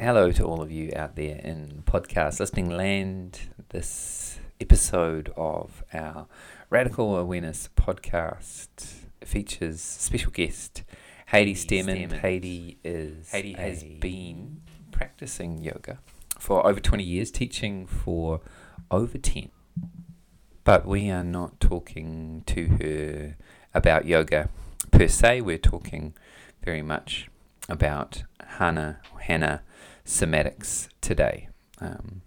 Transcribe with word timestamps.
Hello 0.00 0.30
to 0.30 0.44
all 0.44 0.62
of 0.62 0.70
you 0.70 0.92
out 0.94 1.16
there 1.16 1.40
in 1.42 1.82
podcast 1.84 2.38
listening 2.38 2.70
land. 2.70 3.40
This 3.70 4.38
episode 4.60 5.32
of 5.36 5.82
our 5.92 6.28
Radical 6.70 7.16
Awareness 7.16 7.68
podcast 7.76 8.68
features 9.24 9.80
special 9.80 10.30
guest 10.30 10.84
Haidee 11.32 11.56
Stairmand. 11.56 12.20
Haidee 12.20 12.76
is 12.84 13.28
Haidee 13.32 13.56
has 13.56 13.82
been 13.82 14.60
practicing 14.92 15.64
yoga 15.64 15.98
for 16.38 16.64
over 16.64 16.78
20 16.78 17.02
years, 17.02 17.32
teaching 17.32 17.84
for 17.84 18.40
over 18.92 19.18
10. 19.18 19.50
But 20.62 20.86
we 20.86 21.10
are 21.10 21.24
not 21.24 21.58
talking 21.58 22.44
to 22.46 22.66
her 22.80 23.36
about 23.74 24.04
yoga 24.04 24.48
per 24.92 25.08
se. 25.08 25.40
We're 25.40 25.58
talking 25.58 26.14
very 26.62 26.82
much 26.82 27.28
about 27.68 28.24
Hanna, 28.44 29.00
Hanna 29.20 29.62
somatics 30.04 30.88
today. 31.00 31.48
Um, 31.80 32.22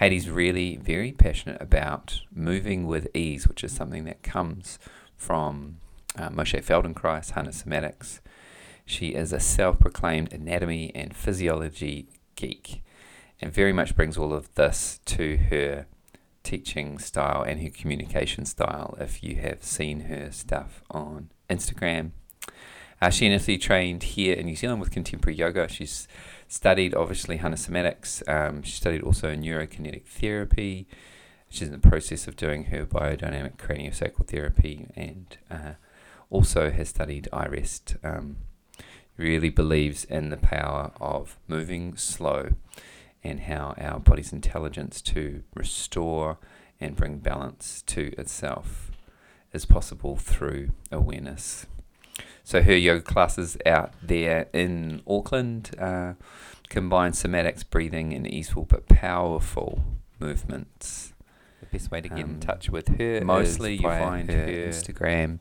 really 0.00 0.76
very 0.76 1.12
passionate 1.12 1.60
about 1.60 2.20
moving 2.32 2.86
with 2.86 3.08
ease, 3.14 3.46
which 3.46 3.62
is 3.62 3.72
something 3.72 4.04
that 4.04 4.22
comes 4.22 4.78
from 5.16 5.78
uh, 6.16 6.28
Moshe 6.30 6.62
Feldenkrais, 6.64 7.30
Hanna 7.30 7.50
Somatics. 7.50 8.20
She 8.84 9.08
is 9.08 9.32
a 9.32 9.40
self 9.40 9.78
proclaimed 9.78 10.32
anatomy 10.32 10.92
and 10.94 11.16
physiology 11.16 12.08
geek 12.34 12.82
and 13.40 13.52
very 13.52 13.72
much 13.72 13.94
brings 13.94 14.16
all 14.16 14.32
of 14.32 14.54
this 14.54 15.00
to 15.04 15.36
her 15.50 15.86
teaching 16.42 16.98
style 16.98 17.42
and 17.42 17.62
her 17.62 17.70
communication 17.70 18.44
style 18.44 18.96
if 19.00 19.22
you 19.22 19.36
have 19.36 19.62
seen 19.62 20.00
her 20.00 20.30
stuff 20.30 20.82
on 20.90 21.30
Instagram. 21.50 22.12
Uh, 23.00 23.10
she 23.10 23.26
initially 23.26 23.58
trained 23.58 24.02
here 24.02 24.34
in 24.34 24.46
New 24.46 24.56
Zealand 24.56 24.80
with 24.80 24.90
contemporary 24.90 25.36
yoga. 25.36 25.68
She's 25.68 26.08
studied 26.48 26.94
obviously 26.94 27.38
Hanna 27.38 27.56
Somatics. 27.56 28.26
Um, 28.28 28.62
she 28.62 28.72
studied 28.72 29.02
also 29.02 29.34
neurokinetic 29.34 30.04
therapy. 30.06 30.86
She's 31.48 31.68
in 31.68 31.72
the 31.72 31.88
process 31.88 32.26
of 32.26 32.36
doing 32.36 32.64
her 32.66 32.86
biodynamic 32.86 33.56
craniosacral 33.56 34.26
therapy 34.26 34.86
and 34.96 35.36
uh, 35.50 35.72
also 36.30 36.70
has 36.70 36.88
studied 36.88 37.28
iRest. 37.32 37.96
Um, 38.04 38.38
really 39.16 39.50
believes 39.50 40.04
in 40.04 40.30
the 40.30 40.36
power 40.36 40.90
of 41.00 41.38
moving 41.46 41.96
slow 41.96 42.50
and 43.22 43.40
how 43.40 43.74
our 43.78 44.00
body's 44.00 44.32
intelligence 44.32 45.00
to 45.00 45.42
restore 45.54 46.38
and 46.80 46.96
bring 46.96 47.18
balance 47.18 47.82
to 47.86 48.12
itself 48.18 48.90
is 49.52 49.64
possible 49.64 50.16
through 50.16 50.70
awareness. 50.90 51.66
So 52.44 52.62
her 52.62 52.76
yoga 52.76 53.02
classes 53.02 53.56
out 53.64 53.94
there 54.02 54.48
in 54.52 55.02
Auckland 55.06 55.74
uh, 55.78 56.12
combine 56.68 57.12
somatics, 57.12 57.64
breathing, 57.68 58.12
and 58.12 58.26
easeful 58.26 58.64
but 58.64 58.86
powerful 58.86 59.82
movements. 60.20 61.14
The 61.60 61.66
best 61.66 61.90
way 61.90 62.02
to 62.02 62.08
get 62.08 62.24
um, 62.24 62.30
in 62.32 62.40
touch 62.40 62.68
with 62.68 62.98
her 62.98 63.22
mostly 63.24 63.76
you 63.76 63.82
find 63.82 64.30
her, 64.30 64.44
her 64.44 64.68
Instagram, 64.68 65.38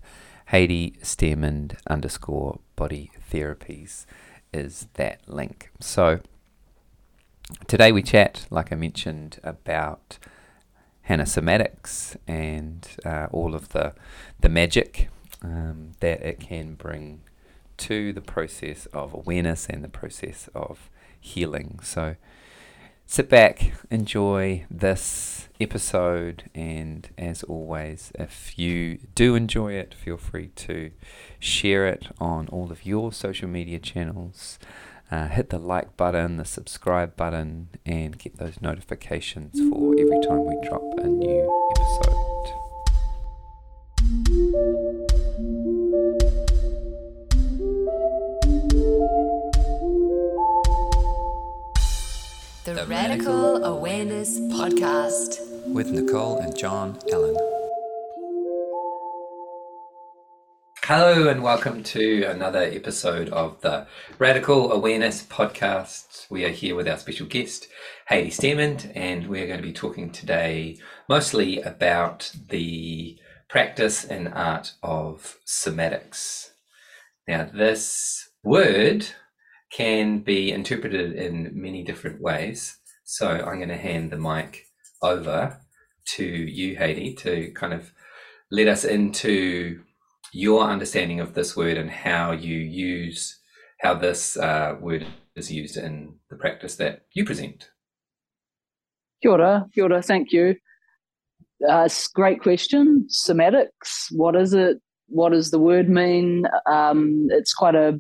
Haidee 0.52 0.98
Stairmand 1.02 1.78
underscore 1.88 2.60
body 2.78 3.12
therapies 3.30 4.06
is 4.54 4.88
that 4.94 5.28
link. 5.28 5.72
So 5.82 6.22
today 7.68 7.92
we 7.92 8.02
chat, 8.02 8.48
like 8.50 8.72
I 8.72 8.76
mentioned, 8.76 9.40
about 9.44 10.18
Hanna 11.02 11.24
somatics 11.24 12.16
and 12.28 12.88
uh, 13.06 13.28
all 13.34 13.56
of 13.56 13.70
the 13.70 13.94
the 14.40 14.48
magic 14.48 15.10
um, 15.44 15.92
that 16.00 16.22
it 16.22 16.40
can 16.40 16.76
bring 16.76 17.22
to 17.78 18.14
the 18.14 18.22
process 18.22 18.86
of 18.88 19.14
awareness 19.14 19.68
and 19.68 19.84
the 19.84 19.90
process 19.90 20.50
of 20.56 20.90
healing. 21.20 21.80
So 21.84 22.16
sit 23.06 23.30
back, 23.30 23.74
enjoy 23.90 24.66
this 24.70 25.50
episode, 25.60 26.50
and 26.56 27.10
as 27.18 27.44
always, 27.44 28.12
if 28.16 28.58
you 28.58 29.00
do 29.16 29.36
enjoy 29.36 29.74
it, 29.74 29.94
feel 29.94 30.18
free 30.18 30.48
to 30.56 30.92
share 31.40 31.88
it 31.88 32.08
on 32.20 32.48
all 32.50 32.72
of 32.72 32.86
your 32.86 33.12
social 33.12 33.48
media 33.48 33.80
channels. 33.80 34.60
Uh, 35.12 35.28
hit 35.28 35.50
the 35.50 35.60
like 35.60 35.96
button, 35.96 36.38
the 36.38 36.46
subscribe 36.46 37.16
button, 37.16 37.68
and 37.86 38.18
get 38.18 38.38
those 38.38 38.60
notifications 38.62 39.60
for 39.70 39.94
every 40.00 40.20
time 40.22 40.46
we 40.46 40.58
drop 40.68 40.82
a 41.00 41.08
new 41.08 41.72
episode. 41.72 42.24
The, 52.74 52.86
the 52.86 52.88
Radical, 52.88 53.34
Radical 53.34 53.66
Awareness 53.66 54.40
Podcast 54.40 55.68
with 55.68 55.92
Nicole 55.92 56.40
and 56.40 56.58
John 56.58 56.98
Allen. 57.12 57.38
Hello, 60.84 61.28
and 61.28 61.44
welcome 61.44 61.84
to 61.84 62.24
another 62.24 62.64
episode 62.64 63.30
of 63.30 63.62
the 63.62 63.86
Radical 64.18 64.72
Awareness 64.72 65.22
Podcast. 65.22 66.28
We 66.32 66.46
are 66.46 66.50
here 66.50 66.76
with 66.76 66.88
our 66.88 66.98
special 66.98 67.28
guest, 67.28 67.68
Haidee 68.10 68.30
Stairmand, 68.30 68.92
and 68.96 69.28
we're 69.28 69.46
going 69.46 69.62
to 69.62 69.68
be 69.68 69.72
talking 69.72 70.10
today 70.10 70.80
mostly 71.08 71.62
about 71.62 72.32
the 72.50 73.20
practice 73.50 74.04
and 74.04 74.30
art 74.30 74.74
of 74.82 75.38
somatics. 75.46 76.50
Now, 77.28 77.52
this 77.54 78.30
word 78.44 79.10
can 79.74 80.20
be 80.20 80.52
interpreted 80.52 81.16
in 81.16 81.52
many 81.54 81.84
different 81.84 82.22
ways. 82.22 82.78
So 83.04 83.28
I'm 83.28 83.58
going 83.58 83.70
to 83.70 83.78
hand 83.78 84.12
the 84.12 84.18
mic 84.18 84.66
over 85.02 85.60
to 86.16 86.24
you, 86.24 86.78
Haidee, 86.78 87.18
to 87.20 87.52
kind 87.54 87.74
of 87.74 87.92
let 88.52 88.68
us 88.68 88.86
into 88.86 89.82
your 90.32 90.64
understanding 90.64 91.20
of 91.20 91.34
this 91.34 91.56
word 91.56 91.78
and 91.78 91.90
how 91.90 92.32
you 92.32 92.58
use 92.58 93.40
how 93.82 93.94
this 93.94 94.38
uh, 94.38 94.76
word 94.80 95.06
is 95.36 95.52
used 95.52 95.78
in 95.78 96.16
the 96.30 96.38
practice 96.38 96.76
that 96.78 97.02
you 97.14 97.26
present. 97.26 97.70
Kia 99.22 99.32
ora, 99.32 99.66
kia 99.74 99.84
ora, 99.84 100.02
thank 100.02 100.32
you. 100.32 100.56
Uh, 101.68 101.90
great 102.14 102.42
question. 102.42 103.08
Somatics, 103.10 104.08
what 104.12 104.36
is 104.36 104.54
it? 104.54 104.78
What 105.08 105.32
does 105.32 105.52
the 105.52 105.60
word 105.60 105.90
mean? 105.90 106.46
Um, 106.66 107.28
it's 107.30 107.54
quite 107.54 107.76
a 107.76 108.00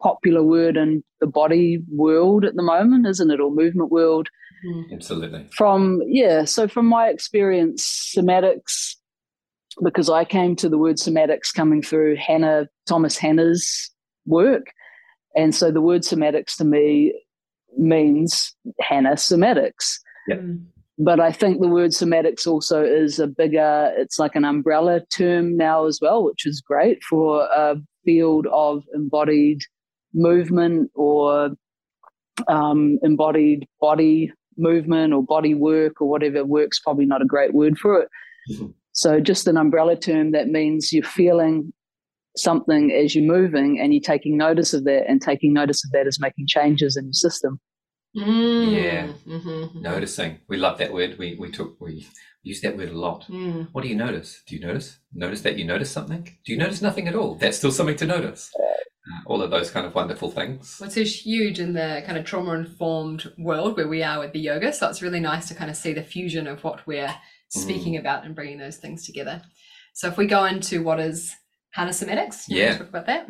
popular 0.00 0.42
word 0.42 0.76
in 0.76 1.02
the 1.20 1.26
body 1.26 1.82
world 1.90 2.44
at 2.44 2.54
the 2.54 2.62
moment, 2.62 3.06
isn't 3.06 3.30
it, 3.30 3.40
or 3.40 3.50
movement 3.50 3.90
world? 3.90 4.28
Mm. 4.66 4.92
Absolutely. 4.92 5.46
From 5.56 6.02
yeah, 6.06 6.44
so 6.44 6.68
from 6.68 6.86
my 6.86 7.08
experience, 7.08 8.12
somatics, 8.16 8.96
because 9.82 10.08
I 10.08 10.24
came 10.24 10.56
to 10.56 10.68
the 10.68 10.78
word 10.78 10.96
somatics 10.96 11.52
coming 11.54 11.82
through 11.82 12.16
Hanna 12.16 12.68
Thomas 12.86 13.16
Hanna's 13.18 13.90
work, 14.26 14.66
and 15.34 15.54
so 15.54 15.70
the 15.70 15.82
word 15.82 16.02
somatics 16.02 16.56
to 16.56 16.64
me 16.64 17.14
means 17.76 18.54
Hanna 18.80 19.12
somatics. 19.12 19.98
Yep. 20.28 20.40
Mm. 20.40 20.64
But 20.96 21.18
I 21.18 21.32
think 21.32 21.60
the 21.60 21.68
word 21.68 21.90
somatics 21.90 22.46
also 22.46 22.84
is 22.84 23.18
a 23.18 23.26
bigger, 23.26 23.92
it's 23.96 24.20
like 24.20 24.36
an 24.36 24.44
umbrella 24.44 25.00
term 25.06 25.56
now 25.56 25.86
as 25.86 25.98
well, 26.00 26.22
which 26.22 26.46
is 26.46 26.60
great 26.60 27.02
for 27.02 27.42
a 27.46 27.76
field 28.04 28.46
of 28.52 28.84
embodied 28.94 29.60
movement 30.12 30.90
or 30.94 31.50
um, 32.48 32.98
embodied 33.02 33.66
body 33.80 34.32
movement 34.56 35.12
or 35.12 35.22
body 35.22 35.54
work 35.54 36.00
or 36.00 36.08
whatever 36.08 36.44
works 36.44 36.78
probably 36.78 37.06
not 37.06 37.22
a 37.22 37.26
great 37.26 37.52
word 37.52 37.76
for 37.78 38.00
it 38.00 38.08
mm-hmm. 38.50 38.66
so 38.92 39.20
just 39.20 39.48
an 39.48 39.56
umbrella 39.56 39.96
term 39.96 40.30
that 40.32 40.48
means 40.48 40.92
you're 40.92 41.02
feeling 41.02 41.72
something 42.36 42.92
as 42.92 43.14
you're 43.14 43.24
moving 43.24 43.80
and 43.80 43.92
you're 43.92 44.00
taking 44.00 44.36
notice 44.36 44.72
of 44.72 44.84
that 44.84 45.08
and 45.08 45.20
taking 45.20 45.52
notice 45.52 45.84
of 45.84 45.90
that 45.92 46.06
is 46.06 46.20
making 46.20 46.46
changes 46.46 46.96
in 46.96 47.06
your 47.06 47.12
system 47.12 47.60
mm. 48.16 48.72
yeah 48.72 49.08
mm-hmm. 49.26 49.80
noticing 49.80 50.38
we 50.48 50.56
love 50.56 50.78
that 50.78 50.92
word 50.92 51.16
we 51.18 51.36
we 51.38 51.50
took 51.50 51.80
we 51.80 52.06
use 52.44 52.60
that 52.60 52.76
word 52.76 52.90
a 52.90 52.98
lot. 52.98 53.24
Mm. 53.28 53.68
What 53.72 53.82
do 53.82 53.88
you 53.88 53.96
notice? 53.96 54.42
Do 54.46 54.54
you 54.54 54.64
notice? 54.64 54.98
Notice 55.12 55.40
that 55.40 55.58
you 55.58 55.64
notice 55.64 55.90
something? 55.90 56.22
Do 56.44 56.52
you 56.52 56.58
notice 56.58 56.80
nothing 56.80 57.08
at 57.08 57.14
all? 57.14 57.34
That's 57.34 57.56
still 57.56 57.72
something 57.72 57.96
to 57.96 58.06
notice. 58.06 58.52
Uh, 58.56 59.20
all 59.26 59.42
of 59.42 59.50
those 59.50 59.70
kind 59.70 59.86
of 59.86 59.94
wonderful 59.94 60.30
things. 60.30 60.78
Well, 60.80 60.90
it's 60.94 61.24
huge 61.26 61.58
in 61.58 61.72
the 61.72 62.02
kind 62.06 62.16
of 62.16 62.24
trauma 62.24 62.52
informed 62.52 63.32
world 63.38 63.76
where 63.76 63.88
we 63.88 64.02
are 64.02 64.20
with 64.20 64.32
the 64.32 64.40
yoga. 64.40 64.72
So 64.72 64.88
it's 64.88 65.02
really 65.02 65.20
nice 65.20 65.48
to 65.48 65.54
kind 65.54 65.70
of 65.70 65.76
see 65.76 65.92
the 65.92 66.02
fusion 66.02 66.46
of 66.46 66.62
what 66.62 66.86
we're 66.86 67.14
speaking 67.48 67.94
mm. 67.94 68.00
about 68.00 68.24
and 68.24 68.34
bringing 68.34 68.58
those 68.58 68.76
things 68.76 69.04
together. 69.04 69.42
So 69.94 70.08
if 70.08 70.16
we 70.16 70.26
go 70.26 70.44
into 70.44 70.82
what 70.82 71.00
is 71.00 71.34
Hanna 71.70 71.90
somatics, 71.90 72.44
yeah, 72.48 72.78
talk 72.78 72.88
about 72.88 73.06
that. 73.06 73.28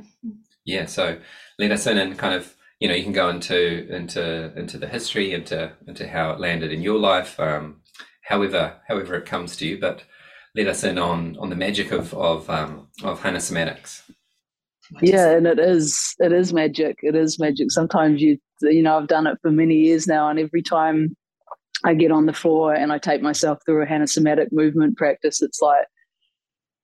Yeah. 0.65 0.87
So 0.87 1.19
let 1.59 1.71
us 1.71 1.87
in 1.87 1.99
and 1.99 2.19
kind 2.19 2.35
of 2.35 2.55
you 2.81 2.89
know 2.89 2.95
you 2.95 3.03
can 3.03 3.13
go 3.13 3.29
into 3.29 3.87
into 3.95 4.53
into 4.59 4.79
the 4.79 4.89
history 4.89 5.33
into 5.33 5.73
into 5.87 6.09
how 6.09 6.33
it 6.33 6.41
landed 6.41 6.73
in 6.73 6.83
your 6.83 6.99
life. 6.99 7.39
Um, 7.39 7.81
however 8.25 8.77
however 8.89 9.15
it 9.15 9.27
comes 9.27 9.57
to 9.57 9.67
you. 9.67 9.79
But 9.79 10.05
let 10.55 10.69
us 10.69 10.85
in 10.85 10.99
on 10.99 11.37
on 11.39 11.51
the 11.51 11.57
magic 11.57 11.93
of 11.93 12.15
of 12.15 12.49
um, 12.49 12.89
of 13.03 13.23
Hanna 13.23 13.39
somatics. 13.39 14.03
yeah 15.03 15.31
and 15.31 15.47
it 15.47 15.59
is 15.59 16.15
it 16.19 16.33
is 16.33 16.53
magic 16.53 16.99
it 17.03 17.15
is 17.15 17.39
magic 17.39 17.71
sometimes 17.71 18.21
you 18.21 18.37
you 18.61 18.83
know 18.83 18.99
i've 18.99 19.09
done 19.09 19.27
it 19.27 19.39
for 19.41 19.51
many 19.51 19.77
years 19.77 20.07
now 20.07 20.29
and 20.29 20.39
every 20.39 20.63
time 20.63 21.17
i 21.85 21.95
get 21.95 22.13
on 22.13 22.27
the 22.27 22.35
floor 22.35 22.75
and 22.75 22.93
i 22.93 22.99
take 22.99 23.23
myself 23.23 23.59
through 23.65 23.83
a 23.83 23.87
Hanna 23.87 24.07
Somatic 24.07 24.53
movement 24.53 24.97
practice 24.97 25.41
it's 25.41 25.61
like 25.63 25.87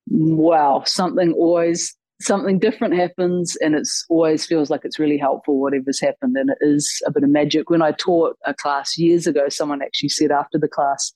wow 0.08 0.82
something 0.86 1.32
always 1.34 1.94
something 2.20 2.58
different 2.58 2.94
happens 2.94 3.56
and 3.60 3.74
it's 3.74 4.04
always 4.10 4.44
feels 4.44 4.70
like 4.70 4.80
it's 4.84 4.98
really 4.98 5.18
helpful 5.18 5.60
whatever's 5.60 6.00
happened 6.00 6.36
and 6.36 6.50
it 6.50 6.58
is 6.60 7.02
a 7.06 7.10
bit 7.10 7.22
of 7.22 7.30
magic 7.30 7.70
when 7.70 7.82
i 7.82 7.92
taught 7.92 8.36
a 8.46 8.54
class 8.54 8.98
years 8.98 9.26
ago 9.26 9.48
someone 9.48 9.82
actually 9.82 10.08
said 10.08 10.30
after 10.30 10.58
the 10.58 10.68
class 10.68 11.12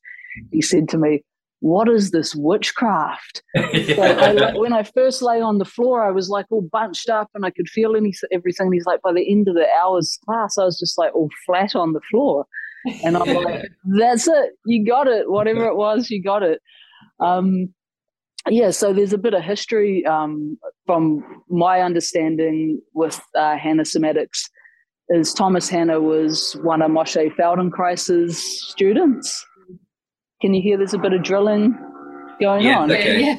he 0.51 0.63
said 0.63 0.89
to 0.91 0.99
me 0.99 1.23
what 1.65 1.89
is 1.89 2.11
this 2.11 2.35
witchcraft? 2.35 3.43
yeah. 3.55 4.53
I, 4.53 4.59
when 4.59 4.75
I 4.75 4.83
first 4.83 5.23
lay 5.23 5.41
on 5.41 5.57
the 5.57 5.65
floor, 5.65 6.05
I 6.05 6.11
was 6.11 6.29
like 6.29 6.45
all 6.51 6.61
bunched 6.61 7.09
up 7.09 7.31
and 7.35 7.47
I 7.47 7.51
could 7.51 7.71
feel 7.71 7.97
any, 7.97 8.13
everything. 8.31 8.71
He's 8.71 8.85
like, 8.85 9.01
by 9.01 9.15
the 9.15 9.27
end 9.33 9.49
of 9.49 9.55
the 9.55 9.67
hour's 9.81 10.19
class, 10.27 10.59
I 10.59 10.65
was 10.65 10.79
just 10.79 10.99
like 10.99 11.15
all 11.15 11.31
flat 11.47 11.75
on 11.75 11.95
the 11.95 12.03
floor. 12.11 12.45
And 13.03 13.17
I'm 13.17 13.33
like, 13.43 13.65
that's 13.99 14.29
it. 14.29 14.51
You 14.67 14.85
got 14.85 15.09
it. 15.09 15.31
Whatever 15.31 15.65
it 15.65 15.77
was, 15.77 16.11
you 16.11 16.23
got 16.23 16.43
it. 16.43 16.61
Um, 17.19 17.73
yeah, 18.51 18.71
so 18.71 18.93
there's 18.93 19.15
a 19.15 19.19
bit 19.19 19.33
of 19.33 19.43
history 19.43 20.05
um, 20.05 20.59
from 20.85 21.25
my 21.49 21.81
understanding 21.81 22.83
with 22.93 23.19
uh, 23.35 23.57
Hanna 23.57 23.85
Somatics 23.85 24.51
is 25.09 25.33
Thomas 25.33 25.69
Hanna 25.69 26.01
was 26.01 26.59
one 26.63 26.83
of 26.83 26.91
Moshe 26.91 27.35
Feldenkrais's 27.37 28.39
students. 28.71 29.47
Can 30.45 30.53
you 30.53 30.61
hear 30.61 30.77
there's 30.77 30.93
a 30.93 30.99
bit 30.99 31.15
of 31.15 31.23
drilling 31.23 31.75
going 32.39 32.67
yeah, 32.67 32.81
on? 32.81 32.93
Okay. 32.93 33.39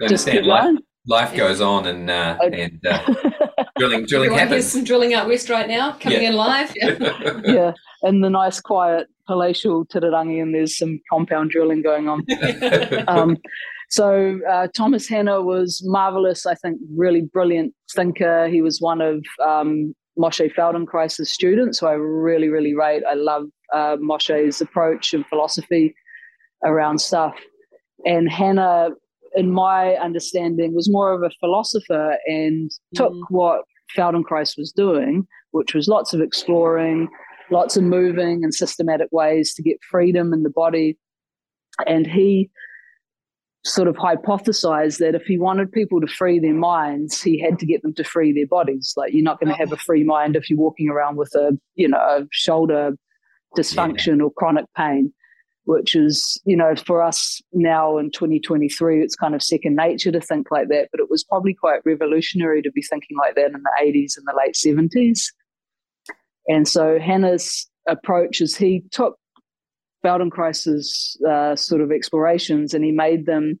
Yeah. 0.00 0.08
Just 0.08 0.26
keep 0.26 0.42
life, 0.42 0.64
going. 0.64 0.78
life 1.06 1.36
goes 1.36 1.60
on 1.60 1.86
and 1.86 2.10
uh, 2.10 2.36
and 2.42 2.84
uh, 2.84 3.14
drilling 3.78 4.06
drilling 4.06 4.32
happens. 4.32 4.50
There's 4.50 4.72
some 4.72 4.82
drilling 4.82 5.14
out 5.14 5.28
west 5.28 5.48
right 5.48 5.68
now, 5.68 5.92
coming 5.92 6.22
yeah. 6.22 6.30
in 6.30 6.34
live. 6.34 6.74
Yeah. 6.82 7.38
yeah, 7.44 7.72
in 8.02 8.22
the 8.22 8.28
nice 8.28 8.58
quiet 8.60 9.06
palatial 9.28 9.86
Titirangi, 9.86 10.42
and 10.42 10.52
there's 10.52 10.76
some 10.76 10.98
compound 11.08 11.50
drilling 11.50 11.80
going 11.80 12.08
on. 12.08 12.26
um, 13.06 13.36
so 13.88 14.40
uh, 14.50 14.66
Thomas 14.76 15.08
Hanna 15.08 15.42
was 15.42 15.80
marvelous. 15.84 16.44
I 16.44 16.56
think 16.56 16.80
really 16.92 17.20
brilliant 17.20 17.72
thinker. 17.94 18.48
He 18.48 18.62
was 18.62 18.80
one 18.80 19.00
of 19.00 19.24
um, 19.46 19.94
Moshe 20.18 20.52
Feldenkrais's 20.56 21.32
students, 21.32 21.78
who 21.78 21.86
I 21.86 21.92
really 21.92 22.48
really 22.48 22.74
rate. 22.74 23.04
I 23.08 23.14
love 23.14 23.44
uh, 23.72 23.96
Moshe's 23.98 24.60
approach 24.60 25.14
and 25.14 25.24
philosophy 25.26 25.94
around 26.64 27.00
stuff. 27.00 27.34
And 28.04 28.30
Hanna, 28.30 28.90
in 29.34 29.50
my 29.50 29.94
understanding, 29.94 30.74
was 30.74 30.90
more 30.90 31.12
of 31.12 31.22
a 31.22 31.30
philosopher 31.40 32.16
and 32.26 32.70
took 32.94 33.12
mm. 33.12 33.22
what 33.28 33.62
Feldenkrais 33.96 34.56
was 34.56 34.72
doing, 34.72 35.26
which 35.52 35.74
was 35.74 35.88
lots 35.88 36.12
of 36.12 36.20
exploring, 36.20 37.08
lots 37.50 37.76
of 37.76 37.84
moving 37.84 38.42
and 38.42 38.54
systematic 38.54 39.08
ways 39.12 39.54
to 39.54 39.62
get 39.62 39.76
freedom 39.90 40.32
in 40.32 40.42
the 40.42 40.50
body. 40.50 40.98
And 41.86 42.06
he 42.06 42.50
sort 43.64 43.86
of 43.86 43.94
hypothesized 43.94 44.98
that 44.98 45.14
if 45.14 45.22
he 45.22 45.38
wanted 45.38 45.70
people 45.70 46.00
to 46.00 46.06
free 46.06 46.40
their 46.40 46.54
minds, 46.54 47.22
he 47.22 47.40
had 47.40 47.58
to 47.60 47.66
get 47.66 47.80
them 47.82 47.94
to 47.94 48.02
free 48.02 48.32
their 48.32 48.46
bodies. 48.46 48.92
Like 48.96 49.12
you're 49.12 49.22
not 49.22 49.38
going 49.38 49.52
to 49.52 49.58
have 49.58 49.72
a 49.72 49.76
free 49.76 50.02
mind 50.02 50.34
if 50.34 50.50
you're 50.50 50.58
walking 50.58 50.88
around 50.88 51.16
with 51.16 51.32
a, 51.36 51.56
you 51.76 51.86
know, 51.86 51.98
a 51.98 52.26
shoulder 52.32 52.92
dysfunction 53.56 54.18
yeah. 54.18 54.24
or 54.24 54.32
chronic 54.32 54.64
pain 54.76 55.12
which 55.64 55.94
is, 55.94 56.40
you 56.44 56.56
know, 56.56 56.74
for 56.74 57.02
us 57.02 57.40
now 57.52 57.98
in 57.98 58.10
2023, 58.10 59.02
it's 59.02 59.14
kind 59.14 59.34
of 59.34 59.42
second 59.42 59.76
nature 59.76 60.10
to 60.10 60.20
think 60.20 60.50
like 60.50 60.68
that. 60.68 60.88
But 60.90 61.00
it 61.00 61.10
was 61.10 61.24
probably 61.24 61.54
quite 61.54 61.80
revolutionary 61.84 62.62
to 62.62 62.72
be 62.72 62.82
thinking 62.82 63.16
like 63.16 63.36
that 63.36 63.52
in 63.52 63.62
the 63.62 63.80
80s 63.80 64.16
and 64.16 64.26
the 64.26 64.34
late 64.36 64.54
70s. 64.54 65.26
And 66.48 66.66
so 66.66 66.98
Hanna's 66.98 67.68
approach 67.88 68.40
is 68.40 68.56
he 68.56 68.82
took 68.90 69.16
Feldenkrais's 70.04 71.16
uh, 71.28 71.54
sort 71.54 71.80
of 71.80 71.92
explorations 71.92 72.74
and 72.74 72.84
he 72.84 72.90
made 72.90 73.26
them 73.26 73.60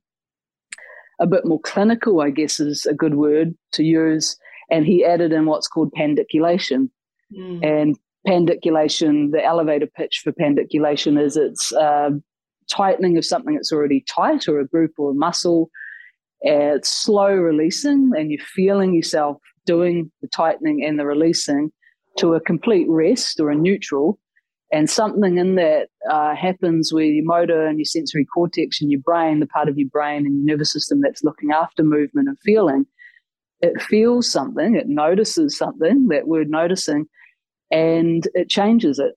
a 1.20 1.26
bit 1.26 1.44
more 1.44 1.60
clinical, 1.60 2.20
I 2.20 2.30
guess 2.30 2.58
is 2.58 2.84
a 2.84 2.94
good 2.94 3.14
word 3.14 3.54
to 3.72 3.84
use. 3.84 4.36
And 4.70 4.84
he 4.84 5.04
added 5.04 5.32
in 5.32 5.46
what's 5.46 5.68
called 5.68 5.92
pandiculation. 5.92 6.90
Mm. 7.36 7.64
And 7.64 7.98
pandiculation, 8.26 9.30
the 9.30 9.44
elevator 9.44 9.86
pitch 9.86 10.20
for 10.22 10.32
pandiculation 10.32 11.18
is 11.18 11.36
it's 11.36 11.72
uh, 11.72 12.10
tightening 12.70 13.16
of 13.18 13.24
something 13.24 13.54
that's 13.54 13.72
already 13.72 14.04
tight 14.08 14.48
or 14.48 14.60
a 14.60 14.66
group 14.66 14.92
or 14.98 15.10
a 15.10 15.14
muscle. 15.14 15.70
It's 16.40 16.88
slow 16.88 17.32
releasing, 17.32 18.10
and 18.16 18.30
you're 18.30 18.44
feeling 18.44 18.94
yourself 18.94 19.38
doing 19.64 20.10
the 20.22 20.28
tightening 20.28 20.84
and 20.84 20.98
the 20.98 21.06
releasing 21.06 21.70
to 22.18 22.34
a 22.34 22.40
complete 22.40 22.86
rest 22.88 23.40
or 23.40 23.50
a 23.50 23.54
neutral. 23.54 24.18
And 24.72 24.88
something 24.88 25.36
in 25.36 25.56
that 25.56 25.88
uh, 26.10 26.34
happens 26.34 26.92
where 26.92 27.04
your 27.04 27.24
motor 27.26 27.66
and 27.66 27.78
your 27.78 27.84
sensory 27.84 28.24
cortex 28.24 28.80
and 28.80 28.90
your 28.90 29.00
brain, 29.00 29.40
the 29.40 29.46
part 29.46 29.68
of 29.68 29.76
your 29.76 29.88
brain 29.90 30.24
and 30.24 30.34
your 30.34 30.56
nervous 30.56 30.72
system 30.72 31.00
that's 31.02 31.22
looking 31.22 31.52
after 31.52 31.82
movement 31.82 32.28
and 32.28 32.38
feeling, 32.42 32.86
it 33.60 33.80
feels 33.82 34.30
something, 34.30 34.74
it 34.74 34.88
notices 34.88 35.56
something, 35.56 36.08
that 36.08 36.26
word 36.26 36.48
noticing, 36.48 37.06
and 37.72 38.28
it 38.34 38.48
changes 38.48 38.98
it. 39.00 39.14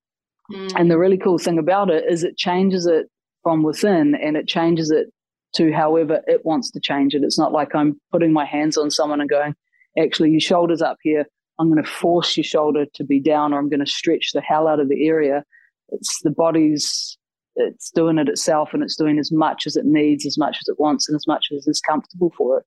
Mm. 0.52 0.72
And 0.76 0.92
the 0.92 0.98
really 0.98 1.18
cool 1.18 1.38
thing 1.38 1.60
about 1.60 1.90
it 1.92 2.06
is 2.10 2.24
it 2.24 2.38
changes 2.38 2.88
it 2.88 3.08
from 3.44 3.62
within 3.62 4.16
and 4.16 4.36
it 4.36 4.48
changes 4.48 4.90
it 4.90 5.08
to 5.56 5.72
however 5.72 6.22
it 6.26 6.46
wants 6.46 6.72
to 6.72 6.80
change 6.80 7.14
it. 7.14 7.24
It's 7.24 7.38
not 7.38 7.52
like 7.52 7.76
I'm 7.76 8.00
putting 8.12 8.34
my 8.34 8.46
hands 8.46 8.78
on 8.78 8.90
someone 8.90 9.22
and 9.22 9.30
going, 9.30 9.56
actually, 10.00 10.32
your 10.32 10.40
shoulder's 10.40 10.82
up 10.82 10.98
here. 11.02 11.26
I'm 11.60 11.72
going 11.72 11.84
to 11.84 11.90
force 11.90 12.36
your 12.36 12.44
shoulder 12.44 12.86
to 12.96 13.04
be 13.04 13.20
down 13.20 13.54
or 13.54 13.60
I'm 13.60 13.70
going 13.70 13.86
to 13.86 13.92
stretch 13.92 14.32
the 14.34 14.42
hell 14.42 14.68
out 14.68 14.80
of 14.80 14.90
the 14.90 15.08
area. 15.08 15.44
It's 15.90 16.22
the 16.24 16.32
body's, 16.32 17.18
it's 17.56 17.92
doing 17.92 18.18
it 18.18 18.28
itself 18.28 18.74
and 18.74 18.84
it's 18.84 18.98
doing 18.98 19.20
as 19.20 19.32
much 19.32 19.66
as 19.66 19.78
it 19.78 19.86
needs, 19.86 20.26
as 20.26 20.38
much 20.38 20.58
as 20.62 20.68
it 20.68 20.80
wants, 20.80 21.08
and 21.08 21.16
as 21.16 21.28
much 21.28 21.48
as 21.56 21.68
is 21.68 21.80
comfortable 21.80 22.34
for 22.38 22.60
it. 22.60 22.66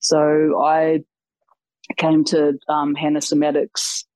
So 0.00 0.60
I 0.62 1.04
came 1.96 2.24
to 2.24 2.54
um, 2.68 2.94
Hanna 2.94 3.20
Somatics 3.20 4.04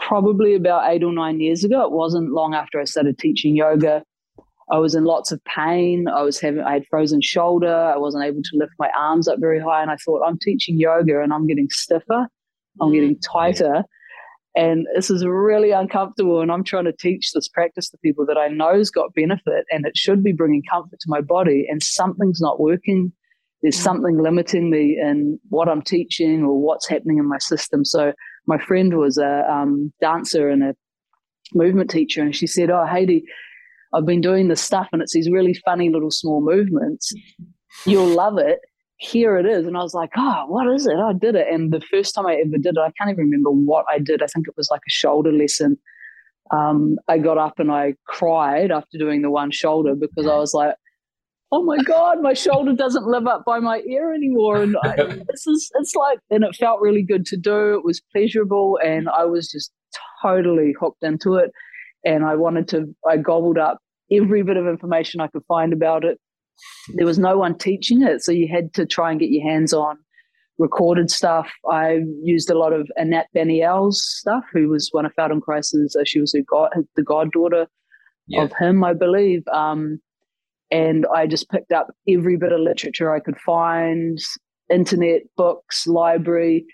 probably 0.00 0.54
about 0.54 0.90
eight 0.90 1.04
or 1.04 1.12
nine 1.12 1.40
years 1.40 1.64
ago. 1.64 1.84
It 1.84 1.92
wasn't 1.92 2.32
long 2.32 2.54
after 2.54 2.80
I 2.80 2.84
started 2.84 3.18
teaching 3.18 3.56
yoga. 3.56 4.02
I 4.70 4.78
was 4.78 4.94
in 4.94 5.04
lots 5.04 5.32
of 5.32 5.42
pain. 5.44 6.08
I 6.08 6.22
was 6.22 6.38
having, 6.40 6.60
I 6.60 6.74
had 6.74 6.86
frozen 6.90 7.22
shoulder. 7.22 7.74
I 7.74 7.96
wasn't 7.96 8.24
able 8.24 8.42
to 8.42 8.56
lift 8.56 8.72
my 8.78 8.90
arms 8.98 9.26
up 9.26 9.38
very 9.40 9.60
high. 9.60 9.80
And 9.82 9.90
I 9.90 9.96
thought, 9.96 10.22
I'm 10.26 10.38
teaching 10.38 10.78
yoga 10.78 11.22
and 11.22 11.32
I'm 11.32 11.46
getting 11.46 11.68
stiffer. 11.70 12.28
I'm 12.80 12.92
getting 12.92 13.16
mm. 13.16 13.22
tighter. 13.32 13.84
And 14.54 14.86
this 14.94 15.08
is 15.08 15.24
really 15.24 15.70
uncomfortable. 15.70 16.40
And 16.40 16.50
I'm 16.52 16.64
trying 16.64 16.84
to 16.84 16.92
teach 16.92 17.32
this 17.32 17.48
practice 17.48 17.88
to 17.90 17.98
people 17.98 18.26
that 18.26 18.36
I 18.36 18.48
know's 18.48 18.90
got 18.90 19.14
benefit 19.14 19.64
and 19.70 19.86
it 19.86 19.96
should 19.96 20.22
be 20.22 20.32
bringing 20.32 20.62
comfort 20.70 20.98
to 21.00 21.08
my 21.08 21.20
body. 21.20 21.66
And 21.68 21.82
something's 21.82 22.40
not 22.40 22.60
working. 22.60 23.12
There's 23.62 23.78
mm. 23.78 23.84
something 23.84 24.18
limiting 24.18 24.70
me 24.70 25.00
in 25.00 25.38
what 25.48 25.68
I'm 25.68 25.82
teaching 25.82 26.42
or 26.42 26.60
what's 26.60 26.88
happening 26.88 27.18
in 27.18 27.28
my 27.28 27.38
system. 27.38 27.84
So 27.84 28.12
my 28.48 28.58
friend 28.58 28.96
was 28.96 29.18
a 29.18 29.48
um, 29.48 29.92
dancer 30.00 30.48
and 30.48 30.62
a 30.64 30.74
movement 31.54 31.90
teacher, 31.90 32.22
and 32.22 32.34
she 32.34 32.46
said, 32.46 32.70
"Oh, 32.70 32.86
Haidee, 32.88 33.22
I've 33.94 34.06
been 34.06 34.22
doing 34.22 34.48
this 34.48 34.62
stuff, 34.62 34.88
and 34.92 35.02
it's 35.02 35.12
these 35.12 35.30
really 35.30 35.54
funny 35.64 35.90
little 35.90 36.10
small 36.10 36.40
movements. 36.40 37.12
You'll 37.84 38.08
love 38.08 38.38
it. 38.38 38.58
Here 38.96 39.36
it 39.36 39.46
is." 39.46 39.66
And 39.66 39.76
I 39.76 39.82
was 39.82 39.94
like, 39.94 40.10
"Oh, 40.16 40.46
what 40.48 40.66
is 40.66 40.86
it?" 40.86 40.96
I 40.96 41.12
did 41.12 41.36
it, 41.36 41.46
and 41.52 41.72
the 41.72 41.82
first 41.82 42.14
time 42.14 42.26
I 42.26 42.36
ever 42.36 42.56
did 42.56 42.76
it, 42.76 42.80
I 42.80 42.90
can't 42.98 43.10
even 43.10 43.26
remember 43.26 43.50
what 43.50 43.84
I 43.92 43.98
did. 43.98 44.22
I 44.22 44.26
think 44.26 44.48
it 44.48 44.54
was 44.56 44.70
like 44.70 44.82
a 44.88 44.90
shoulder 44.90 45.30
lesson. 45.30 45.78
Um, 46.50 46.96
I 47.06 47.18
got 47.18 47.36
up 47.36 47.58
and 47.58 47.70
I 47.70 47.94
cried 48.06 48.70
after 48.70 48.96
doing 48.96 49.20
the 49.20 49.30
one 49.30 49.50
shoulder 49.50 49.94
because 49.94 50.26
I 50.26 50.36
was 50.36 50.54
like, 50.54 50.74
oh 51.50 51.62
my 51.62 51.78
god 51.84 52.20
my 52.20 52.34
shoulder 52.34 52.74
doesn't 52.74 53.06
live 53.06 53.26
up 53.26 53.44
by 53.44 53.58
my 53.58 53.80
ear 53.88 54.12
anymore. 54.12 54.62
And 54.62 54.76
I, 54.82 54.96
this 55.28 55.46
is 55.46 55.70
it's 55.74 55.94
like 55.94 56.18
and 56.30 56.44
it 56.44 56.56
felt 56.56 56.80
really 56.80 57.02
good 57.02 57.24
to 57.26 57.36
do. 57.36 57.74
It 57.74 57.84
was 57.84 58.02
pleasurable 58.12 58.78
and 58.84 59.08
i 59.08 59.24
was 59.24 59.50
just 59.50 59.72
totally 60.22 60.74
hooked 60.78 61.02
into 61.02 61.34
it. 61.34 61.50
And 62.04 62.24
i 62.24 62.34
wanted 62.34 62.68
to 62.68 62.94
i 63.08 63.16
gobbled 63.16 63.58
up 63.58 63.78
every 64.10 64.42
bit 64.42 64.56
of 64.56 64.66
information 64.66 65.20
i 65.20 65.28
could 65.28 65.44
find 65.48 65.72
about 65.72 66.04
it. 66.04 66.18
There 66.94 67.06
was 67.06 67.18
no 67.18 67.38
one 67.38 67.56
teaching 67.56 68.02
it 68.02 68.22
so 68.22 68.32
you 68.32 68.48
had 68.48 68.74
to 68.74 68.86
try 68.86 69.10
and 69.10 69.20
get 69.20 69.30
your 69.30 69.48
hands 69.48 69.72
on 69.72 69.98
recorded 70.58 71.08
stuff. 71.08 71.48
I 71.70 72.00
used 72.20 72.50
a 72.50 72.58
lot 72.58 72.72
of 72.72 72.90
Anat 72.98 73.26
Baniel's 73.32 74.04
stuff 74.04 74.42
who 74.52 74.68
was 74.68 74.88
one 74.90 75.06
of 75.06 75.14
feldenkrais's 75.14 75.96
uh, 75.96 76.04
she 76.04 76.20
was 76.20 76.34
a 76.34 76.42
god 76.42 76.70
the 76.96 77.02
goddaughter 77.02 77.68
yeah. 78.26 78.42
of 78.42 78.52
him 78.58 78.84
i 78.84 78.92
believe. 78.92 79.46
Um, 79.48 80.00
and 80.70 81.06
I 81.14 81.26
just 81.26 81.48
picked 81.50 81.72
up 81.72 81.88
every 82.08 82.36
bit 82.36 82.52
of 82.52 82.60
literature 82.60 83.14
I 83.14 83.20
could 83.20 83.38
find, 83.38 84.18
internet, 84.70 85.22
books, 85.36 85.86
library, 85.86 86.66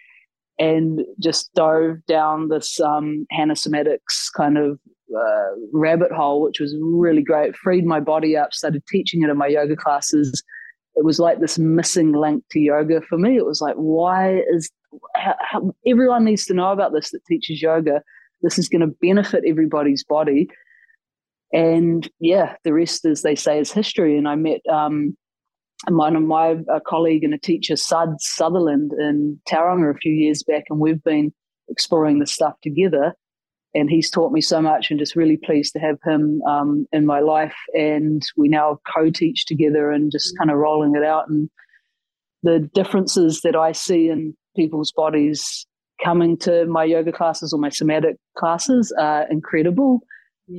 and 0.59 1.01
just 1.21 1.53
dove 1.55 2.05
down 2.07 2.49
this 2.49 2.81
um, 2.81 3.27
Hanna 3.31 3.55
Somatics 3.55 4.31
kind 4.37 4.59
of 4.59 4.79
uh, 5.17 5.51
rabbit 5.73 6.13
hole, 6.13 6.43
which 6.43 6.61
was 6.61 6.77
really 6.81 7.23
great. 7.23 7.57
Freed 7.57 7.85
my 7.85 8.01
body 8.01 8.37
up, 8.37 8.53
started 8.53 8.83
teaching 8.89 9.23
it 9.23 9.31
in 9.31 9.37
my 9.37 9.47
yoga 9.47 9.77
classes, 9.77 10.43
it 10.97 11.05
was 11.05 11.19
like 11.19 11.41
this 11.41 11.59
missing 11.59 12.13
link 12.13 12.45
to 12.51 12.61
yoga 12.61 13.01
for 13.03 13.19
me. 13.19 13.37
It 13.37 13.47
was 13.47 13.61
like, 13.61 13.75
why 13.75 14.43
is 14.49 14.71
how, 15.17 15.35
how, 15.41 15.75
everyone 15.87 16.25
needs 16.25 16.45
to 16.47 16.55
know 16.55 16.71
about 16.71 16.93
this 16.93 17.11
that 17.11 17.25
teaches 17.27 17.61
yoga? 17.61 18.03
This 18.43 18.59
is 18.59 18.69
going 18.69 18.83
to 18.83 18.95
benefit 19.03 19.45
everybody's 19.47 20.05
body. 20.05 20.49
And 21.55 22.11
yeah, 22.19 22.57
the 22.65 22.73
rest, 22.73 23.05
as 23.05 23.23
they 23.23 23.37
say, 23.37 23.61
is 23.61 23.71
history. 23.71 24.19
And 24.19 24.27
I 24.29 24.35
met 24.35 24.61
um, 24.69 25.17
one 25.89 26.17
of 26.17 26.25
my 26.25 26.57
colleague 26.85 27.23
and 27.23 27.33
a 27.33 27.39
teacher, 27.39 27.77
Sud 27.77 28.21
Sutherland, 28.21 28.93
in 28.99 29.41
Tauranga 29.49 29.95
a 29.95 29.99
few 29.99 30.13
years 30.13 30.43
back, 30.43 30.65
and 30.69 30.81
we've 30.81 31.03
been 31.05 31.33
exploring 31.69 32.19
this 32.19 32.33
stuff 32.33 32.55
together. 32.61 33.15
And 33.73 33.89
he's 33.89 34.11
taught 34.11 34.33
me 34.33 34.41
so 34.41 34.61
much, 34.61 34.91
and 34.91 34.99
just 34.99 35.15
really 35.15 35.37
pleased 35.37 35.73
to 35.75 35.79
have 35.79 35.99
him 36.05 36.43
um, 36.43 36.87
in 36.93 37.07
my 37.07 37.21
life. 37.21 37.55
And 37.73 38.21
we 38.37 38.49
now 38.49 38.81
co-teach 38.93 39.47
together, 39.47 39.93
and 39.93 40.11
just 40.11 40.37
kind 40.37 40.51
of 40.51 40.57
rolling 40.57 40.97
it 40.97 41.05
out. 41.05 41.29
And 41.29 41.49
the 42.43 42.69
differences 42.75 43.43
that 43.43 43.55
I 43.55 43.71
see 43.71 44.09
in 44.09 44.37
people's 44.57 44.91
bodies 44.91 45.67
coming 46.03 46.37
to 46.39 46.67
my 46.67 46.83
yoga 46.83 47.13
classes 47.13 47.53
or 47.53 47.61
my 47.61 47.69
somatic 47.69 48.17
classes 48.37 48.93
are 48.99 49.31
incredible 49.31 50.01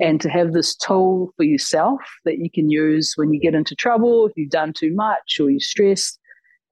and 0.02 0.20
to 0.22 0.30
have 0.30 0.54
this 0.54 0.76
tool 0.76 1.32
for 1.38 1.44
yourself 1.44 2.00
that 2.26 2.40
you 2.40 2.50
can 2.50 2.70
use 2.70 3.14
when 3.16 3.32
you 3.32 3.40
get 3.40 3.54
into 3.54 3.76
trouble, 3.76 4.26
if 4.26 4.34
you've 4.36 4.50
done 4.50 4.74
too 4.74 4.94
much 4.94 5.40
or 5.40 5.50
you're 5.50 5.60
stressed. 5.60 6.20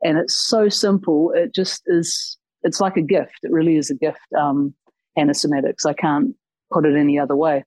And 0.04 0.18
it's 0.18 0.36
so 0.36 0.68
simple. 0.68 1.32
It 1.36 1.54
just 1.54 1.84
is, 1.86 2.38
it's 2.64 2.82
like 2.82 2.98
a 2.98 3.02
gift. 3.02 3.40
It 3.44 3.52
really 3.52 3.78
is 3.78 3.90
a 3.90 3.96
gift. 3.96 4.20
Um, 4.38 4.74
Somatics. 5.18 5.86
I 5.86 5.94
can't 5.94 6.36
put 6.72 6.86
it 6.86 6.98
any 6.98 7.20
other 7.20 7.36
way. 7.36 7.64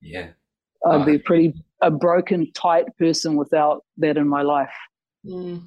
Yeah. 0.00 0.28
I'd 0.86 1.02
oh. 1.02 1.04
be 1.04 1.16
a 1.16 1.18
pretty, 1.18 1.54
a 1.82 1.90
broken, 1.90 2.50
tight 2.52 2.86
person 2.98 3.34
without 3.34 3.84
that 3.96 4.16
in 4.16 4.28
my 4.28 4.42
life. 4.42 4.72
Mm. 5.26 5.64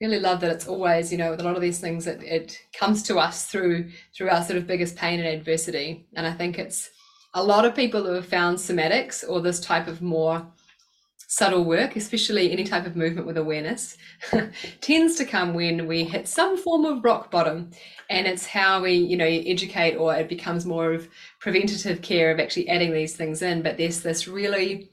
Really 0.00 0.18
love 0.18 0.40
that 0.40 0.50
it's 0.50 0.66
always, 0.66 1.12
you 1.12 1.16
know, 1.16 1.30
with 1.30 1.40
a 1.40 1.44
lot 1.44 1.54
of 1.54 1.62
these 1.62 1.78
things, 1.78 2.08
it, 2.08 2.22
it 2.24 2.60
comes 2.76 3.04
to 3.04 3.18
us 3.18 3.46
through 3.46 3.88
through 4.14 4.28
our 4.28 4.42
sort 4.42 4.58
of 4.58 4.66
biggest 4.66 4.96
pain 4.96 5.20
and 5.20 5.28
adversity. 5.28 6.06
And 6.14 6.26
I 6.26 6.32
think 6.32 6.58
it's 6.58 6.90
a 7.36 7.44
lot 7.44 7.66
of 7.66 7.74
people 7.74 8.02
who 8.02 8.14
have 8.14 8.26
found 8.26 8.56
somatics 8.56 9.22
or 9.28 9.42
this 9.42 9.60
type 9.60 9.88
of 9.88 10.00
more 10.00 10.44
subtle 11.28 11.64
work, 11.64 11.94
especially 11.94 12.50
any 12.50 12.64
type 12.64 12.86
of 12.86 12.96
movement 12.96 13.26
with 13.26 13.36
awareness, 13.36 13.98
tends 14.80 15.16
to 15.16 15.24
come 15.26 15.52
when 15.52 15.86
we 15.86 16.02
hit 16.02 16.26
some 16.26 16.56
form 16.56 16.86
of 16.86 17.04
rock 17.04 17.30
bottom. 17.30 17.70
And 18.08 18.26
it's 18.26 18.46
how 18.46 18.82
we, 18.82 18.92
you 18.94 19.18
know, 19.18 19.26
educate 19.26 19.96
or 19.96 20.14
it 20.14 20.30
becomes 20.30 20.64
more 20.64 20.94
of 20.94 21.08
preventative 21.38 22.00
care 22.00 22.30
of 22.30 22.40
actually 22.40 22.70
adding 22.70 22.94
these 22.94 23.14
things 23.14 23.42
in. 23.42 23.60
But 23.60 23.76
there's 23.76 24.00
this 24.00 24.26
really 24.26 24.90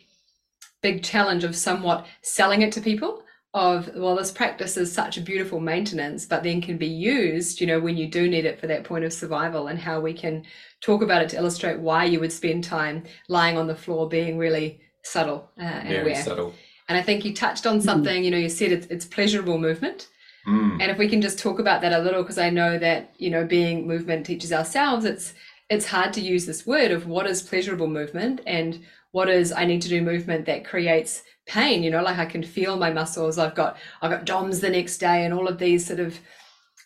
big 0.81 1.01
challenge 1.01 1.45
of 1.45 1.55
somewhat 1.55 2.05
selling 2.23 2.61
it 2.61 2.73
to 2.73 2.81
people 2.81 3.23
of 3.53 3.87
well 3.95 4.15
this 4.15 4.31
practice 4.31 4.77
is 4.77 4.91
such 4.91 5.15
a 5.15 5.21
beautiful 5.21 5.59
maintenance 5.59 6.25
but 6.25 6.41
then 6.41 6.59
can 6.59 6.75
be 6.75 6.87
used 6.87 7.61
you 7.61 7.67
know 7.67 7.79
when 7.79 7.95
you 7.95 8.07
do 8.07 8.27
need 8.27 8.45
it 8.45 8.59
for 8.59 8.65
that 8.65 8.83
point 8.83 9.05
of 9.05 9.13
survival 9.13 9.67
and 9.67 9.77
how 9.77 9.99
we 9.99 10.11
can 10.11 10.43
talk 10.83 11.01
about 11.01 11.21
it 11.21 11.29
to 11.29 11.37
illustrate 11.37 11.79
why 11.79 12.03
you 12.03 12.19
would 12.19 12.31
spend 12.31 12.63
time 12.63 13.03
lying 13.29 13.57
on 13.57 13.67
the 13.67 13.75
floor 13.75 14.07
being 14.07 14.37
really 14.37 14.81
subtle 15.03 15.49
uh, 15.57 15.63
and 15.63 15.87
Very 15.87 16.01
aware. 16.01 16.23
Subtle. 16.23 16.53
And 16.89 16.97
I 16.97 17.01
think 17.01 17.23
you 17.23 17.33
touched 17.33 17.65
on 17.65 17.77
hmm. 17.77 17.81
something, 17.81 18.21
mm. 18.21 18.25
you 18.25 18.31
know, 18.31 18.37
you 18.37 18.49
said 18.49 18.71
it's, 18.71 18.87
it's 18.87 19.05
pleasurable 19.05 19.57
movement. 19.57 20.09
Mm. 20.45 20.81
And 20.81 20.91
if 20.91 20.97
we 20.97 21.07
can 21.07 21.21
just 21.21 21.39
talk 21.39 21.59
about 21.59 21.81
that 21.81 21.93
a 21.93 21.99
little, 21.99 22.21
because 22.21 22.37
I 22.37 22.49
know 22.49 22.77
that, 22.77 23.13
you 23.17 23.29
know, 23.29 23.45
being 23.45 23.87
movement 23.87 24.25
teaches 24.25 24.51
ourselves, 24.51 25.05
it's 25.05 25.33
it's 25.69 25.85
hard 25.85 26.11
to 26.13 26.21
use 26.21 26.45
this 26.45 26.67
word 26.67 26.91
of 26.91 27.07
what 27.07 27.25
is 27.25 27.41
pleasurable 27.41 27.87
movement 27.87 28.41
and 28.45 28.83
what 29.11 29.29
is 29.29 29.53
I 29.53 29.65
need 29.65 29.81
to 29.83 29.89
do 29.89 30.01
movement 30.01 30.45
that 30.47 30.65
creates 30.65 31.23
pain, 31.45 31.81
you 31.81 31.89
know, 31.89 32.03
like 32.03 32.17
I 32.17 32.25
can 32.25 32.43
feel 32.43 32.75
my 32.75 32.91
muscles. 32.91 33.37
I've 33.37 33.55
got 33.55 33.77
I've 34.01 34.11
got 34.11 34.25
DOMS 34.25 34.59
the 34.59 34.69
next 34.69 34.97
day 34.97 35.23
and 35.23 35.33
all 35.33 35.47
of 35.47 35.59
these 35.59 35.87
sort 35.87 36.01
of 36.01 36.19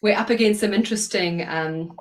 we're 0.04 0.16
up 0.16 0.30
against 0.30 0.60
some 0.60 0.74
interesting 0.74 1.48
um, 1.48 1.98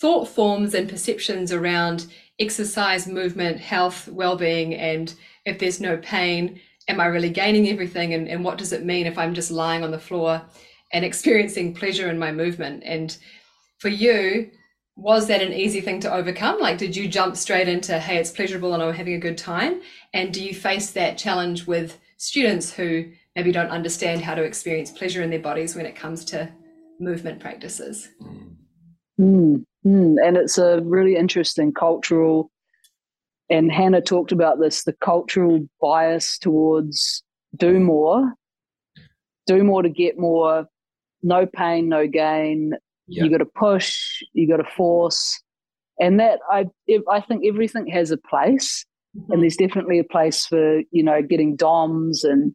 thought 0.00 0.28
forms 0.28 0.74
and 0.74 0.88
perceptions 0.88 1.52
around 1.52 2.06
exercise, 2.38 3.06
movement, 3.06 3.58
health, 3.58 4.08
well-being, 4.08 4.74
and 4.74 5.14
if 5.44 5.58
there's 5.58 5.80
no 5.80 5.96
pain, 5.98 6.60
am 6.88 7.00
I 7.00 7.06
really 7.06 7.30
gaining 7.30 7.68
everything? 7.68 8.12
And, 8.14 8.28
and 8.28 8.44
what 8.44 8.58
does 8.58 8.72
it 8.72 8.84
mean 8.84 9.06
if 9.06 9.16
I'm 9.16 9.34
just 9.34 9.50
lying 9.50 9.82
on 9.82 9.90
the 9.90 9.98
floor 9.98 10.42
and 10.92 11.04
experiencing 11.10 11.74
pleasure 11.74 12.10
in 12.10 12.18
my 12.18 12.32
movement? 12.32 12.82
And 12.84 13.16
for 13.78 13.88
you, 13.88 14.50
was 14.96 15.26
that 15.28 15.42
an 15.42 15.52
easy 15.52 15.80
thing 15.80 16.00
to 16.00 16.12
overcome? 16.12 16.58
Like, 16.58 16.78
did 16.78 16.96
you 16.96 17.06
jump 17.08 17.36
straight 17.36 17.68
into, 17.68 17.98
hey, 17.98 18.16
it's 18.16 18.30
pleasurable 18.30 18.74
and 18.74 18.82
I'm 18.82 18.94
having 18.94 19.14
a 19.14 19.18
good 19.18 19.38
time? 19.38 19.82
And 20.14 20.32
do 20.32 20.42
you 20.42 20.54
face 20.54 20.90
that 20.92 21.18
challenge 21.18 21.66
with 21.66 21.98
students 22.16 22.72
who 22.72 23.12
maybe 23.34 23.52
don't 23.52 23.68
understand 23.68 24.22
how 24.22 24.34
to 24.34 24.42
experience 24.42 24.90
pleasure 24.90 25.22
in 25.22 25.30
their 25.30 25.40
bodies 25.40 25.76
when 25.76 25.84
it 25.84 25.96
comes 25.96 26.24
to 26.26 26.50
movement 26.98 27.40
practices? 27.40 28.08
Mm. 29.20 29.64
Mm, 29.86 30.16
and 30.22 30.36
it's 30.36 30.58
a 30.58 30.80
really 30.82 31.16
interesting 31.16 31.72
cultural, 31.72 32.50
and 33.48 33.70
Hanna 33.70 34.00
talked 34.00 34.32
about 34.32 34.58
this 34.58 34.82
the 34.82 34.92
cultural 34.94 35.60
bias 35.80 36.38
towards 36.38 37.22
do 37.56 37.78
more, 37.78 38.32
do 39.46 39.62
more 39.62 39.82
to 39.82 39.88
get 39.88 40.18
more, 40.18 40.66
no 41.22 41.46
pain, 41.46 41.88
no 41.88 42.08
gain. 42.08 42.72
You 43.06 43.30
got 43.30 43.38
to 43.38 43.44
push, 43.46 44.20
you 44.32 44.48
got 44.48 44.56
to 44.56 44.68
force. 44.76 45.40
And 46.00 46.18
that 46.18 46.40
I, 46.50 46.66
I 47.08 47.20
think 47.20 47.44
everything 47.46 47.86
has 47.86 48.10
a 48.10 48.16
place, 48.16 48.84
mm-hmm. 49.16 49.32
and 49.32 49.42
there's 49.42 49.56
definitely 49.56 50.00
a 50.00 50.04
place 50.04 50.46
for 50.46 50.80
you 50.90 51.04
know 51.04 51.22
getting 51.22 51.54
DOMs 51.54 52.24
and 52.24 52.52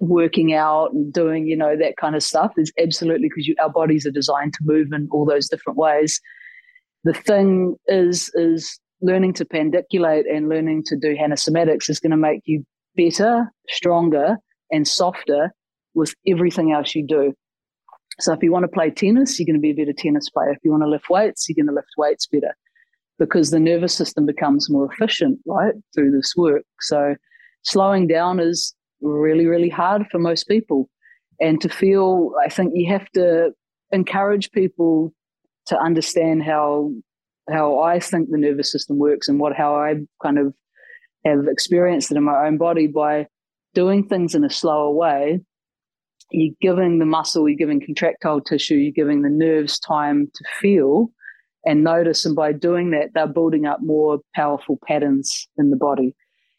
working 0.00 0.52
out 0.52 0.92
and 0.92 1.12
doing 1.12 1.46
you 1.46 1.56
know 1.56 1.76
that 1.78 1.96
kind 1.96 2.14
of 2.14 2.22
stuff 2.22 2.52
is 2.58 2.70
absolutely 2.78 3.30
because 3.34 3.50
our 3.60 3.70
bodies 3.70 4.06
are 4.06 4.10
designed 4.10 4.52
to 4.52 4.60
move 4.64 4.88
in 4.92 5.08
all 5.10 5.24
those 5.24 5.48
different 5.48 5.78
ways 5.78 6.20
the 7.04 7.14
thing 7.14 7.76
is 7.86 8.30
is 8.34 8.78
learning 9.00 9.32
to 9.34 9.44
pandiculate 9.44 10.26
and 10.26 10.48
learning 10.48 10.84
to 10.86 10.96
do 10.96 11.16
somatics 11.16 11.90
is 11.90 11.98
going 11.98 12.12
to 12.12 12.16
make 12.16 12.40
you 12.44 12.64
better, 12.96 13.52
stronger, 13.68 14.36
and 14.70 14.86
softer 14.86 15.52
with 15.94 16.14
everything 16.26 16.72
else 16.72 16.94
you 16.94 17.04
do. 17.04 17.34
So 18.20 18.32
if 18.32 18.42
you 18.42 18.52
want 18.52 18.64
to 18.64 18.68
play 18.68 18.90
tennis, 18.90 19.38
you're 19.38 19.46
going 19.46 19.56
to 19.56 19.60
be 19.60 19.70
a 19.70 19.74
better 19.74 19.96
tennis 19.96 20.28
player. 20.30 20.50
If 20.50 20.58
you 20.62 20.70
want 20.70 20.84
to 20.84 20.88
lift 20.88 21.10
weights, 21.10 21.48
you're 21.48 21.56
going 21.56 21.72
to 21.72 21.74
lift 21.74 21.88
weights 21.96 22.26
better 22.26 22.54
because 23.18 23.50
the 23.50 23.60
nervous 23.60 23.94
system 23.94 24.26
becomes 24.26 24.70
more 24.70 24.90
efficient, 24.92 25.38
right, 25.46 25.74
through 25.94 26.12
this 26.12 26.34
work. 26.36 26.62
So 26.80 27.16
slowing 27.62 28.06
down 28.06 28.38
is 28.38 28.74
really, 29.00 29.46
really 29.46 29.68
hard 29.68 30.06
for 30.10 30.18
most 30.18 30.44
people. 30.44 30.88
And 31.40 31.60
to 31.60 31.68
feel, 31.68 32.32
I 32.44 32.48
think 32.48 32.72
you 32.74 32.90
have 32.92 33.08
to 33.12 33.50
encourage 33.90 34.52
people 34.52 35.12
to 35.66 35.78
understand 35.78 36.42
how 36.42 36.92
how 37.50 37.80
I 37.80 37.98
think 37.98 38.30
the 38.30 38.38
nervous 38.38 38.70
system 38.70 38.98
works 38.98 39.28
and 39.28 39.40
what 39.40 39.56
how 39.56 39.74
I 39.74 39.96
kind 40.22 40.38
of 40.38 40.54
have 41.24 41.46
experienced 41.48 42.10
it 42.10 42.16
in 42.16 42.24
my 42.24 42.46
own 42.46 42.56
body 42.56 42.86
by 42.86 43.26
doing 43.74 44.06
things 44.06 44.34
in 44.34 44.44
a 44.44 44.50
slower 44.50 44.90
way. 44.90 45.40
You're 46.30 46.54
giving 46.60 46.98
the 46.98 47.06
muscle, 47.06 47.48
you're 47.48 47.58
giving 47.58 47.80
contractile 47.80 48.40
tissue, 48.40 48.74
you're 48.74 48.92
giving 48.92 49.22
the 49.22 49.28
nerves 49.28 49.78
time 49.78 50.30
to 50.34 50.44
feel 50.60 51.10
and 51.64 51.84
notice. 51.84 52.24
And 52.24 52.34
by 52.34 52.52
doing 52.52 52.90
that, 52.92 53.10
they're 53.14 53.26
building 53.26 53.66
up 53.66 53.80
more 53.82 54.20
powerful 54.34 54.78
patterns 54.86 55.48
in 55.58 55.70
the 55.70 55.76
body. 55.76 56.14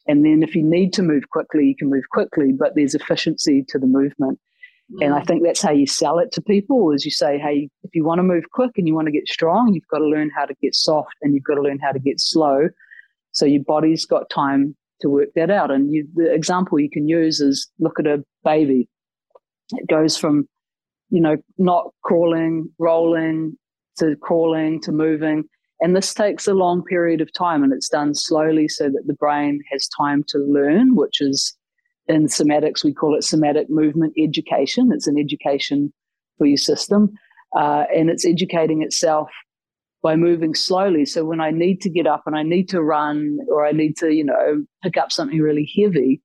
And 0.07 0.25
then 0.25 0.43
if 0.43 0.55
you 0.55 0.63
need 0.63 0.93
to 0.93 1.01
move 1.01 1.29
quickly, 1.31 1.65
you 1.65 1.75
can 1.75 1.89
move 1.89 2.03
quickly, 2.11 2.51
but 2.51 2.73
there's 2.75 2.93
efficiency 2.93 3.63
to 3.69 3.79
the 3.79 3.87
movement. 3.87 4.39
And 5.01 5.13
I 5.13 5.21
mm. 5.21 5.27
think 5.27 5.43
that's 5.43 5.61
how 5.61 5.71
you 5.71 5.87
sell 5.87 6.19
it 6.19 6.31
to 6.33 6.41
people 6.41 6.91
is 6.91 7.05
you 7.05 7.11
say, 7.11 7.37
hey, 7.39 7.69
if 7.83 7.95
you 7.95 8.03
want 8.03 8.19
to 8.19 8.23
move 8.23 8.43
quick 8.51 8.71
and 8.77 8.87
you 8.87 8.93
want 8.93 9.07
to 9.07 9.11
get 9.11 9.27
strong, 9.27 9.73
you've 9.73 9.87
got 9.89 9.99
to 9.99 10.05
learn 10.05 10.29
how 10.35 10.45
to 10.45 10.53
get 10.61 10.75
soft 10.75 11.15
and 11.21 11.33
you've 11.33 11.43
got 11.43 11.55
to 11.55 11.61
learn 11.61 11.79
how 11.79 11.91
to 11.91 11.99
get 11.99 12.19
slow. 12.19 12.67
So 13.31 13.45
your 13.45 13.63
body's 13.63 14.05
got 14.05 14.29
time 14.29 14.75
to 15.01 15.09
work 15.09 15.29
that 15.35 15.49
out. 15.49 15.71
And 15.71 15.91
you, 15.91 16.07
the 16.15 16.31
example 16.33 16.79
you 16.79 16.89
can 16.89 17.07
use 17.07 17.39
is 17.39 17.69
look 17.79 17.99
at 17.99 18.07
a 18.07 18.23
baby. 18.43 18.87
It 19.71 19.87
goes 19.87 20.17
from, 20.17 20.47
you 21.09 21.21
know, 21.21 21.37
not 21.57 21.89
crawling, 22.03 22.69
rolling 22.77 23.57
to 23.97 24.15
crawling 24.21 24.81
to 24.81 24.91
moving. 24.91 25.45
And 25.79 25.95
this 25.95 26.13
takes 26.13 26.47
a 26.47 26.53
long 26.53 26.83
period 26.83 27.19
of 27.21 27.33
time 27.33 27.63
and 27.63 27.73
it's 27.73 27.89
done 27.89 28.13
slowly 28.15 28.67
so 28.67 28.85
that 28.85 29.03
the 29.07 29.13
brain 29.13 29.59
has 29.71 29.87
time 29.87 30.23
to 30.29 30.37
learn, 30.37 30.95
which 30.95 31.19
is 31.19 31.57
in 32.13 32.27
somatics, 32.27 32.83
we 32.83 32.93
call 32.93 33.15
it 33.15 33.23
somatic 33.23 33.69
movement 33.69 34.13
education. 34.17 34.91
It's 34.93 35.07
an 35.07 35.17
education 35.17 35.93
for 36.37 36.45
your 36.45 36.57
system, 36.57 37.11
uh, 37.57 37.85
and 37.95 38.09
it's 38.09 38.25
educating 38.25 38.81
itself 38.81 39.29
by 40.01 40.15
moving 40.15 40.53
slowly. 40.53 41.05
So 41.05 41.23
when 41.23 41.39
I 41.39 41.51
need 41.51 41.81
to 41.81 41.89
get 41.89 42.05
up 42.05 42.23
and 42.25 42.35
I 42.35 42.43
need 42.43 42.67
to 42.69 42.83
run 42.83 43.39
or 43.49 43.65
I 43.65 43.71
need 43.71 43.95
to, 43.97 44.11
you 44.11 44.25
know, 44.25 44.65
pick 44.83 44.97
up 44.97 45.11
something 45.11 45.39
really 45.39 45.71
heavy, 45.77 46.21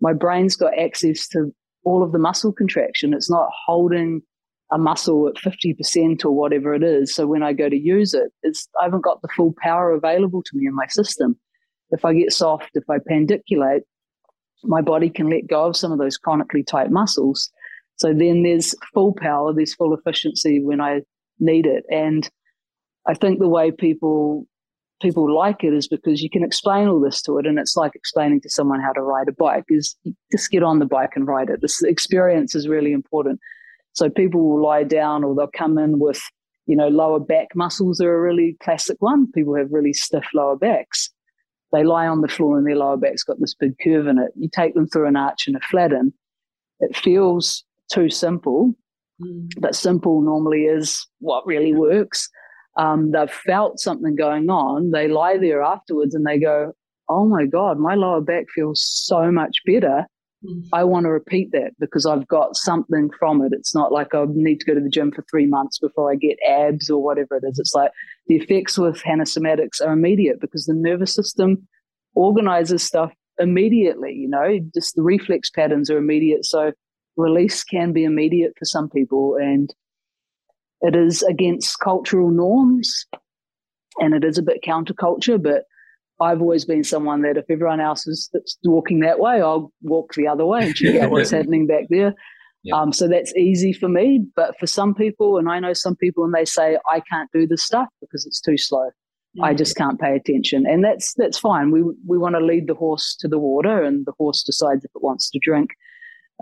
my 0.00 0.12
brain's 0.12 0.56
got 0.56 0.78
access 0.78 1.26
to 1.28 1.52
all 1.84 2.02
of 2.04 2.12
the 2.12 2.18
muscle 2.18 2.52
contraction. 2.52 3.12
It's 3.12 3.30
not 3.30 3.48
holding 3.66 4.22
a 4.70 4.78
muscle 4.78 5.28
at 5.28 5.34
50% 5.42 6.24
or 6.24 6.30
whatever 6.30 6.74
it 6.74 6.84
is. 6.84 7.14
So 7.14 7.26
when 7.26 7.42
I 7.42 7.52
go 7.52 7.68
to 7.68 7.76
use 7.76 8.14
it, 8.14 8.30
it's 8.42 8.68
I 8.80 8.84
haven't 8.84 9.04
got 9.04 9.20
the 9.22 9.28
full 9.36 9.54
power 9.62 9.92
available 9.92 10.42
to 10.42 10.56
me 10.56 10.66
in 10.66 10.74
my 10.74 10.86
system. 10.86 11.38
If 11.90 12.04
I 12.04 12.12
get 12.12 12.32
soft, 12.32 12.70
if 12.74 12.84
I 12.90 12.98
pandiculate, 13.06 13.82
my 14.64 14.80
body 14.80 15.10
can 15.10 15.30
let 15.30 15.46
go 15.46 15.66
of 15.66 15.76
some 15.76 15.92
of 15.92 15.98
those 15.98 16.16
chronically 16.16 16.62
tight 16.62 16.90
muscles. 16.90 17.50
So 17.96 18.12
then 18.12 18.42
there's 18.42 18.74
full 18.94 19.14
power, 19.14 19.52
there's 19.52 19.74
full 19.74 19.94
efficiency 19.94 20.60
when 20.62 20.80
I 20.80 21.02
need 21.38 21.66
it. 21.66 21.84
And 21.90 22.28
I 23.06 23.14
think 23.14 23.38
the 23.38 23.48
way 23.48 23.70
people 23.70 24.46
people 25.00 25.32
like 25.32 25.62
it 25.62 25.72
is 25.72 25.86
because 25.86 26.22
you 26.22 26.30
can 26.30 26.42
explain 26.42 26.88
all 26.88 27.00
this 27.00 27.22
to 27.22 27.38
it 27.38 27.46
and 27.46 27.58
it's 27.58 27.76
like 27.76 27.92
explaining 27.94 28.40
to 28.40 28.50
someone 28.50 28.80
how 28.80 28.92
to 28.92 29.00
ride 29.00 29.28
a 29.28 29.32
bike 29.32 29.64
is 29.68 29.96
just 30.32 30.50
get 30.50 30.62
on 30.62 30.78
the 30.78 30.86
bike 30.86 31.12
and 31.14 31.26
ride 31.26 31.50
it 31.50 31.60
this 31.60 31.82
experience 31.84 32.54
is 32.54 32.68
really 32.68 32.92
important 32.92 33.38
so 33.92 34.10
people 34.10 34.48
will 34.48 34.62
lie 34.62 34.82
down 34.82 35.22
or 35.22 35.34
they'll 35.34 35.48
come 35.56 35.78
in 35.78 35.98
with 35.98 36.20
you 36.66 36.76
know 36.76 36.88
lower 36.88 37.20
back 37.20 37.48
muscles 37.54 38.00
are 38.00 38.12
a 38.12 38.20
really 38.20 38.56
classic 38.60 38.96
one 39.00 39.30
people 39.32 39.54
have 39.54 39.68
really 39.70 39.92
stiff 39.92 40.24
lower 40.34 40.56
backs 40.56 41.10
they 41.72 41.84
lie 41.84 42.06
on 42.06 42.20
the 42.20 42.28
floor 42.28 42.58
and 42.58 42.66
their 42.66 42.76
lower 42.76 42.96
back's 42.96 43.22
got 43.22 43.38
this 43.40 43.54
big 43.54 43.74
curve 43.82 44.06
in 44.06 44.18
it 44.18 44.30
you 44.36 44.48
take 44.52 44.74
them 44.74 44.86
through 44.86 45.06
an 45.06 45.16
arch 45.16 45.46
and 45.46 45.56
a 45.56 45.60
flatten 45.60 46.12
it 46.80 46.96
feels 46.96 47.64
too 47.92 48.08
simple 48.08 48.74
mm. 49.22 49.48
but 49.58 49.74
simple 49.74 50.20
normally 50.20 50.64
is 50.64 51.06
what 51.20 51.46
really 51.46 51.74
works 51.74 52.28
um, 52.78 53.10
they've 53.10 53.30
felt 53.30 53.80
something 53.80 54.14
going 54.14 54.48
on, 54.48 54.92
they 54.92 55.08
lie 55.08 55.36
there 55.36 55.62
afterwards 55.62 56.14
and 56.14 56.24
they 56.24 56.38
go, 56.38 56.72
Oh 57.08 57.26
my 57.26 57.44
God, 57.44 57.78
my 57.78 57.94
lower 57.94 58.20
back 58.20 58.44
feels 58.54 58.82
so 58.84 59.32
much 59.32 59.56
better. 59.66 60.06
Mm-hmm. 60.44 60.72
I 60.72 60.84
want 60.84 61.04
to 61.04 61.10
repeat 61.10 61.50
that 61.52 61.72
because 61.80 62.06
I've 62.06 62.28
got 62.28 62.56
something 62.56 63.10
from 63.18 63.42
it. 63.42 63.52
It's 63.52 63.74
not 63.74 63.90
like 63.90 64.14
I 64.14 64.24
need 64.28 64.60
to 64.60 64.66
go 64.66 64.74
to 64.74 64.80
the 64.80 64.88
gym 64.88 65.10
for 65.10 65.24
three 65.28 65.46
months 65.46 65.78
before 65.78 66.12
I 66.12 66.14
get 66.14 66.38
abs 66.48 66.88
or 66.88 67.02
whatever 67.02 67.36
it 67.36 67.44
is. 67.44 67.58
It's 67.58 67.74
like 67.74 67.90
the 68.28 68.36
effects 68.36 68.78
with 68.78 69.02
somatics 69.02 69.80
are 69.84 69.92
immediate 69.92 70.40
because 70.40 70.66
the 70.66 70.74
nervous 70.74 71.14
system 71.14 71.66
organizes 72.14 72.84
stuff 72.84 73.12
immediately, 73.40 74.12
you 74.14 74.28
know, 74.28 74.58
just 74.74 74.94
the 74.94 75.02
reflex 75.02 75.50
patterns 75.50 75.90
are 75.90 75.98
immediate. 75.98 76.44
So 76.44 76.72
release 77.16 77.64
can 77.64 77.92
be 77.92 78.04
immediate 78.04 78.52
for 78.58 78.64
some 78.64 78.88
people. 78.88 79.36
And 79.40 79.74
it 80.80 80.94
is 80.94 81.22
against 81.24 81.80
cultural 81.80 82.30
norms 82.30 83.06
and 83.98 84.14
it 84.14 84.24
is 84.24 84.38
a 84.38 84.42
bit 84.42 84.62
counterculture, 84.64 85.42
but 85.42 85.64
I've 86.20 86.40
always 86.40 86.64
been 86.64 86.84
someone 86.84 87.22
that 87.22 87.36
if 87.36 87.44
everyone 87.48 87.80
else 87.80 88.06
is 88.06 88.30
walking 88.64 89.00
that 89.00 89.20
way, 89.20 89.40
I'll 89.40 89.72
walk 89.82 90.14
the 90.14 90.26
other 90.26 90.44
way 90.44 90.66
and 90.66 90.74
check 90.74 91.00
out 91.00 91.10
what's 91.10 91.30
happening 91.38 91.66
back 91.66 91.84
there. 91.90 92.14
Yeah. 92.64 92.74
Um, 92.74 92.92
so 92.92 93.06
that's 93.08 93.34
easy 93.36 93.72
for 93.72 93.88
me. 93.88 94.26
But 94.34 94.58
for 94.58 94.66
some 94.66 94.94
people, 94.94 95.38
and 95.38 95.48
I 95.48 95.60
know 95.60 95.72
some 95.72 95.94
people, 95.94 96.24
and 96.24 96.34
they 96.34 96.44
say 96.44 96.76
I 96.90 97.00
can't 97.08 97.30
do 97.32 97.46
this 97.46 97.62
stuff 97.62 97.88
because 98.00 98.26
it's 98.26 98.40
too 98.40 98.58
slow. 98.58 98.86
Mm-hmm. 98.88 99.44
I 99.44 99.54
just 99.54 99.76
can't 99.76 100.00
pay 100.00 100.16
attention, 100.16 100.64
and 100.66 100.82
that's 100.82 101.14
that's 101.14 101.38
fine. 101.38 101.70
We 101.70 101.82
we 102.06 102.18
want 102.18 102.34
to 102.34 102.44
lead 102.44 102.66
the 102.66 102.74
horse 102.74 103.16
to 103.20 103.28
the 103.28 103.38
water, 103.38 103.82
and 103.82 104.04
the 104.06 104.12
horse 104.18 104.42
decides 104.42 104.84
if 104.84 104.90
it 104.94 105.02
wants 105.02 105.30
to 105.30 105.38
drink. 105.40 105.70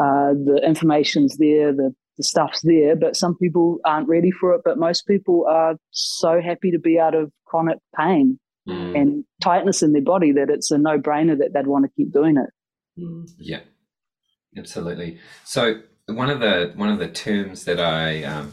Uh, 0.01 0.33
the 0.33 0.61
information's 0.65 1.37
there, 1.37 1.73
the 1.73 1.95
the 2.17 2.25
stuff's 2.25 2.63
there, 2.63 2.97
but 2.97 3.15
some 3.15 3.37
people 3.37 3.79
aren't 3.85 4.09
ready 4.09 4.31
for 4.31 4.55
it. 4.55 4.63
But 4.65 4.79
most 4.79 5.07
people 5.07 5.47
are 5.51 5.77
so 5.91 6.41
happy 6.41 6.71
to 6.71 6.79
be 6.79 6.99
out 6.99 7.15
of 7.15 7.31
chronic 7.45 7.79
pain 7.95 8.39
mm. 8.69 9.01
and 9.01 9.25
tightness 9.41 9.83
in 9.83 9.93
their 9.93 10.03
body 10.03 10.33
that 10.33 10.51
it's 10.51 10.71
a 10.71 10.79
no 10.79 10.99
brainer 10.99 11.39
that 11.39 11.53
they'd 11.53 11.67
want 11.67 11.85
to 11.85 11.91
keep 11.97 12.13
doing 12.13 12.37
it. 12.37 12.51
Mm. 13.01 13.31
Yeah, 13.39 13.61
absolutely. 14.57 15.19
So 15.45 15.81
one 16.07 16.31
of 16.31 16.41
the 16.41 16.73
one 16.77 16.89
of 16.89 16.99
the 16.99 17.09
terms 17.09 17.65
that 17.65 17.81
I 17.81 18.25
um, 18.25 18.53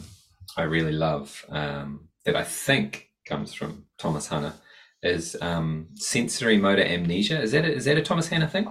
I 0.57 0.63
really 0.63 0.91
love 0.91 1.45
um, 1.49 2.09
that 2.25 2.35
I 2.35 2.43
think 2.43 3.09
comes 3.25 3.53
from 3.53 3.85
Thomas 3.97 4.27
Hanna 4.27 4.55
is 5.01 5.35
um, 5.41 5.87
sensory 5.95 6.57
motor 6.57 6.83
amnesia. 6.83 7.41
Is 7.41 7.51
that 7.51 7.65
a, 7.65 7.73
is 7.73 7.85
that 7.85 7.97
a 7.97 8.01
Thomas 8.01 8.27
Hanna 8.27 8.47
thing? 8.47 8.67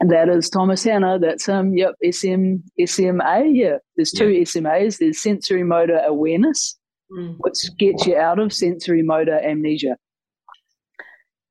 that 0.00 0.28
is 0.28 0.48
Thomas 0.48 0.84
Hanna. 0.84 1.18
That's 1.18 1.48
um, 1.48 1.76
yep, 1.76 1.94
SM 2.08 2.56
SMA. 2.84 3.44
Yeah, 3.46 3.78
there's 3.96 4.12
two 4.12 4.30
yeah. 4.30 4.42
SMAs. 4.42 4.98
There's 4.98 5.20
sensory 5.20 5.64
motor 5.64 6.00
awareness, 6.06 6.78
mm. 7.12 7.36
which 7.38 7.56
gets 7.78 8.06
you 8.06 8.16
out 8.16 8.38
of 8.38 8.52
sensory 8.52 9.02
motor 9.02 9.38
amnesia. 9.40 9.96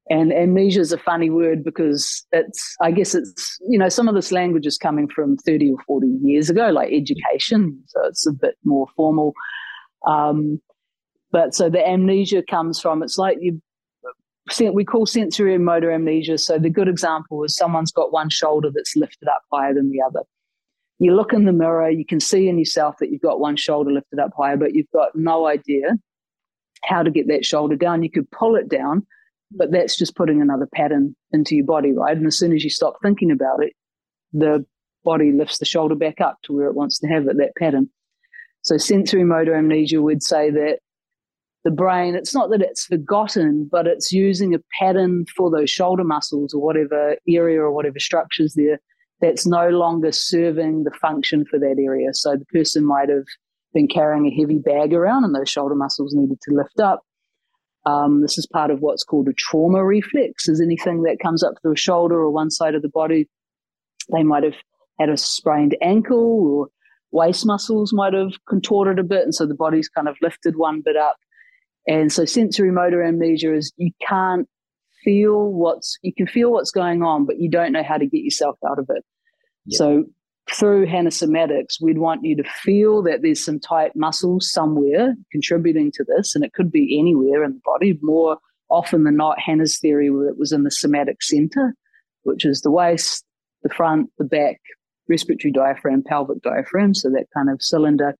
And 0.10 0.32
amnesia 0.32 0.80
is 0.80 0.94
a 0.94 0.98
funny 0.98 1.30
word 1.30 1.64
because 1.64 2.26
it's, 2.32 2.76
I 2.82 2.92
guess 2.92 3.14
it's, 3.14 3.58
you 3.68 3.77
know, 3.77 3.90
some 3.90 4.08
of 4.08 4.16
this 4.16 4.31
language 4.31 4.66
is 4.66 4.77
coming 4.77 5.10
from 5.10 5.38
30 5.38 5.72
or 5.72 5.77
40 5.86 6.08
years 6.22 6.50
ago, 6.50 6.70
like 6.70 6.94
education. 6.94 7.84
So 7.88 8.05
it's 8.05 8.25
a 8.25 8.31
bit 8.31 8.55
more 8.64 8.88
formal. 8.96 9.34
Um, 10.05 10.62
but 11.31 11.53
so 11.53 11.70
the 11.70 11.86
amnesia 11.86 12.42
comes 12.42 12.79
from, 12.79 13.03
it's 13.03 13.18
like 13.18 13.38
you 13.42 13.62
we 14.74 14.86
call 14.86 15.05
sensory 15.05 15.53
and 15.53 15.66
motor 15.66 15.92
amnesia. 15.92 16.38
So 16.38 16.58
the 16.58 16.70
good 16.70 16.88
example 16.88 17.44
is 17.44 17.55
someone's 17.55 17.92
got 17.92 18.14
one 18.14 18.29
shoulder 18.29 18.70
that's 18.74 18.96
lifted 18.96 19.27
up 19.27 19.42
higher 19.51 19.74
than 19.74 19.92
the 19.92 20.01
other. 20.01 20.22
You 21.00 21.16
look 21.16 21.34
in 21.34 21.46
the 21.46 21.51
mirror, 21.51 21.90
you 21.90 22.05
can 22.05 22.20
see 22.20 22.48
in 22.48 22.58
yourself 22.58 22.96
that 23.00 23.12
you've 23.12 23.22
got 23.22 23.40
one 23.40 23.55
shoulder 23.55 23.92
lifted 23.92 24.20
up 24.20 24.31
higher, 24.38 24.58
but 24.58 24.74
you've 24.74 24.92
got 24.94 25.10
no 25.16 25.48
idea 25.48 25.98
how 26.86 27.03
to 27.03 27.12
get 27.12 27.27
that 27.27 27.46
shoulder 27.46 27.75
down. 27.75 28.03
You 28.03 28.10
could 28.10 28.29
pull 28.31 28.55
it 28.55 28.70
down, 28.70 29.05
but 29.51 29.72
that's 29.72 29.98
just 29.98 30.16
putting 30.16 30.42
another 30.42 30.68
pattern 30.74 31.16
into 31.31 31.55
your 31.55 31.66
body, 31.66 31.92
right? 31.94 32.18
And 32.18 32.27
as 32.27 32.38
soon 32.38 32.53
as 32.53 32.64
you 32.64 32.70
stop 32.70 32.96
thinking 33.01 33.31
about 33.31 33.64
it, 33.64 33.74
the 34.33 34.66
body 35.03 35.31
lifts 35.31 35.60
the 35.60 35.66
shoulder 35.66 35.96
back 35.96 36.20
up 36.20 36.38
to 36.44 36.53
where 36.53 36.68
it 36.68 36.75
wants 36.75 37.00
to 37.00 37.07
have 37.07 37.27
it, 37.27 37.38
that 37.38 37.53
pattern. 37.57 37.90
So 38.62 38.77
sensory 38.77 39.24
motor 39.24 39.55
amnesia 39.55 40.01
would 40.01 40.22
say 40.22 40.50
that 40.51 40.79
the 41.64 41.72
brain, 41.72 42.16
it's 42.16 42.33
not 42.33 42.50
that 42.51 42.62
it's 42.62 42.86
forgotten, 42.86 43.68
but 43.72 43.88
it's 43.88 44.12
using 44.12 44.53
a 44.53 44.60
pattern 44.79 45.25
for 45.36 45.50
those 45.50 45.70
shoulder 45.70 46.03
muscles 46.03 46.53
or 46.53 46.62
whatever 46.62 47.16
area 47.27 47.62
or 47.62 47.72
whatever 47.72 48.00
structures 48.00 48.53
there 48.55 48.79
that's 49.22 49.46
no 49.46 49.70
longer 49.70 50.12
serving 50.12 50.83
the 50.83 50.92
function 51.01 51.46
for 51.50 51.57
that 51.60 51.75
area. 51.81 52.14
So 52.14 52.36
the 52.36 52.46
person 52.46 52.86
might 52.86 53.10
have 53.10 53.25
been 53.74 53.88
carrying 53.88 54.27
a 54.27 54.36
heavy 54.36 54.60
bag 54.60 54.94
around 54.94 55.24
and 55.24 55.33
those 55.33 55.50
shoulder 55.50 55.75
muscles 55.75 56.14
needed 56.14 56.40
to 56.42 56.53
lift 56.53 56.79
up. 56.79 57.01
Um, 57.85 58.22
this 58.22 58.37
is 58.37 58.46
part 58.46 58.70
of 58.72 58.79
what's 58.79 59.03
called 59.03 59.29
a 59.29 59.33
trauma 59.33 59.85
reflex, 59.85 60.50
is 60.50 60.61
anything 60.61 61.03
that 61.03 61.20
comes 61.22 61.44
up 61.44 61.53
through 61.61 61.74
a 61.74 61.77
shoulder 61.77 62.16
or 62.16 62.29
one 62.29 62.51
side 62.51 62.75
of 62.75 62.81
the 62.81 62.90
body. 62.90 63.29
They 64.13 64.24
might 64.24 64.44
have 64.44 64.55
had 65.00 65.09
a 65.09 65.18
sprained 65.18 65.77
ankle 65.81 66.18
or 66.18 66.68
waist 67.11 67.46
muscles 67.46 67.94
might 67.94 68.13
have 68.13 68.33
contorted 68.48 69.00
a 69.00 69.03
bit. 69.03 69.24
And 69.24 69.33
so 69.33 69.46
the 69.46 69.55
body's 69.55 69.90
kind 69.90 70.07
of 70.07 70.18
lifted 70.22 70.57
one 70.57 70.81
bit 70.83 70.98
up. 70.98 71.18
And 71.87 72.11
so 72.11 72.25
sensory 72.25 72.72
motor 72.72 73.01
amnesia 73.03 73.53
is 73.53 73.72
you 73.77 73.92
can't 74.05 74.48
feel 75.03 75.53
what's 75.53 75.98
you 76.01 76.13
can 76.13 76.27
feel 76.27 76.51
what's 76.51 76.72
going 76.72 77.01
on, 77.01 77.25
but 77.25 77.40
you 77.40 77.50
don't 77.50 77.72
know 77.72 77.83
how 77.83 77.98
to 77.98 78.05
get 78.05 78.24
yourself 78.24 78.57
out 78.70 78.79
of 78.79 78.87
it. 78.90 79.05
Yeah. 79.66 79.77
So 79.77 80.03
through 80.51 80.88
somatics, 80.88 81.81
we'd 81.81 81.98
want 81.98 82.24
you 82.24 82.36
to 82.38 82.44
feel 82.44 83.03
that 83.03 83.22
there's 83.22 83.44
some 83.44 83.60
tight 83.60 83.92
muscles 83.96 84.51
somewhere 84.51 85.16
contributing 85.31 85.92
to 85.96 86.05
this, 86.16 86.36
and 86.36 86.44
it 86.44 86.53
could 86.53 86.72
be 86.72 86.98
anywhere 87.00 87.44
in 87.44 87.53
the 87.53 87.62
body. 87.66 88.00
More 88.01 88.38
often 88.70 89.03
than 89.03 89.18
not, 89.18 89.40
Hanna's 89.40 89.79
theory 89.79 90.07
it 90.07 90.38
was 90.38 90.51
in 90.51 90.64
the 90.64 90.72
somatic 90.72 91.22
center, 91.22 91.75
which 92.24 92.46
is 92.46 92.62
the 92.62 92.72
waist, 92.72 93.25
the 93.64 93.70
front, 93.70 94.10
the 94.18 94.25
back, 94.25 94.60
respiratory 95.10 95.51
diaphragm, 95.51 96.03
pelvic 96.03 96.42
diaphragm, 96.42 96.94
so 96.94 97.10
that 97.10 97.27
kind 97.33 97.50
of 97.50 97.62
cylinder 97.62 98.16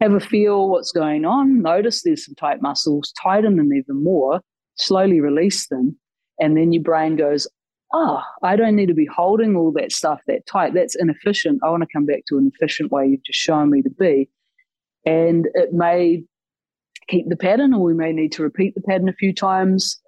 have 0.00 0.12
a 0.12 0.20
feel 0.20 0.68
what's 0.68 0.92
going 0.92 1.24
on, 1.24 1.60
notice 1.60 2.02
there's 2.02 2.24
some 2.24 2.34
tight 2.34 2.62
muscles, 2.62 3.12
tighten 3.22 3.56
them 3.56 3.72
even 3.72 4.02
more, 4.02 4.40
slowly 4.76 5.20
release 5.20 5.68
them. 5.68 5.98
And 6.38 6.56
then 6.56 6.72
your 6.72 6.82
brain 6.82 7.16
goes, 7.16 7.46
oh, 7.92 8.22
I 8.42 8.56
don't 8.56 8.76
need 8.76 8.86
to 8.86 8.94
be 8.94 9.06
holding 9.06 9.56
all 9.56 9.72
that 9.72 9.92
stuff 9.92 10.20
that 10.26 10.46
tight. 10.46 10.74
That's 10.74 10.96
inefficient. 10.96 11.60
I 11.64 11.70
want 11.70 11.82
to 11.82 11.88
come 11.92 12.06
back 12.06 12.22
to 12.28 12.38
an 12.38 12.50
efficient 12.54 12.92
way 12.92 13.06
you've 13.06 13.24
just 13.24 13.38
shown 13.38 13.70
me 13.70 13.82
to 13.82 13.90
be. 13.90 14.28
And 15.04 15.48
it 15.54 15.72
may 15.72 16.22
keep 17.08 17.28
the 17.28 17.36
pattern, 17.36 17.74
or 17.74 17.82
we 17.82 17.94
may 17.94 18.12
need 18.12 18.32
to 18.32 18.42
repeat 18.42 18.74
the 18.74 18.82
pattern 18.82 19.08
a 19.08 19.14
few 19.14 19.34
times 19.34 20.00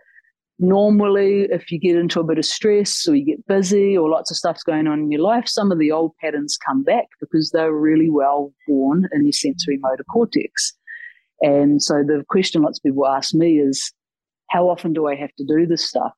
normally 0.63 1.49
if 1.51 1.73
you 1.73 1.79
get 1.79 1.97
into 1.97 2.21
a 2.21 2.25
bit 2.25 2.39
of 2.39 2.45
stress 2.45 3.09
or 3.09 3.17
you 3.17 3.25
get 3.25 3.47
busy 3.47 3.99
or 3.99 4.09
lots 4.09 4.31
of 4.31 4.37
stuff's 4.37 4.63
going 4.63 4.87
on 4.87 5.01
in 5.01 5.11
your 5.11 5.21
life 5.21 5.49
some 5.49 5.73
of 5.73 5.79
the 5.79 5.91
old 5.91 6.13
patterns 6.21 6.57
come 6.65 6.85
back 6.85 7.07
because 7.21 7.51
they're 7.51 7.73
really 7.73 8.09
well 8.09 8.53
worn 8.69 9.09
in 9.13 9.25
your 9.25 9.33
sensory 9.33 9.77
motor 9.79 10.05
cortex 10.05 10.73
and 11.41 11.83
so 11.83 12.05
the 12.07 12.25
question 12.29 12.63
lots 12.63 12.79
of 12.79 12.83
people 12.85 13.07
ask 13.07 13.35
me 13.35 13.59
is 13.59 13.93
how 14.51 14.69
often 14.69 14.93
do 14.93 15.09
i 15.09 15.17
have 15.17 15.35
to 15.37 15.45
do 15.45 15.67
this 15.67 15.89
stuff 15.89 16.13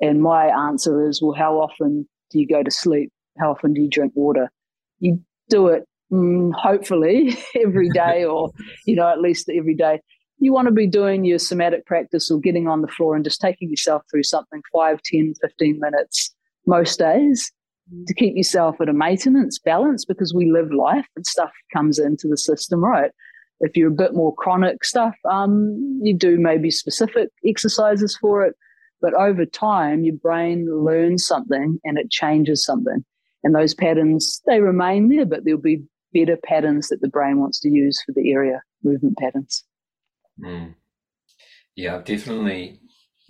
and 0.00 0.22
my 0.22 0.46
answer 0.46 1.06
is 1.06 1.20
well 1.22 1.34
how 1.34 1.54
often 1.56 2.08
do 2.30 2.38
you 2.38 2.46
go 2.46 2.62
to 2.62 2.70
sleep 2.70 3.10
how 3.38 3.50
often 3.50 3.72
do 3.72 3.80
you 3.82 3.88
drink 3.88 4.12
water 4.14 4.50
you 4.98 5.20
do 5.48 5.68
it 5.68 5.84
mm, 6.12 6.52
hopefully 6.54 7.36
every 7.56 7.88
day 7.94 8.24
or 8.24 8.50
you 8.86 8.96
know 8.96 9.08
at 9.08 9.20
least 9.20 9.48
every 9.48 9.74
day 9.74 10.00
you 10.40 10.52
want 10.52 10.66
to 10.66 10.72
be 10.72 10.86
doing 10.86 11.24
your 11.24 11.38
somatic 11.38 11.84
practice 11.84 12.30
or 12.30 12.40
getting 12.40 12.66
on 12.66 12.80
the 12.80 12.88
floor 12.88 13.14
and 13.14 13.24
just 13.24 13.40
taking 13.40 13.68
yourself 13.68 14.02
through 14.10 14.22
something 14.22 14.62
5, 14.72 15.00
10, 15.02 15.34
15 15.42 15.78
minutes 15.78 16.34
most 16.66 16.98
days 16.98 17.52
to 18.06 18.14
keep 18.14 18.36
yourself 18.36 18.80
at 18.80 18.88
a 18.88 18.92
maintenance 18.92 19.58
balance 19.58 20.04
because 20.04 20.32
we 20.32 20.50
live 20.50 20.72
life 20.72 21.06
and 21.16 21.26
stuff 21.26 21.50
comes 21.72 21.98
into 21.98 22.28
the 22.28 22.36
system, 22.36 22.82
right? 22.82 23.10
If 23.60 23.76
you're 23.76 23.88
a 23.88 23.94
bit 23.94 24.14
more 24.14 24.34
chronic 24.34 24.84
stuff, 24.84 25.14
um, 25.30 26.00
you 26.02 26.16
do 26.16 26.38
maybe 26.38 26.70
specific 26.70 27.28
exercises 27.46 28.16
for 28.18 28.44
it. 28.44 28.54
But 29.00 29.14
over 29.14 29.46
time, 29.46 30.04
your 30.04 30.16
brain 30.16 30.66
learns 30.84 31.26
something 31.26 31.78
and 31.84 31.98
it 31.98 32.10
changes 32.10 32.64
something. 32.64 33.04
And 33.42 33.54
those 33.54 33.74
patterns, 33.74 34.42
they 34.46 34.60
remain 34.60 35.08
there, 35.08 35.24
but 35.24 35.44
there'll 35.44 35.60
be 35.60 35.82
better 36.12 36.36
patterns 36.44 36.88
that 36.88 37.00
the 37.00 37.08
brain 37.08 37.40
wants 37.40 37.60
to 37.60 37.70
use 37.70 38.02
for 38.04 38.12
the 38.12 38.30
area 38.30 38.62
movement 38.82 39.16
patterns. 39.18 39.64
Mm. 40.42 40.74
Yeah, 41.76 41.96
I've 41.96 42.04
definitely 42.04 42.80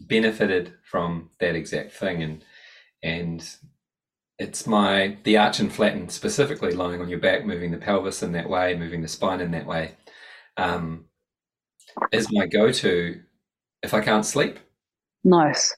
benefited 0.00 0.74
from 0.82 1.30
that 1.38 1.54
exact 1.54 1.92
thing. 1.92 2.22
And, 2.22 2.44
and 3.02 3.48
it's 4.38 4.66
my, 4.66 5.18
the 5.24 5.36
arch 5.36 5.60
and 5.60 5.72
flatten 5.72 6.08
specifically 6.08 6.72
lying 6.72 7.00
on 7.00 7.08
your 7.08 7.20
back, 7.20 7.44
moving 7.44 7.70
the 7.70 7.76
pelvis 7.76 8.22
in 8.22 8.32
that 8.32 8.48
way, 8.48 8.74
moving 8.74 9.02
the 9.02 9.08
spine 9.08 9.40
in 9.40 9.52
that 9.52 9.66
way, 9.66 9.92
um, 10.56 11.04
is 12.12 12.32
my 12.32 12.46
go 12.46 12.72
to 12.72 13.20
if 13.82 13.94
I 13.94 14.00
can't 14.00 14.26
sleep. 14.26 14.58
Nice. 15.24 15.76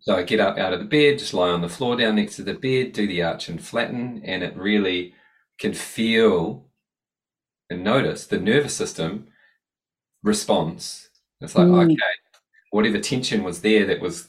So 0.00 0.16
I 0.16 0.22
get 0.22 0.40
up 0.40 0.58
out 0.58 0.72
of 0.72 0.80
the 0.80 0.84
bed, 0.84 1.18
just 1.18 1.34
lie 1.34 1.50
on 1.50 1.62
the 1.62 1.68
floor 1.68 1.96
down 1.96 2.16
next 2.16 2.36
to 2.36 2.42
the 2.42 2.54
bed, 2.54 2.92
do 2.92 3.06
the 3.06 3.22
arch 3.22 3.48
and 3.48 3.62
flatten, 3.62 4.22
and 4.24 4.42
it 4.42 4.56
really 4.56 5.14
can 5.58 5.74
feel 5.74 6.66
and 7.68 7.84
notice 7.84 8.26
the 8.26 8.38
nervous 8.38 8.74
system 8.74 9.28
response. 10.22 11.08
It's 11.40 11.54
like, 11.54 11.68
mm. 11.68 11.84
okay, 11.84 11.96
whatever 12.70 12.98
tension 12.98 13.44
was 13.44 13.60
there 13.60 13.86
that 13.86 14.00
was 14.00 14.28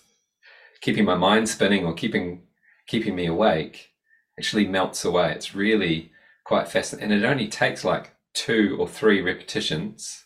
keeping 0.82 1.06
my 1.06 1.16
mind 1.16 1.50
spinning 1.50 1.86
or 1.86 1.94
keeping 1.94 2.44
keeping 2.88 3.16
me 3.16 3.26
awake 3.26 3.92
actually 4.38 4.68
melts 4.68 5.06
away. 5.06 5.32
It's 5.32 5.56
really 5.56 6.12
quite 6.44 6.68
fascinating. 6.68 7.12
And 7.12 7.24
it 7.24 7.28
only 7.28 7.48
takes 7.48 7.84
like 7.84 8.16
two 8.34 8.78
or 8.80 8.88
three 8.88 9.22
repetitions. 9.22 10.26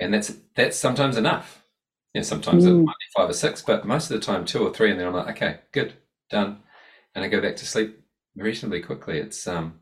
And 0.00 0.14
that's 0.14 0.32
that's 0.54 0.76
sometimes 0.76 1.16
enough 1.16 1.61
you 2.14 2.20
know, 2.20 2.24
sometimes 2.24 2.64
mm. 2.64 2.68
it 2.68 2.84
might 2.84 2.92
be 2.98 3.20
five 3.20 3.30
or 3.30 3.34
six, 3.34 3.62
but 3.62 3.86
most 3.86 4.10
of 4.10 4.20
the 4.20 4.24
time 4.24 4.44
two 4.44 4.66
or 4.66 4.72
three, 4.72 4.90
and 4.90 5.00
then 5.00 5.06
I'm 5.06 5.14
like, 5.14 5.36
okay, 5.36 5.60
good, 5.72 5.94
done, 6.30 6.58
and 7.14 7.24
I 7.24 7.28
go 7.28 7.40
back 7.40 7.56
to 7.56 7.66
sleep 7.66 7.98
reasonably 8.36 8.80
quickly. 8.80 9.18
It's 9.18 9.46
um, 9.46 9.80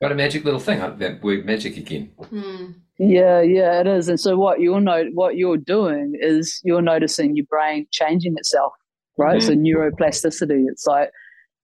quite 0.00 0.12
a 0.12 0.16
magic 0.16 0.44
little 0.44 0.60
thing. 0.60 0.78
That 0.98 1.22
word 1.22 1.46
magic 1.46 1.76
again. 1.76 2.12
Mm. 2.20 2.74
Yeah, 2.98 3.40
yeah, 3.40 3.80
it 3.80 3.86
is. 3.86 4.08
And 4.08 4.20
so 4.20 4.36
what 4.36 4.60
you're 4.60 4.80
note, 4.80 5.08
what 5.14 5.36
you're 5.36 5.56
doing 5.56 6.12
is 6.20 6.60
you're 6.64 6.82
noticing 6.82 7.34
your 7.34 7.46
brain 7.46 7.86
changing 7.90 8.34
itself, 8.36 8.72
right? 9.16 9.40
Mm. 9.40 9.46
So 9.46 9.54
neuroplasticity. 9.54 10.64
It's 10.68 10.86
like 10.86 11.10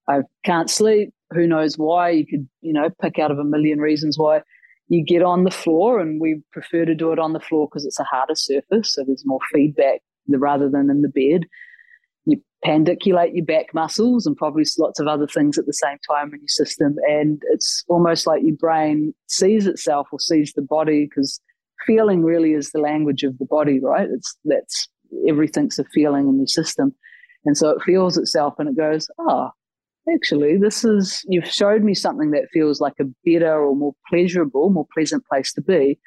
I 0.09 0.21
can't 0.45 0.71
sleep. 0.71 1.13
Who 1.33 1.47
knows 1.47 1.77
why? 1.77 2.11
You 2.11 2.27
could, 2.27 2.49
you 2.61 2.73
know, 2.73 2.89
pick 3.03 3.19
out 3.19 3.31
of 3.31 3.39
a 3.39 3.45
million 3.45 3.81
reasons 3.81 4.17
why 4.17 4.43
you 4.89 5.05
get 5.05 5.23
on 5.23 5.45
the 5.45 5.51
floor, 5.51 6.01
and 6.01 6.21
we 6.21 6.43
prefer 6.53 6.85
to 6.85 6.95
do 6.95 7.13
it 7.13 7.19
on 7.19 7.33
the 7.33 7.41
floor 7.41 7.69
because 7.69 7.85
it's 7.85 8.01
a 8.01 8.05
harder 8.05 8.35
surface, 8.37 8.93
so 8.93 9.05
there's 9.05 9.25
more 9.27 9.41
feedback 9.53 10.01
rather 10.29 10.69
than 10.69 10.91
in 10.91 11.03
the 11.03 11.09
bed. 11.09 11.47
You 12.25 12.41
pandiculate 12.65 13.35
your 13.35 13.45
back 13.45 13.75
muscles 13.75 14.27
and 14.27 14.37
probably 14.37 14.65
lots 14.79 15.01
of 15.01 15.07
other 15.07 15.27
things 15.27 15.59
at 15.59 15.67
the 15.67 15.73
same 15.73 15.99
time 16.09 16.33
in 16.33 16.41
your 16.41 16.49
system, 16.49 16.97
and 17.09 17.43
it's 17.51 17.85
almost 17.89 18.27
like 18.27 18.43
your 18.45 18.57
brain 18.57 19.15
sees 19.27 19.67
itself 19.67 20.09
or 20.13 20.21
sees 20.21 20.53
the 20.53 20.63
body 20.63 21.07
because 21.07 21.41
feeling 21.87 22.23
really 22.25 22.53
is 22.53 22.71
the 22.71 22.81
language 22.81 23.23
of 23.23 23.37
the 23.39 23.47
body, 23.47 23.81
right? 23.81 24.09
It's 24.11 24.37
that's 24.45 24.89
everything's 25.29 25.79
a 25.79 25.85
feeling 25.93 26.29
in 26.29 26.39
your 26.39 26.47
system, 26.47 26.95
and 27.45 27.57
so 27.57 27.71
it 27.71 27.83
feels 27.83 28.17
itself 28.17 28.55
and 28.59 28.69
it 28.69 28.77
goes, 28.77 29.09
oh, 29.19 29.51
actually, 30.15 30.57
this 30.57 30.85
is, 30.85 31.25
you've 31.29 31.47
showed 31.47 31.83
me 31.83 31.95
something 31.95 32.31
that 32.33 32.49
feels 32.53 32.81
like 32.81 32.95
a 33.01 33.05
better 33.25 33.61
or 33.65 33.75
more 33.75 33.95
pleasurable, 34.09 34.71
more 34.71 34.87
pleasant 34.95 35.25
place 35.27 35.53
to 35.55 35.63
be. 35.63 35.99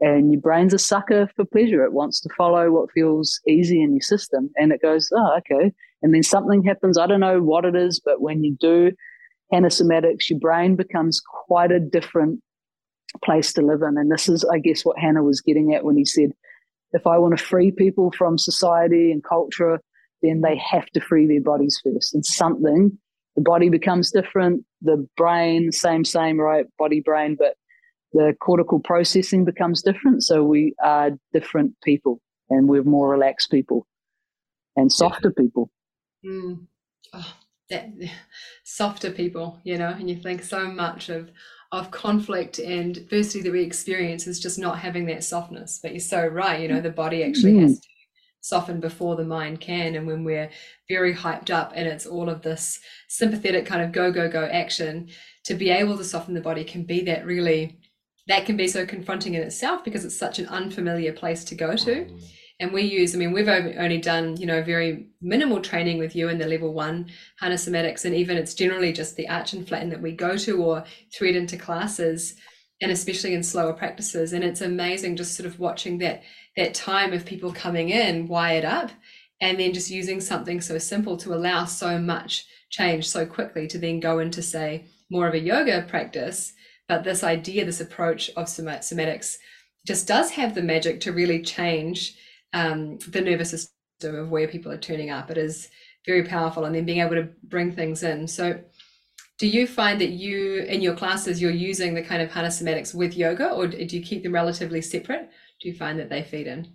And 0.00 0.32
your 0.32 0.40
brain's 0.40 0.74
a 0.74 0.78
sucker 0.78 1.28
for 1.34 1.44
pleasure. 1.44 1.84
It 1.84 1.92
wants 1.92 2.20
to 2.20 2.28
follow 2.36 2.70
what 2.70 2.92
feels 2.92 3.40
easy 3.48 3.82
in 3.82 3.92
your 3.92 4.00
system. 4.00 4.50
And 4.56 4.72
it 4.72 4.80
goes, 4.80 5.10
oh, 5.14 5.38
okay. 5.38 5.72
And 6.02 6.14
then 6.14 6.22
something 6.22 6.62
happens. 6.62 6.96
I 6.96 7.06
don't 7.06 7.20
know 7.20 7.42
what 7.42 7.64
it 7.64 7.74
is, 7.74 8.00
but 8.04 8.20
when 8.20 8.44
you 8.44 8.56
do 8.60 8.92
somatics, 9.52 10.30
your 10.30 10.38
brain 10.38 10.76
becomes 10.76 11.20
quite 11.46 11.72
a 11.72 11.80
different 11.80 12.40
place 13.24 13.52
to 13.54 13.62
live 13.62 13.82
in. 13.82 13.98
And 13.98 14.12
this 14.12 14.28
is, 14.28 14.44
I 14.44 14.58
guess, 14.58 14.84
what 14.84 14.98
Hanna 14.98 15.22
was 15.22 15.40
getting 15.40 15.74
at 15.74 15.84
when 15.84 15.96
he 15.96 16.04
said, 16.04 16.30
if 16.92 17.06
I 17.06 17.18
want 17.18 17.36
to 17.36 17.44
free 17.44 17.72
people 17.72 18.12
from 18.12 18.38
society 18.38 19.10
and 19.10 19.24
culture, 19.24 19.80
then 20.22 20.42
they 20.42 20.56
have 20.56 20.86
to 20.90 21.00
free 21.00 21.26
their 21.26 21.42
bodies 21.42 21.80
first. 21.82 22.14
And 22.14 22.24
something 22.24 22.98
the 23.38 23.44
body 23.44 23.68
becomes 23.68 24.10
different. 24.10 24.64
The 24.82 25.06
brain, 25.16 25.70
same, 25.70 26.04
same, 26.04 26.40
right? 26.40 26.66
Body, 26.76 26.98
brain, 26.98 27.36
but 27.38 27.54
the 28.12 28.34
cortical 28.40 28.80
processing 28.80 29.44
becomes 29.44 29.80
different. 29.80 30.24
So 30.24 30.42
we 30.42 30.74
are 30.82 31.12
different 31.32 31.74
people 31.84 32.20
and 32.50 32.68
we're 32.68 32.82
more 32.82 33.08
relaxed 33.08 33.52
people 33.52 33.86
and 34.74 34.90
softer 34.90 35.32
yeah. 35.36 35.40
people. 35.44 35.70
Mm. 36.26 36.66
Oh, 37.12 37.34
that, 37.70 37.90
softer 38.64 39.12
people, 39.12 39.60
you 39.62 39.78
know, 39.78 39.90
and 39.90 40.10
you 40.10 40.16
think 40.16 40.42
so 40.42 40.66
much 40.66 41.08
of 41.08 41.30
of 41.70 41.90
conflict 41.90 42.58
and 42.58 42.96
adversity 42.96 43.42
that 43.42 43.52
we 43.52 43.62
experience 43.62 44.26
is 44.26 44.40
just 44.40 44.58
not 44.58 44.78
having 44.78 45.04
that 45.04 45.22
softness. 45.22 45.78
But 45.80 45.92
you're 45.92 46.00
so 46.00 46.26
right, 46.26 46.60
you 46.60 46.66
know, 46.66 46.80
the 46.80 46.90
body 46.90 47.22
actually 47.22 47.52
mm. 47.52 47.60
has 47.60 47.78
to 47.78 47.88
soften 48.40 48.80
before 48.80 49.16
the 49.16 49.24
mind 49.24 49.60
can. 49.60 49.94
And 49.94 50.06
when 50.06 50.24
we're 50.24 50.50
very 50.88 51.14
hyped 51.14 51.50
up 51.50 51.72
and 51.74 51.86
it's 51.86 52.06
all 52.06 52.28
of 52.28 52.42
this 52.42 52.80
sympathetic 53.08 53.66
kind 53.66 53.82
of 53.82 53.92
go, 53.92 54.10
go, 54.12 54.28
go 54.28 54.44
action, 54.44 55.08
to 55.44 55.54
be 55.54 55.70
able 55.70 55.96
to 55.98 56.04
soften 56.04 56.34
the 56.34 56.40
body 56.40 56.64
can 56.64 56.84
be 56.84 57.02
that 57.02 57.26
really, 57.26 57.78
that 58.26 58.46
can 58.46 58.56
be 58.56 58.68
so 58.68 58.86
confronting 58.86 59.34
in 59.34 59.42
itself 59.42 59.84
because 59.84 60.04
it's 60.04 60.18
such 60.18 60.38
an 60.38 60.46
unfamiliar 60.46 61.12
place 61.12 61.44
to 61.44 61.54
go 61.54 61.76
to. 61.76 62.04
Mm. 62.04 62.22
And 62.60 62.72
we 62.72 62.82
use, 62.82 63.14
I 63.14 63.18
mean, 63.18 63.32
we've 63.32 63.48
only 63.48 63.98
done, 63.98 64.36
you 64.36 64.44
know, 64.46 64.62
very 64.62 65.06
minimal 65.20 65.60
training 65.60 65.98
with 65.98 66.16
you 66.16 66.28
in 66.28 66.38
the 66.38 66.46
level 66.46 66.74
one 66.74 67.08
somatics, 67.40 68.04
and 68.04 68.14
even 68.14 68.36
it's 68.36 68.54
generally 68.54 68.92
just 68.92 69.14
the 69.14 69.28
arch 69.28 69.52
and 69.52 69.66
flatten 69.66 69.90
that 69.90 70.02
we 70.02 70.10
go 70.10 70.36
to 70.36 70.62
or 70.62 70.82
thread 71.14 71.36
into 71.36 71.56
classes 71.56 72.34
and 72.80 72.90
especially 72.90 73.34
in 73.34 73.42
slower 73.42 73.72
practices. 73.72 74.32
And 74.32 74.42
it's 74.42 74.60
amazing 74.60 75.16
just 75.16 75.36
sort 75.36 75.46
of 75.46 75.60
watching 75.60 75.98
that 75.98 76.22
that 76.58 76.74
time 76.74 77.12
of 77.12 77.24
people 77.24 77.52
coming 77.52 77.90
in 77.90 78.26
wired 78.26 78.64
up 78.64 78.90
and 79.40 79.60
then 79.60 79.72
just 79.72 79.90
using 79.90 80.20
something 80.20 80.60
so 80.60 80.76
simple 80.76 81.16
to 81.16 81.32
allow 81.32 81.64
so 81.64 81.98
much 82.00 82.46
change 82.68 83.08
so 83.08 83.24
quickly 83.24 83.68
to 83.68 83.78
then 83.78 84.00
go 84.00 84.18
into 84.18 84.42
say 84.42 84.84
more 85.08 85.28
of 85.28 85.34
a 85.34 85.38
yoga 85.38 85.86
practice. 85.88 86.52
But 86.88 87.04
this 87.04 87.22
idea 87.22 87.64
this 87.64 87.80
approach 87.80 88.28
of 88.30 88.46
somatics 88.46 89.36
just 89.86 90.08
does 90.08 90.32
have 90.32 90.56
the 90.56 90.62
magic 90.62 91.00
to 91.02 91.12
really 91.12 91.42
change 91.42 92.16
um, 92.52 92.98
the 93.08 93.20
nervous 93.20 93.50
system 93.50 94.16
of 94.16 94.28
where 94.28 94.48
people 94.48 94.72
are 94.72 94.78
turning 94.78 95.10
up. 95.10 95.30
It 95.30 95.38
is 95.38 95.68
very 96.06 96.24
powerful 96.24 96.64
and 96.64 96.74
then 96.74 96.84
being 96.84 97.00
able 97.00 97.14
to 97.14 97.28
bring 97.44 97.70
things 97.70 98.02
in. 98.02 98.26
So 98.26 98.58
do 99.38 99.46
you 99.46 99.68
find 99.68 100.00
that 100.00 100.10
you 100.10 100.64
in 100.64 100.80
your 100.80 100.96
classes 100.96 101.40
you're 101.40 101.52
using 101.52 101.94
the 101.94 102.02
kind 102.02 102.20
of 102.20 102.30
somatics 102.30 102.92
with 102.92 103.16
yoga 103.16 103.52
or 103.52 103.68
do 103.68 103.96
you 103.96 104.02
keep 104.02 104.24
them 104.24 104.34
relatively 104.34 104.82
separate 104.82 105.30
do 105.60 105.68
you 105.68 105.74
find 105.74 105.98
that 105.98 106.08
they 106.08 106.22
feed 106.22 106.46
in? 106.46 106.68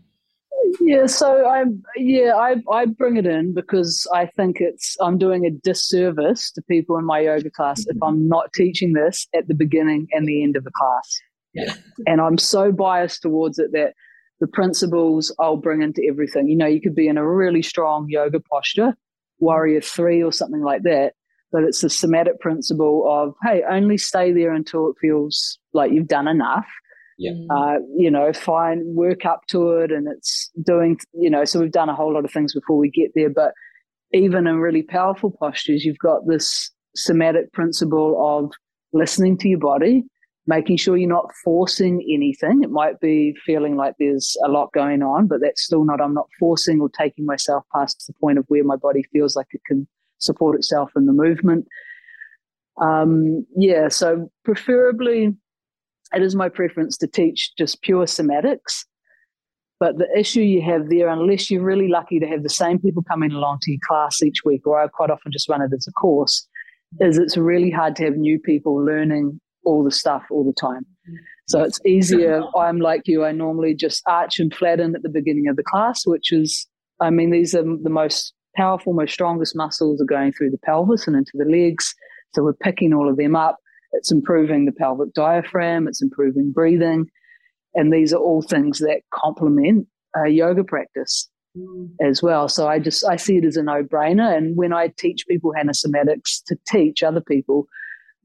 Yeah 0.80 1.06
so 1.06 1.46
i 1.46 1.64
yeah 1.96 2.36
i 2.36 2.56
i 2.72 2.86
bring 2.86 3.18
it 3.18 3.26
in 3.26 3.54
because 3.54 4.08
i 4.14 4.26
think 4.26 4.58
it's 4.60 4.98
i'm 5.02 5.18
doing 5.18 5.46
a 5.46 5.52
disservice 5.52 6.52
to 6.52 6.62
people 6.64 6.98
in 6.98 7.06
my 7.06 7.20
yoga 7.20 7.50
class 7.50 7.86
if 7.88 7.98
i'm 8.02 8.16
mm-hmm. 8.16 8.30
not 8.30 8.52
teaching 8.54 8.94
this 8.94 9.28
at 9.36 9.48
the 9.48 9.54
beginning 9.54 10.08
and 10.12 10.28
the 10.28 10.44
end 10.44 10.56
of 10.56 10.64
the 10.64 10.72
class. 10.72 11.20
Yeah. 11.54 11.76
And 12.08 12.22
i'm 12.22 12.38
so 12.38 12.72
biased 12.72 13.22
towards 13.22 13.60
it 13.60 13.72
that 13.74 13.94
the 14.40 14.48
principles 14.48 15.36
i'll 15.40 15.58
bring 15.58 15.82
into 15.82 16.04
everything. 16.10 16.48
You 16.48 16.58
know 16.58 16.66
you 16.66 16.82
could 16.82 16.96
be 16.96 17.08
in 17.08 17.18
a 17.18 17.28
really 17.28 17.62
strong 17.62 18.08
yoga 18.10 18.40
posture 18.40 18.96
warrior 19.40 19.82
three 19.82 20.24
or 20.24 20.32
something 20.32 20.62
like 20.62 20.84
that 20.84 21.14
but 21.52 21.64
it's 21.64 21.82
the 21.82 21.90
somatic 21.90 22.40
principle 22.40 23.06
of 23.08 23.36
hey 23.44 23.64
only 23.70 23.98
stay 23.98 24.32
there 24.32 24.54
until 24.54 24.90
it 24.90 24.96
feels 25.00 25.60
like 25.74 25.92
you've 25.92 26.08
done 26.08 26.28
enough 26.28 26.68
yeah. 27.18 27.32
Uh, 27.50 27.78
you 27.96 28.10
know 28.10 28.32
fine 28.34 28.84
work 28.96 29.26
up 29.26 29.42
to 29.48 29.72
it 29.72 29.92
and 29.92 30.08
it's 30.08 30.50
doing 30.64 30.98
you 31.14 31.30
know 31.30 31.46
so 31.46 31.60
we've 31.60 31.72
done 31.72 31.90
a 31.90 31.96
whole 31.96 32.14
lot 32.14 32.26
of 32.26 32.32
things 32.32 32.54
before 32.54 32.78
we 32.78 32.90
get 32.90 33.12
there 33.16 33.30
but 33.30 33.54
even 34.14 34.48
in 34.48 34.58
really 34.58 34.84
powerful 34.84 35.32
postures 35.32 35.86
you've 35.86 35.98
got 35.98 36.28
this 36.28 36.72
somatic 36.96 37.52
principle 37.54 38.16
of 38.20 38.52
listening 38.94 39.38
to 39.38 39.48
your 39.48 39.60
body 39.60 40.04
making 40.46 40.76
sure 40.76 40.98
you're 40.98 41.10
not 41.10 41.32
forcing 41.44 42.06
anything 42.14 42.64
it 42.64 42.70
might 42.70 43.00
be 43.00 43.36
feeling 43.46 43.76
like 43.76 43.94
there's 44.00 44.36
a 44.46 44.50
lot 44.50 44.72
going 44.74 45.02
on 45.02 45.28
but 45.28 45.40
that's 45.42 45.64
still 45.64 45.86
not 45.86 46.02
i'm 46.02 46.14
not 46.14 46.28
forcing 46.40 46.82
or 46.82 46.90
taking 46.90 47.26
myself 47.26 47.64
past 47.74 48.04
the 48.08 48.14
point 48.20 48.38
of 48.38 48.46
where 48.48 48.64
my 48.64 48.76
body 48.76 49.04
feels 49.12 49.36
like 49.36 49.48
it 49.52 49.62
can 49.66 49.88
support 50.24 50.56
itself 50.56 50.92
in 50.96 51.06
the 51.06 51.14
movement. 51.14 51.68
Um, 52.82 53.46
yeah, 53.56 53.90
so 53.90 54.32
preferably, 54.44 55.36
it 56.14 56.22
is 56.22 56.36
my 56.36 56.50
preference 56.50 56.98
to 56.98 57.08
teach 57.08 57.56
just 57.58 57.82
pure 57.82 58.06
somatics. 58.06 58.86
But 59.80 59.98
the 59.98 60.08
issue 60.18 60.42
you 60.42 60.62
have 60.62 60.90
there, 60.90 61.10
unless 61.10 61.52
you're 61.52 61.64
really 61.64 61.90
lucky 61.90 62.20
to 62.20 62.28
have 62.28 62.44
the 62.44 62.50
same 62.50 62.80
people 62.80 63.04
coming 63.04 63.32
along 63.32 63.60
to 63.64 63.72
your 63.72 63.80
class 63.86 64.24
each 64.24 64.46
week, 64.46 64.66
or 64.66 64.80
I 64.80 64.88
quite 64.88 65.10
often 65.10 65.32
just 65.32 65.50
run 65.50 65.62
it 65.62 65.72
as 65.76 65.88
a 65.88 65.92
course, 65.92 66.48
is 67.02 67.18
it's 67.18 67.36
really 67.36 67.72
hard 67.72 67.96
to 67.98 68.06
have 68.06 68.16
new 68.16 68.40
people 68.40 68.76
learning 68.76 69.42
all 69.66 69.84
the 69.84 69.92
stuff 69.92 70.24
all 70.30 70.44
the 70.44 70.54
time. 70.54 70.86
So 71.48 71.62
it's 71.62 71.80
easier. 71.86 72.42
I'm 72.58 72.80
like 72.80 73.02
you, 73.06 73.26
I 73.26 73.34
normally 73.34 73.76
just 73.76 74.02
arch 74.08 74.40
and 74.40 74.54
flatten 74.54 74.96
at 74.96 75.04
the 75.04 75.10
beginning 75.10 75.48
of 75.50 75.58
the 75.58 75.64
class, 75.64 76.06
which 76.06 76.32
is 76.32 76.68
I 77.02 77.10
mean, 77.10 77.32
these 77.32 77.54
are 77.54 77.64
the 77.64 77.90
most 77.90 78.34
powerful, 78.56 78.94
most 78.94 79.14
strongest 79.14 79.56
muscles 79.56 80.02
are 80.02 80.06
going 80.06 80.32
through 80.32 80.52
the 80.52 80.60
pelvis 80.60 81.08
and 81.08 81.16
into 81.16 81.32
the 81.34 81.46
legs. 81.46 81.94
So 82.34 82.44
we're 82.44 82.54
picking 82.54 82.94
all 82.94 83.10
of 83.10 83.18
them 83.18 83.36
up. 83.36 83.58
It's 83.94 84.12
improving 84.12 84.66
the 84.66 84.72
pelvic 84.72 85.14
diaphragm, 85.14 85.88
it's 85.88 86.02
improving 86.02 86.52
breathing. 86.52 87.06
And 87.76 87.92
these 87.92 88.14
are 88.14 88.20
all 88.20 88.42
things 88.42 88.80
that 88.80 89.02
complement 89.12 89.88
a 90.16 90.30
yoga 90.30 90.64
practice 90.64 91.28
mm. 91.58 91.90
as 92.02 92.22
well. 92.22 92.48
So 92.48 92.68
I 92.68 92.80
just 92.80 93.04
I 93.04 93.16
see 93.16 93.38
it 93.38 93.46
as 93.46 93.58
a 93.58 93.64
no-brainer. 93.64 94.36
And 94.36 94.56
when 94.56 94.74
I 94.74 94.90
teach 94.90 95.26
people 95.28 95.54
somatics 95.58 96.44
to 96.48 96.58
teach 96.68 97.02
other 97.02 97.22
people, 97.22 97.68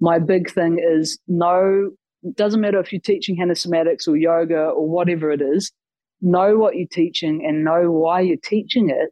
my 0.00 0.18
big 0.18 0.50
thing 0.50 0.78
is 0.78 1.18
no, 1.28 1.90
it 2.22 2.36
doesn't 2.36 2.60
matter 2.60 2.78
if 2.80 2.92
you're 2.92 3.00
teaching 3.00 3.36
somatics 3.36 4.06
or 4.06 4.16
yoga 4.16 4.64
or 4.64 4.88
whatever 4.88 5.30
it 5.30 5.40
is, 5.40 5.72
know 6.20 6.56
what 6.58 6.76
you're 6.76 6.88
teaching 6.90 7.44
and 7.46 7.64
know 7.64 7.90
why 7.90 8.20
you're 8.20 8.36
teaching 8.36 8.90
it. 8.90 9.10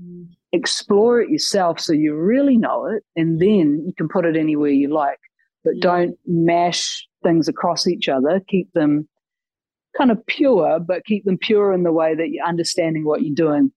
Mm. 0.00 0.28
Explore 0.52 1.22
it 1.22 1.30
yourself 1.30 1.80
so 1.80 1.92
you 1.92 2.14
really 2.14 2.58
know 2.58 2.86
it, 2.86 3.02
and 3.16 3.40
then 3.40 3.82
you 3.86 3.92
can 3.96 4.06
put 4.08 4.26
it 4.26 4.36
anywhere 4.36 4.70
you 4.70 4.92
like. 4.92 5.18
But 5.64 5.74
don't 5.80 6.16
mash 6.26 7.06
things 7.22 7.48
across 7.48 7.86
each 7.86 8.08
other. 8.08 8.40
Keep 8.48 8.72
them 8.72 9.08
kind 9.96 10.10
of 10.10 10.24
pure, 10.26 10.80
but 10.80 11.04
keep 11.04 11.24
them 11.24 11.38
pure 11.38 11.72
in 11.72 11.82
the 11.82 11.92
way 11.92 12.14
that 12.14 12.30
you're 12.30 12.46
understanding 12.46 13.04
what 13.04 13.22
you're 13.22 13.34
doing. 13.34 13.72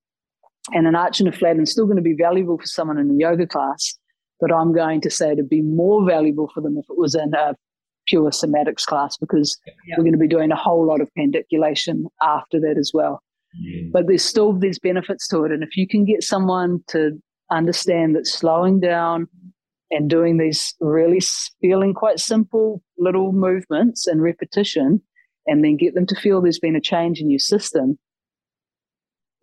And 0.74 0.88
an 0.88 0.95
arch 0.95 1.19
and 1.19 1.30
a 1.30 1.32
flat 1.32 1.60
is 1.60 1.71
still 1.71 1.86
going 1.86 1.98
to 1.98 2.02
be 2.02 2.15
valuable 2.19 2.58
for 2.58 2.65
someone 2.65 2.98
in 2.98 3.12
a 3.12 3.13
yoga 3.13 3.45
class, 3.45 3.95
but 4.39 4.52
I'm 4.52 4.74
going 4.74 5.02
to 5.02 5.10
say 5.10 5.36
to 5.36 5.43
be 5.43 5.62
more 5.62 6.06
valuable 6.06 6.50
for 6.54 6.62
them 6.62 6.78
if 6.78 6.86
it 6.89 6.98
was 6.98 7.13
in 7.13 7.34
a 7.36 7.56
pure 8.08 8.32
somatics 8.32 8.84
class 8.84 9.17
because 9.17 9.58
yeah. 9.86 9.95
we're 9.98 10.04
going 10.04 10.13
to 10.13 10.19
be 10.19 10.28
doing 10.28 10.52
a 10.52 10.56
whole 10.56 10.86
lot 10.86 11.02
of 11.02 11.10
pandiculation 11.17 12.08
after 12.21 12.60
that 12.60 12.78
as 12.80 12.91
well. 12.93 13.21
Yeah. 13.60 13.84
But 13.91 14.08
there's 14.08 14.24
still 14.24 14.54
there's 14.54 14.80
benefits 14.80 15.28
to 15.30 15.43
it, 15.43 15.52
and 15.52 15.63
if 15.63 15.78
you 15.78 15.88
can 15.88 16.04
get 16.04 16.24
someone 16.24 16.84
to 16.89 17.12
understand 17.52 18.15
that 18.15 18.28
slowing 18.28 18.80
down 18.80 19.28
and 19.91 20.10
doing 20.10 20.38
these 20.38 20.74
really 20.80 21.21
feeling 21.62 21.93
quite 21.93 22.19
simple 22.19 22.82
little 22.98 23.32
movements 23.32 24.08
and 24.08 24.21
repetition 24.21 25.02
and 25.48 25.63
then 25.63 25.78
get 25.78 25.93
them 25.93 26.08
to 26.08 26.15
feel 26.15 26.41
there's 26.41 26.60
been 26.60 26.76
a 26.76 26.82
change 26.82 27.19
in 27.19 27.30
your 27.30 27.39
system. 27.39 27.98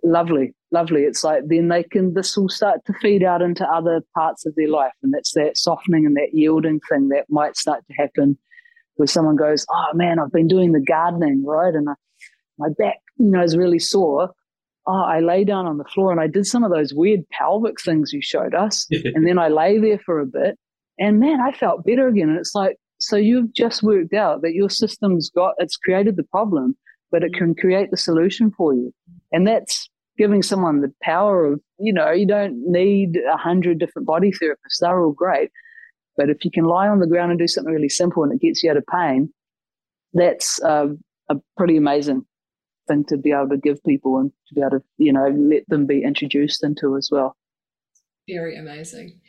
Lovely 0.03 0.55
lovely. 0.73 1.03
It's 1.03 1.23
like 1.23 1.43
then 1.47 1.69
they 1.69 1.85
can 1.85 2.15
this 2.15 2.37
will 2.37 2.49
start 2.49 2.85
to 2.87 2.95
feed 2.95 3.23
out 3.23 3.43
into 3.43 3.65
other 3.67 4.01
parts 4.17 4.45
of 4.47 4.55
their 4.57 4.69
life 4.69 4.93
and 5.03 5.15
that's 5.15 5.33
that 5.33 5.57
softening 5.57 6.07
and 6.07 6.17
that 6.17 6.31
yielding 6.33 6.81
thing 6.91 7.11
that 7.11 7.27
might 7.29 7.57
start 7.57 7.85
to 7.87 7.95
happen 7.95 8.37
where 8.97 9.07
someone 9.07 9.37
goes 9.37 9.65
oh 9.71 9.91
man 9.95 10.19
i've 10.19 10.33
been 10.33 10.49
doing 10.49 10.73
the 10.73 10.81
gardening 10.81 11.45
right? 11.45 11.75
And 11.75 11.89
I, 11.89 11.93
my 12.59 12.69
back 12.79 12.97
you 13.19 13.27
know 13.27 13.43
is 13.43 13.57
really 13.57 13.79
sore 13.79 14.31
oh 14.87 15.05
i 15.05 15.21
lay 15.21 15.45
down 15.45 15.67
on 15.67 15.79
the 15.79 15.85
floor 15.85 16.11
and 16.11 16.21
i 16.21 16.27
did 16.27 16.47
some 16.47 16.65
of 16.65 16.71
those 16.71 16.95
weird 16.95 17.21
pelvic 17.31 17.81
things 17.81 18.13
you 18.13 18.21
showed 18.23 18.55
us 18.55 18.87
and 18.91 19.27
then 19.27 19.39
i 19.39 19.49
lay 19.49 19.79
there 19.79 19.99
for 19.99 20.21
a 20.21 20.27
bit 20.27 20.59
and 20.99 21.21
man 21.21 21.41
i 21.41 21.53
felt 21.53 21.85
better 21.85 22.09
again 22.09 22.29
and 22.29 22.39
it's 22.39 22.55
like 22.55 22.77
so 23.03 23.17
you've 23.17 23.53
just 23.53 23.83
worked 23.83 24.15
out 24.15 24.43
that 24.43 24.55
your 24.55 24.71
system's 24.71 25.29
got 25.29 25.55
it's 25.59 25.77
created 25.77 26.17
the 26.17 26.23
problem, 26.23 26.77
but 27.11 27.23
it 27.25 27.35
can 27.35 27.55
create 27.55 27.91
the 27.91 27.97
solution 27.97 28.53
for 28.53 28.75
you. 28.75 28.93
And 29.33 29.47
that's 29.47 29.91
giving 30.17 30.43
someone 30.43 30.81
the 30.81 30.93
power 31.03 31.47
of, 31.47 31.61
you 31.79 31.93
know, 31.93 32.11
you 32.11 32.27
don't 32.27 32.63
need 32.65 33.19
a 33.31 33.37
hundred 33.37 33.79
different 33.79 34.07
body 34.07 34.31
therapists. 34.31 34.79
They're 34.81 35.03
all 35.03 35.13
great. 35.13 35.51
But 36.17 36.31
if 36.31 36.45
you 36.45 36.51
can 36.51 36.65
lie 36.65 36.89
on 36.89 37.01
the 37.01 37.07
ground 37.07 37.33
and 37.33 37.41
do 37.41 37.49
something 37.49 37.73
really 37.73 37.89
simple 37.89 38.23
and 38.23 38.33
it 38.33 38.41
gets 38.41 38.63
you 38.63 38.71
out 38.71 38.77
of 38.77 38.85
pain, 38.87 39.33
that's 40.13 40.63
uh, 40.63 40.89
a 41.29 41.37
pretty 41.57 41.77
amazing 41.77 42.25
thing 42.93 43.05
to 43.05 43.17
be 43.17 43.33
able 43.33 43.49
to 43.49 43.57
give 43.57 43.83
people 43.85 44.19
and 44.19 44.33
to 44.49 44.55
be 44.55 44.61
able 44.61 44.79
to, 44.79 44.83
you 44.99 45.13
know, 45.13 45.29
let 45.29 45.69
them 45.69 45.87
be 45.87 46.03
introduced 46.03 46.63
into 46.63 46.97
as 46.97 47.09
well. 47.11 47.37
Very 48.29 48.57
amazing. 48.57 49.21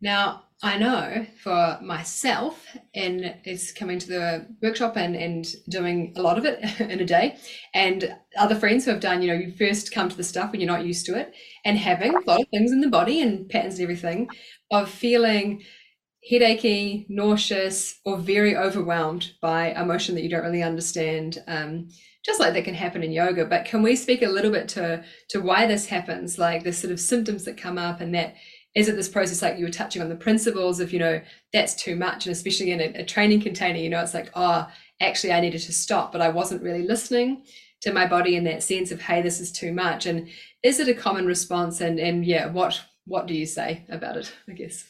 Now, 0.00 0.44
I 0.62 0.78
know 0.78 1.26
for 1.42 1.78
myself, 1.82 2.76
and 2.94 3.34
it's 3.44 3.72
coming 3.72 3.98
to 3.98 4.08
the 4.08 4.46
workshop 4.62 4.96
and, 4.96 5.14
and 5.14 5.46
doing 5.68 6.12
a 6.16 6.22
lot 6.22 6.38
of 6.38 6.44
it 6.44 6.80
in 6.80 7.00
a 7.00 7.04
day, 7.04 7.36
and 7.74 8.14
other 8.36 8.54
friends 8.54 8.84
who 8.84 8.90
have 8.90 9.00
done, 9.00 9.22
you 9.22 9.28
know, 9.28 9.34
you 9.34 9.52
first 9.52 9.92
come 9.92 10.08
to 10.08 10.16
the 10.16 10.24
stuff 10.24 10.52
when 10.52 10.60
you're 10.60 10.70
not 10.70 10.84
used 10.84 11.06
to 11.06 11.18
it, 11.18 11.34
and 11.64 11.78
having 11.78 12.14
a 12.14 12.20
lot 12.26 12.40
of 12.40 12.48
things 12.48 12.72
in 12.72 12.80
the 12.80 12.88
body 12.88 13.20
and 13.20 13.48
patterns 13.48 13.78
and 13.78 13.84
everything, 13.84 14.28
of 14.70 14.90
feeling 14.90 15.62
headachy, 16.30 17.06
nauseous, 17.08 18.00
or 18.04 18.16
very 18.16 18.56
overwhelmed 18.56 19.32
by 19.42 19.70
emotion 19.72 20.14
that 20.14 20.22
you 20.22 20.30
don't 20.30 20.44
really 20.44 20.62
understand. 20.62 21.42
Um, 21.46 21.88
just 22.24 22.40
like 22.40 22.54
that 22.54 22.64
can 22.64 22.74
happen 22.74 23.02
in 23.02 23.12
yoga, 23.12 23.44
but 23.44 23.64
can 23.64 23.82
we 23.82 23.96
speak 23.96 24.22
a 24.22 24.28
little 24.28 24.50
bit 24.50 24.68
to 24.70 25.04
to 25.28 25.40
why 25.40 25.66
this 25.66 25.86
happens, 25.86 26.38
like 26.38 26.64
the 26.64 26.72
sort 26.72 26.92
of 26.92 27.00
symptoms 27.00 27.44
that 27.44 27.56
come 27.56 27.78
up 27.78 28.00
and 28.00 28.14
that 28.14 28.34
is 28.74 28.88
it 28.88 28.96
this 28.96 29.08
process 29.08 29.40
like 29.40 29.56
you 29.56 29.64
were 29.64 29.70
touching 29.70 30.02
on 30.02 30.08
the 30.08 30.16
principles 30.16 30.80
of 30.80 30.92
you 30.92 30.98
know 30.98 31.20
that's 31.52 31.76
too 31.76 31.94
much 31.94 32.26
and 32.26 32.32
especially 32.32 32.72
in 32.72 32.80
a, 32.80 33.02
a, 33.02 33.04
training 33.04 33.40
container 33.40 33.78
you 33.78 33.88
know 33.88 34.00
it's 34.00 34.14
like 34.14 34.30
oh 34.34 34.68
actually 35.00 35.32
i 35.32 35.38
needed 35.38 35.60
to 35.60 35.72
stop 35.72 36.10
but 36.10 36.20
i 36.20 36.28
wasn't 36.28 36.60
really 36.60 36.82
listening 36.82 37.44
to 37.84 37.92
my 37.92 38.06
body 38.06 38.34
in 38.34 38.44
that 38.44 38.62
sense 38.62 38.90
of 38.90 39.00
hey 39.00 39.20
this 39.20 39.40
is 39.40 39.52
too 39.52 39.72
much. 39.72 40.06
And 40.06 40.28
is 40.62 40.80
it 40.80 40.88
a 40.88 40.94
common 40.94 41.26
response? 41.26 41.80
And 41.80 42.00
and 42.00 42.24
yeah 42.24 42.46
what 42.46 42.80
what 43.04 43.26
do 43.26 43.34
you 43.34 43.44
say 43.44 43.84
about 43.90 44.16
it 44.16 44.32
i 44.48 44.52
guess 44.52 44.84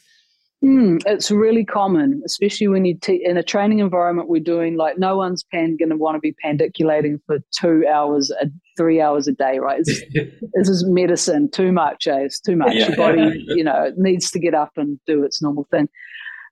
Mm, 0.65 0.99
it's 1.05 1.29
really 1.29 1.63
common, 1.63 2.23
especially 2.25 2.67
when 2.67 2.85
you 2.85 2.97
te- 2.97 3.23
in 3.23 3.37
a 3.37 3.43
training 3.43 3.79
environment. 3.79 4.29
We're 4.29 4.41
doing 4.41 4.77
like 4.77 4.97
no 4.97 5.15
one's 5.15 5.43
pan 5.43 5.77
going 5.77 5.89
to 5.89 5.95
want 5.95 6.15
to 6.15 6.19
be 6.19 6.33
pandiculating 6.43 7.19
for 7.27 7.37
two 7.51 7.85
hours, 7.87 8.31
a, 8.41 8.47
three 8.75 8.99
hours 8.99 9.27
a 9.27 9.33
day, 9.33 9.59
right? 9.59 9.83
this 9.85 10.67
is 10.67 10.83
medicine. 10.87 11.51
Too 11.51 11.71
much, 11.71 12.07
eh? 12.07 12.17
It's 12.21 12.39
too 12.39 12.55
much. 12.55 12.73
Yeah. 12.73 12.87
Your 12.87 12.97
body, 12.97 13.43
you 13.49 13.63
know, 13.63 13.91
needs 13.95 14.31
to 14.31 14.39
get 14.39 14.55
up 14.55 14.71
and 14.75 14.99
do 15.05 15.23
its 15.23 15.39
normal 15.39 15.67
thing, 15.69 15.87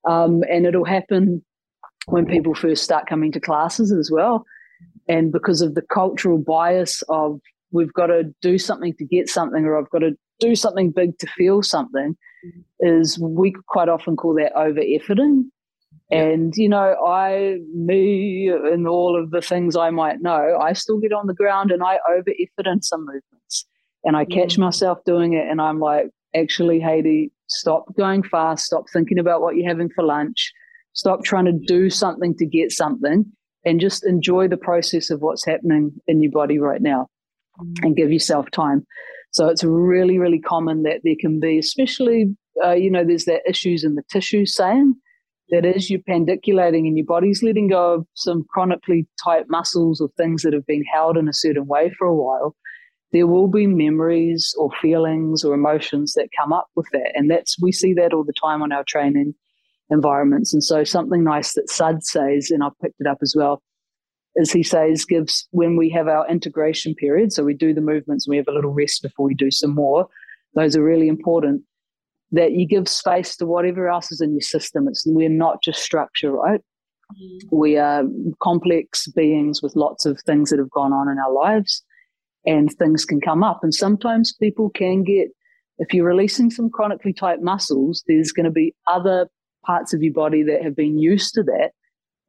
um, 0.07 0.43
and 0.47 0.67
it'll 0.67 0.85
happen 0.85 1.43
when 2.05 2.27
people 2.27 2.53
first 2.53 2.83
start 2.83 3.07
coming 3.07 3.31
to 3.31 3.39
classes 3.39 3.91
as 3.91 4.11
well, 4.11 4.45
and 5.09 5.31
because 5.31 5.61
of 5.61 5.73
the 5.73 5.81
cultural 5.81 6.37
bias 6.37 7.01
of 7.09 7.39
we've 7.71 7.93
got 7.93 8.07
to 8.07 8.25
do 8.43 8.59
something 8.59 8.93
to 8.99 9.05
get 9.05 9.27
something, 9.27 9.65
or 9.65 9.79
I've 9.79 9.89
got 9.89 9.99
to 9.99 10.11
do 10.39 10.55
something 10.55 10.91
big 10.91 11.17
to 11.19 11.27
feel 11.27 11.61
something 11.61 12.15
is 12.79 13.17
we 13.19 13.53
quite 13.67 13.89
often 13.89 14.15
call 14.15 14.35
that 14.35 14.53
over 14.57 14.81
efforting. 14.81 15.43
And, 16.11 16.53
you 16.55 16.69
know, 16.69 16.95
I, 17.05 17.57
me, 17.73 18.49
and 18.49 18.87
all 18.87 19.19
of 19.19 19.31
the 19.31 19.41
things 19.41 19.75
I 19.75 19.89
might 19.89 20.21
know, 20.21 20.59
I 20.61 20.73
still 20.73 20.99
get 20.99 21.13
on 21.13 21.27
the 21.27 21.33
ground 21.33 21.71
and 21.71 21.81
I 21.81 21.97
over 22.09 22.29
effort 22.29 22.67
in 22.67 22.81
some 22.83 23.01
movements. 23.01 23.65
And 24.03 24.15
I 24.15 24.25
catch 24.25 24.55
mm. 24.55 24.59
myself 24.59 24.99
doing 25.05 25.33
it 25.33 25.47
and 25.49 25.61
I'm 25.61 25.79
like, 25.79 26.07
actually, 26.35 26.79
Haidee, 26.79 27.31
stop 27.47 27.85
going 27.95 28.21
fast, 28.21 28.65
stop 28.65 28.85
thinking 28.91 29.17
about 29.17 29.41
what 29.41 29.55
you're 29.55 29.67
having 29.67 29.89
for 29.95 30.03
lunch, 30.03 30.51
stop 30.93 31.23
trying 31.23 31.45
to 31.45 31.53
do 31.53 31.89
something 31.89 32.35
to 32.37 32.45
get 32.45 32.71
something, 32.71 33.25
and 33.65 33.79
just 33.79 34.05
enjoy 34.05 34.47
the 34.47 34.57
process 34.57 35.09
of 35.09 35.21
what's 35.21 35.45
happening 35.45 35.93
in 36.07 36.21
your 36.21 36.31
body 36.31 36.59
right 36.59 36.81
now 36.81 37.07
mm. 37.59 37.73
and 37.81 37.95
give 37.95 38.11
yourself 38.11 38.51
time. 38.51 38.85
So 39.33 39.47
it's 39.47 39.63
really, 39.63 40.19
really 40.19 40.39
common 40.39 40.83
that 40.83 41.01
there 41.03 41.15
can 41.19 41.39
be, 41.39 41.57
especially, 41.57 42.35
uh, 42.63 42.73
you 42.73 42.89
know, 42.89 43.03
there's 43.03 43.25
that 43.25 43.41
issues 43.47 43.83
in 43.83 43.95
the 43.95 44.03
tissue 44.09 44.45
saying 44.45 44.93
that 45.49 45.65
is 45.65 45.89
you're 45.89 45.99
pandiculating 46.01 46.87
and 46.87 46.97
your 46.97 47.05
body's 47.05 47.43
letting 47.43 47.67
go 47.67 47.95
of 47.95 48.07
some 48.13 48.45
chronically 48.49 49.07
tight 49.23 49.45
muscles 49.49 49.99
or 49.99 50.09
things 50.17 50.43
that 50.43 50.53
have 50.53 50.65
been 50.67 50.83
held 50.83 51.17
in 51.17 51.27
a 51.27 51.33
certain 51.33 51.65
way 51.67 51.91
for 51.97 52.07
a 52.07 52.15
while. 52.15 52.55
There 53.11 53.27
will 53.27 53.47
be 53.47 53.67
memories 53.67 54.53
or 54.57 54.69
feelings 54.81 55.43
or 55.43 55.53
emotions 55.53 56.13
that 56.13 56.29
come 56.39 56.53
up 56.53 56.67
with 56.75 56.87
that. 56.93 57.11
And 57.15 57.29
that's, 57.29 57.59
we 57.59 57.71
see 57.71 57.93
that 57.95 58.13
all 58.13 58.23
the 58.23 58.33
time 58.33 58.61
on 58.61 58.71
our 58.71 58.83
training 58.83 59.33
environments. 59.89 60.53
And 60.53 60.63
so 60.63 60.83
something 60.83 61.23
nice 61.23 61.53
that 61.53 61.69
Sud 61.69 62.03
says, 62.03 62.49
and 62.51 62.63
I've 62.63 62.77
picked 62.81 62.99
it 62.99 63.07
up 63.07 63.17
as 63.21 63.35
well, 63.35 63.61
as 64.39 64.51
he 64.51 64.63
says, 64.63 65.05
gives 65.05 65.47
when 65.51 65.77
we 65.77 65.89
have 65.91 66.07
our 66.07 66.27
integration 66.27 66.95
period, 66.95 67.31
so 67.31 67.43
we 67.43 67.53
do 67.53 67.73
the 67.73 67.81
movements 67.81 68.25
and 68.25 68.31
we 68.31 68.37
have 68.37 68.47
a 68.47 68.53
little 68.53 68.73
rest 68.73 69.01
before 69.03 69.27
we 69.27 69.35
do 69.35 69.51
some 69.51 69.75
more. 69.75 70.07
Those 70.55 70.75
are 70.75 70.83
really 70.83 71.07
important. 71.07 71.63
That 72.31 72.53
you 72.53 72.67
give 72.67 72.89
space 72.89 73.35
to 73.37 73.45
whatever 73.45 73.87
else 73.87 74.11
is 74.11 74.19
in 74.19 74.31
your 74.31 74.41
system. 74.41 74.87
It's 74.87 75.03
we're 75.05 75.29
not 75.29 75.61
just 75.63 75.83
structure, 75.83 76.31
right? 76.31 76.61
Mm-hmm. 77.15 77.55
We 77.55 77.77
are 77.77 78.03
complex 78.41 79.07
beings 79.07 79.61
with 79.61 79.75
lots 79.75 80.07
of 80.07 80.19
things 80.21 80.49
that 80.49 80.57
have 80.57 80.71
gone 80.71 80.93
on 80.93 81.09
in 81.09 81.19
our 81.19 81.31
lives, 81.31 81.83
and 82.45 82.71
things 82.71 83.05
can 83.05 83.21
come 83.21 83.43
up. 83.43 83.59
And 83.61 83.73
sometimes 83.73 84.33
people 84.33 84.71
can 84.71 85.03
get, 85.03 85.27
if 85.77 85.93
you're 85.93 86.07
releasing 86.07 86.49
some 86.49 86.71
chronically 86.71 87.13
tight 87.13 87.43
muscles, 87.43 88.03
there's 88.07 88.31
going 88.31 88.45
to 88.45 88.51
be 88.51 88.73
other 88.87 89.27
parts 89.63 89.93
of 89.93 90.01
your 90.01 90.13
body 90.13 90.41
that 90.43 90.63
have 90.63 90.75
been 90.75 90.97
used 90.97 91.35
to 91.35 91.43
that 91.43 91.71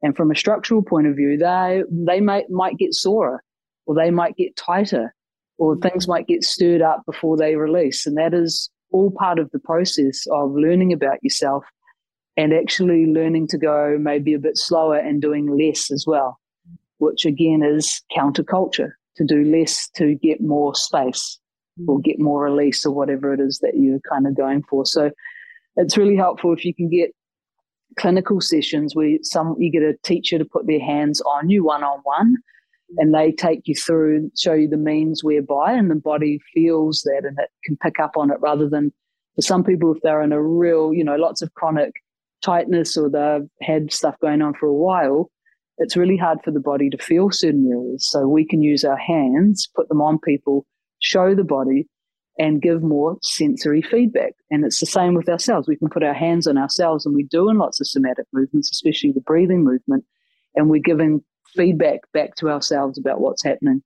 and 0.05 0.15
from 0.15 0.29
a 0.29 0.35
structural 0.35 0.83
point 0.83 1.07
of 1.07 1.15
view, 1.15 1.35
they 1.35 1.81
they 1.89 2.21
might 2.21 2.47
might 2.51 2.77
get 2.77 2.93
sorer, 2.93 3.41
or 3.87 3.95
they 3.95 4.11
might 4.11 4.37
get 4.37 4.55
tighter, 4.55 5.15
or 5.57 5.73
mm-hmm. 5.73 5.81
things 5.81 6.07
might 6.07 6.27
get 6.27 6.43
stirred 6.43 6.83
up 6.83 7.01
before 7.07 7.37
they 7.37 7.55
release. 7.55 8.05
And 8.05 8.15
that 8.17 8.31
is 8.31 8.69
all 8.91 9.09
part 9.09 9.39
of 9.39 9.49
the 9.49 9.57
process 9.57 10.27
of 10.31 10.51
learning 10.51 10.93
about 10.93 11.23
yourself 11.23 11.63
and 12.37 12.53
actually 12.53 13.07
learning 13.07 13.47
to 13.47 13.57
go 13.57 13.97
maybe 13.99 14.35
a 14.35 14.39
bit 14.39 14.57
slower 14.57 14.97
and 14.97 15.23
doing 15.23 15.57
less 15.57 15.89
as 15.89 16.05
well, 16.05 16.37
which 16.99 17.25
again 17.25 17.63
is 17.63 18.03
counterculture 18.15 18.91
to 19.17 19.25
do 19.25 19.43
less 19.43 19.89
to 19.95 20.13
get 20.21 20.39
more 20.39 20.75
space. 20.75 21.39
or 21.87 21.99
get 21.99 22.19
more 22.19 22.43
release 22.43 22.85
or 22.85 22.93
whatever 22.93 23.33
it 23.33 23.39
is 23.39 23.59
that 23.59 23.73
you're 23.75 23.99
kind 24.09 24.27
of 24.27 24.37
going 24.37 24.63
for. 24.69 24.85
So 24.85 25.11
it's 25.75 25.97
really 25.97 26.15
helpful 26.15 26.53
if 26.53 26.63
you 26.63 26.73
can 26.73 26.89
get 26.89 27.09
clinical 27.97 28.41
sessions 28.41 28.95
where 28.95 29.17
some 29.21 29.55
you 29.59 29.71
get 29.71 29.81
a 29.81 29.95
teacher 30.03 30.37
to 30.37 30.45
put 30.45 30.67
their 30.67 30.79
hands 30.79 31.21
on 31.21 31.49
you 31.49 31.63
one 31.63 31.83
on 31.83 31.99
one 32.03 32.35
and 32.97 33.13
they 33.13 33.31
take 33.31 33.61
you 33.65 33.75
through 33.75 34.29
show 34.37 34.53
you 34.53 34.67
the 34.67 34.77
means 34.77 35.23
whereby 35.23 35.73
and 35.73 35.89
the 35.89 35.95
body 35.95 36.39
feels 36.53 37.01
that 37.03 37.21
and 37.25 37.37
it 37.39 37.49
can 37.63 37.77
pick 37.77 37.99
up 37.99 38.11
on 38.15 38.31
it 38.31 38.37
rather 38.39 38.69
than 38.69 38.91
for 39.35 39.41
some 39.41 39.63
people 39.63 39.93
if 39.93 40.01
they're 40.01 40.21
in 40.21 40.31
a 40.31 40.41
real 40.41 40.93
you 40.93 41.03
know 41.03 41.15
lots 41.15 41.41
of 41.41 41.53
chronic 41.53 41.93
tightness 42.41 42.97
or 42.97 43.09
they've 43.09 43.49
had 43.61 43.91
stuff 43.91 44.15
going 44.21 44.41
on 44.41 44.53
for 44.53 44.67
a 44.67 44.73
while 44.73 45.31
it's 45.77 45.97
really 45.97 46.17
hard 46.17 46.39
for 46.43 46.51
the 46.51 46.59
body 46.59 46.89
to 46.89 46.97
feel 46.97 47.29
certain 47.31 47.69
areas. 47.69 48.07
So 48.09 48.27
we 48.27 48.45
can 48.45 48.61
use 48.61 48.83
our 48.85 48.97
hands 48.97 49.69
put 49.75 49.89
them 49.89 50.01
on 50.01 50.19
people 50.19 50.65
show 50.99 51.35
the 51.35 51.43
body 51.43 51.87
and 52.37 52.61
give 52.61 52.83
more 52.83 53.17
sensory 53.21 53.81
feedback. 53.81 54.33
And 54.51 54.65
it's 54.65 54.79
the 54.79 54.85
same 54.85 55.13
with 55.13 55.29
ourselves. 55.29 55.67
We 55.67 55.77
can 55.77 55.89
put 55.89 56.03
our 56.03 56.13
hands 56.13 56.47
on 56.47 56.57
ourselves 56.57 57.05
and 57.05 57.15
we're 57.15 57.27
doing 57.29 57.57
lots 57.57 57.79
of 57.79 57.87
somatic 57.87 58.25
movements, 58.33 58.69
especially 58.71 59.11
the 59.11 59.21
breathing 59.21 59.63
movement, 59.63 60.03
and 60.55 60.69
we're 60.69 60.81
giving 60.83 61.23
feedback 61.55 62.01
back 62.13 62.35
to 62.35 62.49
ourselves 62.49 62.97
about 62.97 63.21
what's 63.21 63.43
happening 63.43 63.81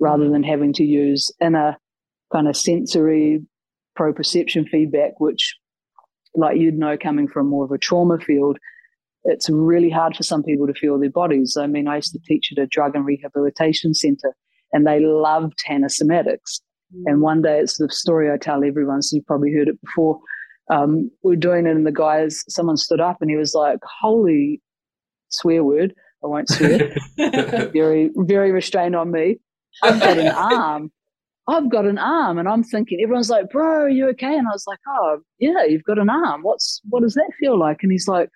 rather 0.00 0.28
than 0.28 0.42
having 0.42 0.72
to 0.72 0.84
use 0.84 1.30
inner 1.40 1.76
kind 2.32 2.48
of 2.48 2.56
sensory 2.56 3.42
proprioception 3.98 4.66
feedback, 4.68 5.20
which, 5.20 5.54
like 6.34 6.56
you'd 6.56 6.78
know, 6.78 6.96
coming 6.96 7.28
from 7.28 7.46
more 7.46 7.64
of 7.64 7.70
a 7.72 7.78
trauma 7.78 8.18
field, 8.18 8.58
it's 9.24 9.50
really 9.50 9.90
hard 9.90 10.16
for 10.16 10.22
some 10.22 10.42
people 10.42 10.66
to 10.66 10.74
feel 10.74 10.98
their 10.98 11.10
bodies. 11.10 11.56
I 11.60 11.66
mean, 11.66 11.86
I 11.86 11.96
used 11.96 12.12
to 12.12 12.18
teach 12.26 12.50
at 12.52 12.62
a 12.62 12.66
drug 12.66 12.96
and 12.96 13.04
rehabilitation 13.04 13.94
center, 13.94 14.34
and 14.72 14.86
they 14.86 14.98
loved 14.98 15.60
Hanna 15.64 15.88
somatics 15.88 16.60
and 17.06 17.20
one 17.20 17.42
day, 17.42 17.58
it's 17.58 17.78
the 17.78 17.88
story 17.90 18.30
I 18.30 18.36
tell 18.36 18.64
everyone, 18.64 19.02
so 19.02 19.16
you've 19.16 19.26
probably 19.26 19.52
heard 19.52 19.68
it 19.68 19.80
before. 19.80 20.20
Um, 20.70 21.10
we 21.22 21.34
are 21.34 21.36
doing 21.36 21.66
it, 21.66 21.76
and 21.76 21.86
the 21.86 21.92
guys, 21.92 22.44
someone 22.48 22.76
stood 22.76 23.00
up 23.00 23.18
and 23.20 23.30
he 23.30 23.36
was 23.36 23.54
like, 23.54 23.78
Holy 24.00 24.60
swear 25.30 25.64
word, 25.64 25.94
I 26.22 26.26
won't 26.26 26.48
swear, 26.48 26.94
very, 27.72 28.10
very 28.16 28.52
restrained 28.52 28.94
on 28.94 29.10
me. 29.10 29.38
I've 29.82 30.00
got 30.00 30.18
an 30.18 30.28
arm. 30.36 30.92
I've 31.48 31.70
got 31.70 31.86
an 31.86 31.98
arm. 31.98 32.38
And 32.38 32.48
I'm 32.48 32.62
thinking, 32.62 33.00
everyone's 33.02 33.30
like, 33.30 33.50
Bro, 33.50 33.84
are 33.84 33.88
you 33.88 34.08
okay? 34.10 34.36
And 34.36 34.46
I 34.46 34.52
was 34.52 34.66
like, 34.66 34.78
Oh, 34.88 35.18
yeah, 35.38 35.64
you've 35.64 35.84
got 35.84 35.98
an 35.98 36.10
arm. 36.10 36.42
What's, 36.42 36.80
what 36.88 37.02
does 37.02 37.14
that 37.14 37.30
feel 37.40 37.58
like? 37.58 37.78
And 37.82 37.90
he's 37.90 38.08
like, 38.08 38.28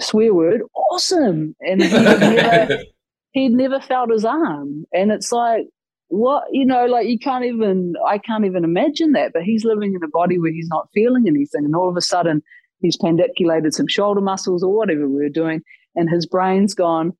Swear 0.00 0.34
word, 0.34 0.62
awesome. 0.74 1.56
And 1.60 1.82
he'd 1.82 1.92
never, 1.92 2.82
he'd 3.32 3.52
never 3.52 3.80
felt 3.80 4.10
his 4.10 4.24
arm. 4.24 4.84
And 4.92 5.10
it's 5.10 5.32
like, 5.32 5.66
what 6.08 6.44
you 6.52 6.64
know 6.64 6.86
like 6.86 7.06
you 7.06 7.18
can't 7.18 7.44
even 7.44 7.94
i 8.06 8.18
can't 8.18 8.44
even 8.44 8.64
imagine 8.64 9.12
that 9.12 9.32
but 9.32 9.42
he's 9.42 9.64
living 9.64 9.94
in 9.94 10.02
a 10.04 10.08
body 10.08 10.38
where 10.38 10.52
he's 10.52 10.68
not 10.68 10.88
feeling 10.94 11.24
anything 11.26 11.64
and 11.64 11.74
all 11.74 11.88
of 11.88 11.96
a 11.96 12.00
sudden 12.00 12.42
he's 12.80 12.96
pandiculated 12.96 13.72
some 13.72 13.88
shoulder 13.88 14.20
muscles 14.20 14.62
or 14.62 14.74
whatever 14.74 15.08
we 15.08 15.24
are 15.24 15.30
doing 15.30 15.60
and 15.94 16.10
his 16.10 16.26
brain's 16.26 16.74
gone 16.74 17.12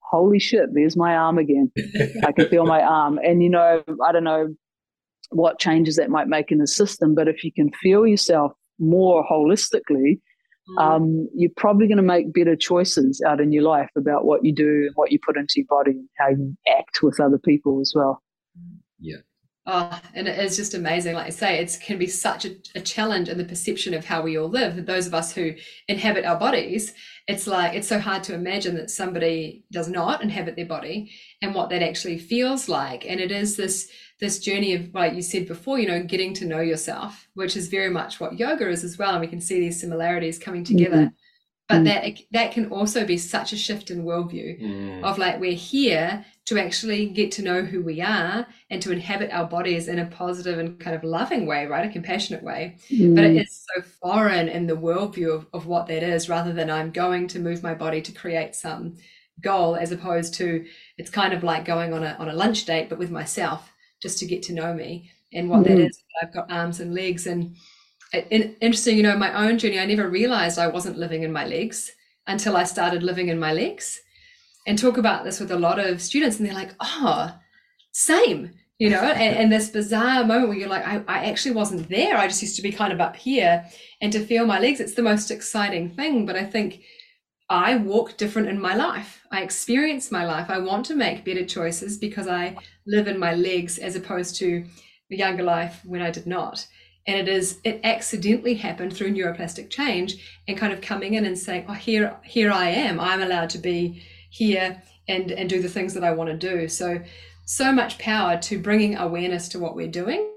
holy 0.00 0.38
shit 0.38 0.68
there's 0.74 0.96
my 0.96 1.16
arm 1.16 1.38
again 1.38 1.70
i 2.24 2.32
can 2.32 2.48
feel 2.48 2.66
my 2.66 2.82
arm 2.82 3.18
and 3.24 3.42
you 3.42 3.50
know 3.50 3.82
i 4.06 4.12
don't 4.12 4.24
know 4.24 4.48
what 5.30 5.58
changes 5.58 5.96
that 5.96 6.10
might 6.10 6.28
make 6.28 6.52
in 6.52 6.58
the 6.58 6.66
system 6.66 7.14
but 7.14 7.28
if 7.28 7.42
you 7.42 7.52
can 7.52 7.70
feel 7.82 8.06
yourself 8.06 8.52
more 8.78 9.24
holistically. 9.28 10.20
Um, 10.76 11.28
you're 11.34 11.50
probably 11.56 11.86
going 11.86 11.96
to 11.96 12.02
make 12.02 12.32
better 12.32 12.56
choices 12.56 13.22
out 13.26 13.40
in 13.40 13.52
your 13.52 13.62
life 13.62 13.90
about 13.96 14.24
what 14.24 14.44
you 14.44 14.52
do 14.52 14.84
and 14.86 14.92
what 14.94 15.10
you 15.10 15.18
put 15.24 15.36
into 15.36 15.54
your 15.56 15.66
body 15.66 15.92
and 15.92 16.08
how 16.18 16.28
you 16.28 16.56
act 16.78 17.02
with 17.02 17.20
other 17.20 17.38
people 17.38 17.80
as 17.80 17.92
well. 17.94 18.22
Yeah. 18.98 19.18
Oh, 19.70 20.00
and 20.14 20.26
it 20.26 20.38
is 20.38 20.56
just 20.56 20.72
amazing. 20.72 21.14
Like 21.14 21.26
I 21.26 21.30
say, 21.30 21.58
it 21.58 21.78
can 21.82 21.98
be 21.98 22.06
such 22.06 22.46
a, 22.46 22.56
a, 22.74 22.80
challenge 22.80 23.28
in 23.28 23.36
the 23.36 23.44
perception 23.44 23.92
of 23.92 24.02
how 24.02 24.22
we 24.22 24.38
all 24.38 24.48
live. 24.48 24.86
Those 24.86 25.06
of 25.06 25.12
us 25.12 25.32
who 25.32 25.52
inhabit 25.88 26.24
our 26.24 26.38
bodies, 26.38 26.94
it's 27.28 27.46
like 27.46 27.74
it's 27.74 27.86
so 27.86 28.00
hard 28.00 28.24
to 28.24 28.34
imagine 28.34 28.74
that 28.76 28.90
somebody 28.90 29.62
does 29.70 29.88
not 29.88 30.22
inhabit 30.22 30.56
their 30.56 30.66
body 30.66 31.12
and 31.42 31.54
what 31.54 31.68
that 31.68 31.82
actually 31.82 32.18
feels 32.18 32.70
like. 32.70 33.04
And 33.06 33.20
it 33.20 33.30
is 33.30 33.54
this 33.54 33.90
this 34.18 34.40
journey 34.40 34.74
of, 34.74 34.92
like 34.94 35.14
you 35.14 35.22
said 35.22 35.46
before, 35.46 35.78
you 35.78 35.86
know, 35.86 36.02
getting 36.02 36.34
to 36.34 36.46
know 36.46 36.60
yourself, 36.60 37.28
which 37.34 37.56
is 37.56 37.68
very 37.68 37.90
much 37.90 38.18
what 38.18 38.38
yoga 38.38 38.68
is 38.68 38.82
as 38.82 38.98
well. 38.98 39.12
And 39.12 39.20
we 39.20 39.28
can 39.28 39.40
see 39.40 39.60
these 39.60 39.78
similarities 39.78 40.38
coming 40.38 40.64
together. 40.64 40.96
Mm-hmm. 40.96 41.14
But 41.68 41.82
mm. 41.82 41.84
that 41.84 42.18
that 42.32 42.52
can 42.52 42.70
also 42.70 43.04
be 43.04 43.18
such 43.18 43.52
a 43.52 43.56
shift 43.56 43.90
in 43.90 44.04
worldview 44.04 44.62
mm. 44.62 45.02
of 45.02 45.18
like 45.18 45.38
we're 45.38 45.52
here 45.52 46.24
to 46.46 46.58
actually 46.58 47.06
get 47.06 47.30
to 47.32 47.42
know 47.42 47.60
who 47.60 47.82
we 47.82 48.00
are 48.00 48.46
and 48.70 48.80
to 48.80 48.90
inhabit 48.90 49.30
our 49.32 49.46
bodies 49.46 49.86
in 49.86 49.98
a 49.98 50.06
positive 50.06 50.58
and 50.58 50.80
kind 50.80 50.96
of 50.96 51.04
loving 51.04 51.44
way, 51.46 51.66
right? 51.66 51.84
A 51.84 51.92
compassionate 51.92 52.42
way. 52.42 52.78
Mm. 52.90 53.14
But 53.14 53.24
it 53.24 53.36
is 53.36 53.66
so 53.74 53.82
foreign 53.82 54.48
in 54.48 54.66
the 54.66 54.76
worldview 54.76 55.34
of, 55.34 55.46
of 55.52 55.66
what 55.66 55.86
that 55.88 56.02
is, 56.02 56.30
rather 56.30 56.54
than 56.54 56.70
I'm 56.70 56.90
going 56.90 57.28
to 57.28 57.38
move 57.38 57.62
my 57.62 57.74
body 57.74 58.00
to 58.00 58.12
create 58.12 58.54
some 58.54 58.96
goal, 59.42 59.76
as 59.76 59.92
opposed 59.92 60.34
to 60.34 60.64
it's 60.96 61.10
kind 61.10 61.34
of 61.34 61.44
like 61.44 61.66
going 61.66 61.92
on 61.92 62.02
a 62.02 62.16
on 62.18 62.30
a 62.30 62.34
lunch 62.34 62.64
date, 62.64 62.88
but 62.88 62.98
with 62.98 63.10
myself, 63.10 63.70
just 64.00 64.18
to 64.20 64.26
get 64.26 64.42
to 64.44 64.54
know 64.54 64.72
me 64.72 65.10
and 65.34 65.50
what 65.50 65.60
mm. 65.60 65.64
that 65.64 65.78
is. 65.78 66.02
I've 66.22 66.32
got 66.32 66.50
arms 66.50 66.80
and 66.80 66.94
legs 66.94 67.26
and 67.26 67.56
interesting, 68.12 68.96
you 68.96 69.02
know, 69.02 69.16
my 69.16 69.32
own 69.46 69.58
journey, 69.58 69.78
I 69.78 69.86
never 69.86 70.08
realized 70.08 70.58
I 70.58 70.66
wasn't 70.68 70.98
living 70.98 71.22
in 71.22 71.32
my 71.32 71.44
legs 71.44 71.92
until 72.26 72.56
I 72.56 72.64
started 72.64 73.02
living 73.02 73.28
in 73.28 73.38
my 73.38 73.52
legs. 73.52 74.00
And 74.66 74.78
talk 74.78 74.98
about 74.98 75.24
this 75.24 75.40
with 75.40 75.50
a 75.50 75.58
lot 75.58 75.78
of 75.78 76.02
students, 76.02 76.38
and 76.38 76.46
they're 76.46 76.54
like, 76.54 76.74
oh, 76.80 77.34
same, 77.92 78.50
you 78.78 78.90
know, 78.90 79.00
and, 79.00 79.36
and 79.36 79.52
this 79.52 79.70
bizarre 79.70 80.24
moment 80.24 80.48
where 80.48 80.58
you're 80.58 80.68
like, 80.68 80.86
I, 80.86 81.02
I 81.08 81.24
actually 81.24 81.54
wasn't 81.54 81.88
there. 81.88 82.16
I 82.16 82.28
just 82.28 82.42
used 82.42 82.56
to 82.56 82.62
be 82.62 82.70
kind 82.70 82.92
of 82.92 83.00
up 83.00 83.16
here 83.16 83.64
and 84.00 84.12
to 84.12 84.24
feel 84.24 84.46
my 84.46 84.60
legs, 84.60 84.78
it's 84.78 84.94
the 84.94 85.02
most 85.02 85.30
exciting 85.30 85.90
thing. 85.90 86.26
But 86.26 86.36
I 86.36 86.44
think 86.44 86.82
I 87.50 87.76
walk 87.76 88.16
different 88.16 88.48
in 88.48 88.60
my 88.60 88.74
life. 88.74 89.26
I 89.32 89.42
experience 89.42 90.12
my 90.12 90.24
life. 90.24 90.50
I 90.50 90.58
want 90.58 90.86
to 90.86 90.94
make 90.94 91.24
better 91.24 91.44
choices 91.44 91.96
because 91.96 92.28
I 92.28 92.56
live 92.86 93.08
in 93.08 93.18
my 93.18 93.34
legs 93.34 93.78
as 93.78 93.96
opposed 93.96 94.36
to 94.36 94.64
the 95.10 95.16
younger 95.16 95.42
life 95.42 95.80
when 95.84 96.02
I 96.02 96.10
did 96.10 96.26
not 96.26 96.66
and 97.08 97.18
it 97.18 97.26
is 97.26 97.58
it 97.64 97.80
accidentally 97.82 98.54
happened 98.54 98.94
through 98.94 99.12
neuroplastic 99.12 99.70
change 99.70 100.40
and 100.46 100.58
kind 100.58 100.72
of 100.72 100.80
coming 100.80 101.14
in 101.14 101.24
and 101.24 101.36
saying 101.36 101.64
oh 101.68 101.72
here 101.72 102.14
here 102.22 102.52
i 102.52 102.68
am 102.68 103.00
i'm 103.00 103.22
allowed 103.22 103.50
to 103.50 103.58
be 103.58 104.00
here 104.30 104.80
and 105.08 105.32
and 105.32 105.50
do 105.50 105.60
the 105.60 105.68
things 105.68 105.94
that 105.94 106.04
i 106.04 106.12
want 106.12 106.30
to 106.30 106.36
do 106.36 106.68
so 106.68 107.00
so 107.46 107.72
much 107.72 107.98
power 107.98 108.36
to 108.36 108.60
bringing 108.60 108.96
awareness 108.96 109.48
to 109.48 109.58
what 109.58 109.74
we're 109.74 109.88
doing 109.88 110.30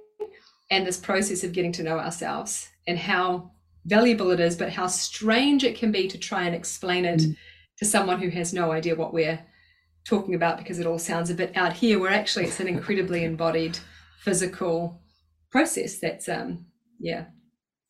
and 0.71 0.87
this 0.87 0.97
process 0.97 1.43
of 1.43 1.51
getting 1.51 1.73
to 1.73 1.83
know 1.83 1.99
ourselves 1.99 2.69
and 2.87 2.97
how 2.97 3.51
valuable 3.85 4.31
it 4.31 4.39
is 4.39 4.55
but 4.55 4.71
how 4.71 4.87
strange 4.87 5.63
it 5.63 5.77
can 5.77 5.91
be 5.91 6.07
to 6.07 6.17
try 6.17 6.43
and 6.43 6.55
explain 6.55 7.03
it 7.03 7.19
mm. 7.19 7.35
to 7.77 7.85
someone 7.85 8.19
who 8.19 8.29
has 8.29 8.53
no 8.53 8.71
idea 8.71 8.95
what 8.95 9.13
we're 9.13 9.43
talking 10.05 10.33
about 10.35 10.57
because 10.57 10.79
it 10.79 10.87
all 10.87 10.97
sounds 10.97 11.29
a 11.29 11.35
bit 11.35 11.55
out 11.55 11.73
here 11.73 11.99
where 11.99 12.11
actually 12.11 12.45
it's 12.45 12.59
an 12.59 12.67
incredibly 12.67 13.23
embodied 13.25 13.77
physical 14.19 15.01
process 15.51 15.99
that's 15.99 16.29
um 16.29 16.65
yeah 16.99 17.25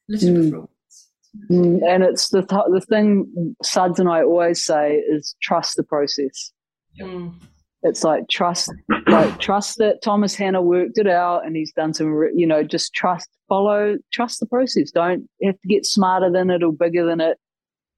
literature 0.10 0.58
mm. 0.58 0.68
Mm, 1.50 1.82
and 1.88 2.04
it's 2.04 2.30
the 2.30 2.42
th- 2.42 2.72
the 2.72 2.82
thing 2.82 3.56
Suds 3.64 4.00
and 4.00 4.10
I 4.10 4.22
always 4.22 4.64
say 4.64 4.96
is 4.96 5.36
trust 5.42 5.78
the 5.78 5.84
process. 5.84 6.52
Mm. 7.00 7.34
It's 7.84 8.04
like 8.04 8.28
trust, 8.30 8.72
like 9.08 9.40
trust 9.40 9.78
that 9.78 10.02
Thomas 10.04 10.36
Hanna 10.36 10.62
worked 10.62 10.98
it 10.98 11.08
out 11.08 11.46
and 11.46 11.56
he's 11.56 11.72
done 11.72 11.94
some, 11.94 12.30
you 12.36 12.46
know, 12.46 12.64
just 12.64 12.94
trust, 12.94 13.30
follow, 13.50 13.96
trust 14.12 14.40
the 14.40 14.46
process. 14.46 14.92
Don't 14.92 15.28
have 15.42 15.60
to 15.60 15.68
get 15.68 15.86
smarter 15.86 16.30
than 16.30 16.50
it 16.52 16.64
or 16.64 16.74
bigger 16.74 17.06
than 17.06 17.22
it. 17.22 17.38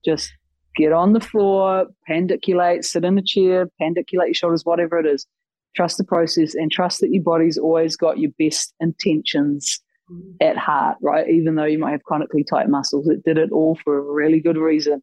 Just 0.05 0.31
get 0.77 0.93
on 0.93 1.13
the 1.13 1.19
floor, 1.19 1.87
pandiculate, 2.07 2.85
sit 2.85 3.03
in 3.03 3.17
a 3.17 3.23
chair, 3.23 3.67
pandiculate 3.81 4.27
your 4.27 4.35
shoulders, 4.35 4.63
whatever 4.63 4.99
it 4.99 5.05
is 5.05 5.25
trust 5.75 5.97
the 5.97 6.03
process 6.03 6.55
and 6.55 6.71
trust 6.71 7.01
that 7.01 7.11
your 7.11 7.23
body's 7.23 7.57
always 7.57 7.95
got 7.95 8.19
your 8.19 8.31
best 8.37 8.73
intentions 8.79 9.81
mm. 10.11 10.21
at 10.41 10.57
heart, 10.57 10.97
right? 11.01 11.29
Even 11.29 11.55
though 11.55 11.65
you 11.65 11.79
might 11.79 11.91
have 11.91 12.03
chronically 12.03 12.43
tight 12.43 12.69
muscles, 12.69 13.07
it 13.07 13.23
did 13.23 13.37
it 13.37 13.51
all 13.51 13.77
for 13.83 13.97
a 13.97 14.01
really 14.01 14.39
good 14.39 14.57
reason 14.57 15.01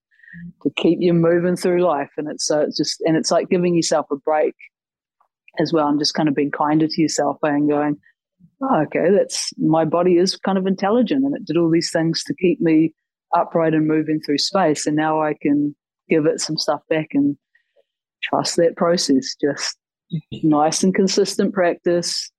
to 0.63 0.71
keep 0.77 0.99
you 1.01 1.13
moving 1.13 1.57
through 1.57 1.83
life. 1.83 2.11
And 2.17 2.29
it's 2.31 2.47
so 2.47 2.61
it's 2.61 2.77
just 2.77 3.01
and 3.03 3.17
it's 3.17 3.31
like 3.31 3.49
giving 3.49 3.75
yourself 3.75 4.07
a 4.11 4.17
break 4.17 4.55
as 5.59 5.73
well. 5.73 5.87
I'm 5.87 5.99
just 5.99 6.15
kind 6.15 6.29
of 6.29 6.35
being 6.35 6.51
kinder 6.51 6.87
to 6.87 7.03
yourself 7.03 7.39
and 7.43 7.69
going, 7.69 7.97
oh, 8.63 8.83
okay, 8.83 9.11
that's 9.11 9.53
my 9.59 9.85
body 9.85 10.17
is 10.17 10.37
kind 10.37 10.59
of 10.59 10.67
intelligent 10.67 11.25
and 11.25 11.35
it 11.35 11.45
did 11.45 11.57
all 11.57 11.71
these 11.71 11.91
things 11.91 12.23
to 12.25 12.35
keep 12.35 12.61
me 12.61 12.95
upright 13.35 13.75
and 13.75 13.87
moving 13.87 14.21
through 14.25 14.39
space. 14.39 14.87
And 14.87 14.97
now 14.97 15.23
I 15.23 15.35
can 15.41 15.75
give 16.09 16.27
it 16.27 16.41
some 16.41 16.57
stuff 16.57 16.81
back 16.89 17.09
and 17.13 17.37
trust 18.23 18.57
that 18.57 18.77
process. 18.77 19.35
Just 19.41 19.77
nice 20.43 20.83
and 20.83 20.95
consistent 20.95 21.55
practice. 21.55 22.31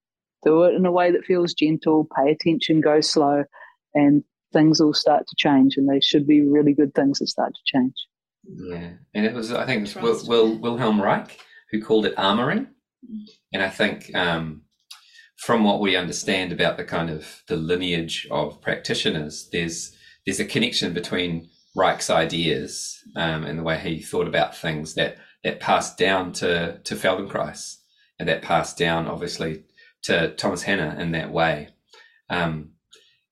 Do 0.43 0.63
it 0.63 0.75
in 0.75 0.85
a 0.85 0.91
way 0.91 1.11
that 1.11 1.25
feels 1.25 1.53
gentle. 1.53 2.07
Pay 2.17 2.31
attention. 2.31 2.81
Go 2.81 3.01
slow, 3.01 3.43
and 3.93 4.23
things 4.53 4.81
will 4.81 4.93
start 4.93 5.23
to 5.27 5.35
change. 5.37 5.77
And 5.77 5.87
they 5.89 6.01
should 6.01 6.27
be 6.27 6.41
really 6.41 6.73
good 6.73 6.93
things 6.95 7.19
that 7.19 7.27
start 7.27 7.53
to 7.53 7.77
change. 7.77 7.93
Yeah, 8.43 8.93
and 9.13 9.25
it 9.25 9.33
was 9.33 9.51
I 9.51 9.65
think 9.65 9.87
it 9.87 10.01
was 10.01 10.25
Will, 10.25 10.49
Will, 10.49 10.57
Wilhelm 10.59 11.01
Reich 11.01 11.37
who 11.71 11.81
called 11.81 12.05
it 12.05 12.15
armoring, 12.17 12.67
and 13.53 13.63
I 13.63 13.69
think 13.69 14.13
um, 14.15 14.63
from 15.37 15.63
what 15.63 15.79
we 15.79 15.95
understand 15.95 16.51
about 16.51 16.77
the 16.77 16.83
kind 16.83 17.09
of 17.09 17.43
the 17.47 17.55
lineage 17.55 18.27
of 18.29 18.61
practitioners, 18.61 19.49
there's 19.51 19.95
there's 20.25 20.39
a 20.39 20.45
connection 20.45 20.93
between 20.93 21.49
Reich's 21.75 22.09
ideas 22.09 22.97
um, 23.15 23.43
and 23.43 23.57
the 23.57 23.63
way 23.63 23.79
he 23.79 24.01
thought 24.01 24.27
about 24.27 24.55
things 24.55 24.93
that 24.95 25.17
that 25.43 25.59
passed 25.59 25.97
down 25.97 26.33
to 26.33 26.79
to 26.83 26.95
Feldenkrais 26.95 27.77
and 28.19 28.29
that 28.29 28.41
passed 28.41 28.77
down 28.77 29.07
obviously 29.07 29.63
to 30.03 30.33
Thomas 30.35 30.63
Hanna 30.63 30.95
in 30.99 31.11
that 31.11 31.31
way. 31.31 31.69
Um, 32.29 32.71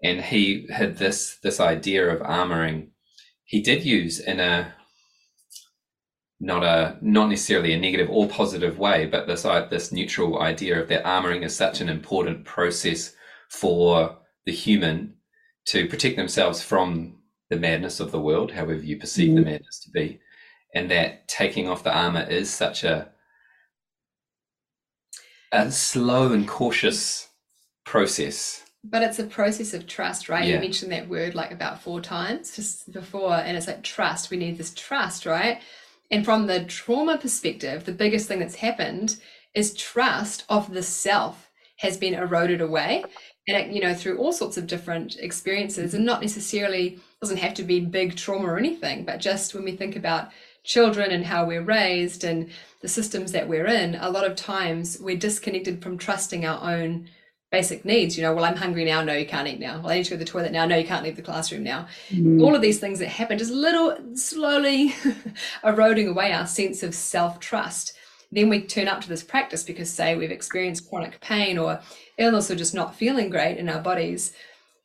and 0.04 0.22
he 0.22 0.68
had 0.70 0.98
this 0.98 1.38
this 1.44 1.60
idea 1.60 2.10
of 2.10 2.22
armoring. 2.22 2.90
He 3.44 3.62
did 3.62 3.84
use 3.84 4.20
in 4.20 4.40
a 4.40 4.74
not 6.40 6.64
a 6.64 6.98
not 7.02 7.30
necessarily 7.30 7.74
a 7.74 7.80
negative 7.80 8.10
or 8.10 8.28
positive 8.28 8.80
way, 8.80 9.06
but 9.06 9.28
this 9.28 9.44
this 9.70 9.92
neutral 9.92 10.42
idea 10.42 10.82
of 10.82 10.88
that 10.90 11.04
armoring 11.04 11.44
is 11.44 11.56
such 11.56 11.82
an 11.82 11.90
important 11.90 12.46
process 12.46 13.14
for 13.50 14.18
the 14.46 14.52
human 14.52 15.16
to 15.66 15.88
protect 15.88 16.16
themselves 16.16 16.64
from 16.64 17.18
the 17.50 17.58
madness 17.58 18.00
of 18.00 18.12
the 18.12 18.20
world, 18.20 18.52
however 18.52 18.76
you 18.76 18.98
perceive 18.98 19.32
mm. 19.32 19.36
the 19.36 19.42
madness 19.42 19.80
to 19.80 19.90
be, 19.92 20.20
and 20.74 20.90
that 20.92 21.28
taking 21.28 21.68
off 21.68 21.84
the 21.84 21.96
armor 21.96 22.24
is 22.24 22.50
such 22.50 22.84
a 22.84 23.10
a 25.52 25.72
slow 25.72 26.32
and 26.32 26.48
cautious 26.48 27.28
process. 27.86 28.64
But 28.84 29.02
it's 29.02 29.20
a 29.20 29.24
process 29.24 29.74
of 29.74 29.88
trust, 29.88 30.30
right? 30.30 30.46
Yeah. 30.46 30.56
You 30.56 30.62
mentioned 30.62 30.92
that 30.92 31.10
word 31.10 31.36
like 31.36 31.52
about 31.52 31.82
four 31.82 32.02
times 32.02 32.56
just 32.56 32.92
before, 32.94 33.34
and 33.34 33.58
it's 33.58 33.68
like 33.68 33.84
trust. 33.84 34.30
We 34.30 34.38
need 34.38 34.58
this 34.58 34.74
trust, 34.74 35.26
right? 35.26 35.62
And 36.12 36.24
from 36.24 36.48
the 36.48 36.64
trauma 36.66 37.18
perspective, 37.18 37.86
the 37.86 37.92
biggest 37.92 38.28
thing 38.28 38.40
that's 38.40 38.56
happened 38.56 39.18
is 39.54 39.74
trust 39.74 40.46
of 40.50 40.72
the 40.72 40.84
self 40.84 41.50
has 41.78 41.98
been 41.98 42.14
eroded 42.14 42.62
away. 42.62 43.04
And, 43.48 43.74
you 43.74 43.82
know, 43.82 43.94
through 43.94 44.18
all 44.18 44.32
sorts 44.32 44.58
of 44.58 44.68
different 44.68 45.18
experiences, 45.18 45.94
and 45.94 46.06
not 46.06 46.22
necessarily 46.22 47.00
doesn't 47.22 47.38
have 47.38 47.54
to 47.56 47.64
be 47.64 47.80
big 47.80 48.16
trauma 48.16 48.48
or 48.48 48.58
anything, 48.58 49.06
but 49.06 49.20
just 49.20 49.54
when 49.54 49.64
we 49.64 49.76
think 49.76 49.96
about 49.96 50.30
children 50.70 51.10
and 51.10 51.26
how 51.26 51.46
we're 51.46 51.64
raised 51.64 52.24
and 52.24 52.48
the 52.82 52.88
systems 52.88 53.32
that 53.32 53.50
we're 53.50 53.66
in, 53.66 53.96
a 53.96 54.10
lot 54.10 54.24
of 54.24 54.36
times 54.36 55.00
we're 55.02 55.18
disconnected 55.18 55.82
from 55.82 55.98
trusting 55.98 56.46
our 56.46 56.76
own 56.76 57.10
basic 57.52 57.84
needs. 57.84 58.16
You 58.16 58.22
know, 58.22 58.36
well, 58.36 58.46
I'm 58.46 58.56
hungry 58.56 58.86
now. 58.86 59.02
No, 59.02 59.14
you 59.14 59.26
can't 59.26 59.48
eat 59.48 59.60
now. 59.60 59.80
Well, 59.80 59.90
I 59.90 59.96
need 59.96 60.04
to 60.04 60.12
go 60.12 60.16
to 60.18 60.24
the 60.24 60.30
toilet 60.30 60.52
now. 60.52 60.68
No, 60.68 60.78
you 60.78 60.86
can't 60.86 61.04
leave 61.04 61.16
the 61.16 61.24
classroom 61.24 61.64
now. 61.64 61.88
Mm. 62.12 62.44
All 62.44 62.56
of 62.56 62.62
these 62.62 62.80
things 62.80 63.00
that 63.00 63.08
happen, 63.08 63.40
just 63.40 63.52
little 63.52 63.98
slowly 64.16 64.94
eroding 65.64 66.08
away 66.08 66.32
our 66.32 66.46
sense 66.46 66.84
of 66.84 66.94
self 66.94 67.40
trust. 67.40 67.94
Then 68.32 68.48
we 68.48 68.62
turn 68.62 68.88
up 68.88 69.02
to 69.02 69.10
this 69.10 69.24
practice 69.24 69.64
because, 69.64 69.90
say, 69.90 70.16
we've 70.16 70.30
experienced 70.30 70.88
chronic 70.88 71.20
pain 71.20 71.58
or 71.58 71.82
illness 72.20 72.52
or 72.52 72.56
just 72.56 72.76
not 72.76 72.94
feeling 72.94 73.32
great 73.32 73.58
in 73.58 73.70
our 73.70 73.82
bodies. 73.82 74.34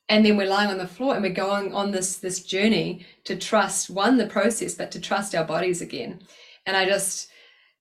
And 0.09 0.25
then 0.25 0.37
we're 0.37 0.47
lying 0.47 0.71
on 0.71 0.79
the 0.79 0.87
floor 0.87 1.15
and 1.15 1.23
we're 1.23 1.33
going 1.33 1.73
on 1.73 1.91
this 1.91 2.17
this 2.17 2.43
journey 2.43 3.07
to 3.25 3.37
trust 3.37 3.89
one 3.89 4.19
the 4.19 4.27
process, 4.27 4.75
but 4.75 4.91
to 4.93 5.01
trust 5.01 5.35
our 5.35 5.45
bodies 5.45 5.81
again. 5.81 6.21
And 6.67 6.77
I 6.77 6.85
just 6.85 7.31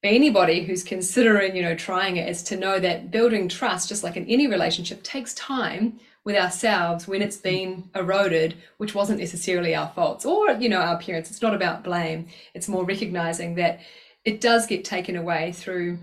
anybody 0.03 0.63
who's 0.63 0.83
considering, 0.83 1.55
you 1.55 1.61
know, 1.61 1.75
trying 1.75 2.17
it 2.17 2.29
is 2.29 2.43
to 2.43 2.57
know 2.57 2.79
that 2.79 3.11
building 3.11 3.47
trust, 3.47 3.89
just 3.89 4.03
like 4.03 4.17
in 4.17 4.25
any 4.27 4.47
relationship, 4.47 5.01
takes 5.03 5.33
time 5.33 5.99
with 6.25 6.35
ourselves 6.35 7.07
when 7.07 7.21
it's 7.21 7.37
been 7.37 7.89
eroded, 7.95 8.55
which 8.77 8.95
wasn't 8.95 9.19
necessarily 9.19 9.75
our 9.75 9.91
faults 9.93 10.25
or, 10.25 10.51
you 10.51 10.69
know, 10.69 10.79
our 10.79 10.97
parents. 10.99 11.29
It's 11.29 11.41
not 11.41 11.53
about 11.53 11.83
blame. 11.83 12.27
It's 12.53 12.69
more 12.69 12.85
recognizing 12.85 13.55
that 13.55 13.79
it 14.23 14.39
does 14.39 14.65
get 14.67 14.85
taken 14.85 15.17
away 15.17 15.51
through 15.51 15.97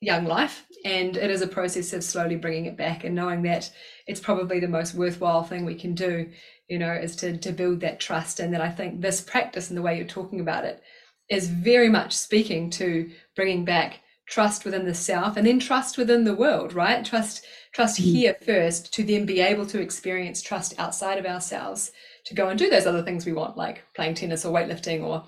young 0.00 0.24
life 0.24 0.64
and 0.84 1.16
it 1.16 1.30
is 1.30 1.42
a 1.42 1.46
process 1.46 1.92
of 1.92 2.04
slowly 2.04 2.36
bringing 2.36 2.66
it 2.66 2.76
back 2.76 3.02
and 3.02 3.14
knowing 3.14 3.42
that 3.42 3.70
it's 4.06 4.20
probably 4.20 4.60
the 4.60 4.68
most 4.68 4.94
worthwhile 4.94 5.42
thing 5.42 5.64
we 5.64 5.74
can 5.74 5.94
do 5.94 6.28
you 6.68 6.78
know 6.78 6.92
is 6.92 7.16
to 7.16 7.36
to 7.38 7.52
build 7.52 7.80
that 7.80 7.98
trust. 7.98 8.38
And 8.40 8.54
that 8.54 8.60
i 8.60 8.70
think 8.70 9.00
this 9.00 9.20
practice 9.20 9.68
and 9.68 9.76
the 9.76 9.82
way 9.82 9.96
you're 9.96 10.06
talking 10.06 10.40
about 10.40 10.64
it 10.64 10.82
is 11.28 11.48
very 11.48 11.88
much 11.88 12.16
speaking 12.16 12.70
to 12.70 13.10
bringing 13.34 13.64
back 13.64 14.00
trust 14.26 14.64
within 14.64 14.84
the 14.84 14.94
self 14.94 15.36
and 15.36 15.46
then 15.46 15.58
trust 15.58 15.98
within 15.98 16.24
the 16.24 16.34
world 16.34 16.74
right? 16.74 17.04
Trust 17.04 17.44
trust 17.72 18.00
mm-hmm. 18.00 18.10
here 18.10 18.36
first 18.44 18.92
to 18.94 19.02
then 19.02 19.26
be 19.26 19.40
able 19.40 19.66
to 19.66 19.80
experience 19.80 20.42
trust 20.42 20.78
outside 20.78 21.18
of 21.18 21.26
ourselves 21.26 21.90
to 22.26 22.34
go 22.34 22.48
and 22.48 22.58
do 22.58 22.70
those 22.70 22.86
other 22.86 23.02
things 23.02 23.26
we 23.26 23.32
want 23.32 23.56
like 23.56 23.84
playing 23.94 24.14
tennis 24.14 24.44
or 24.44 24.54
weightlifting 24.54 25.02
or 25.02 25.24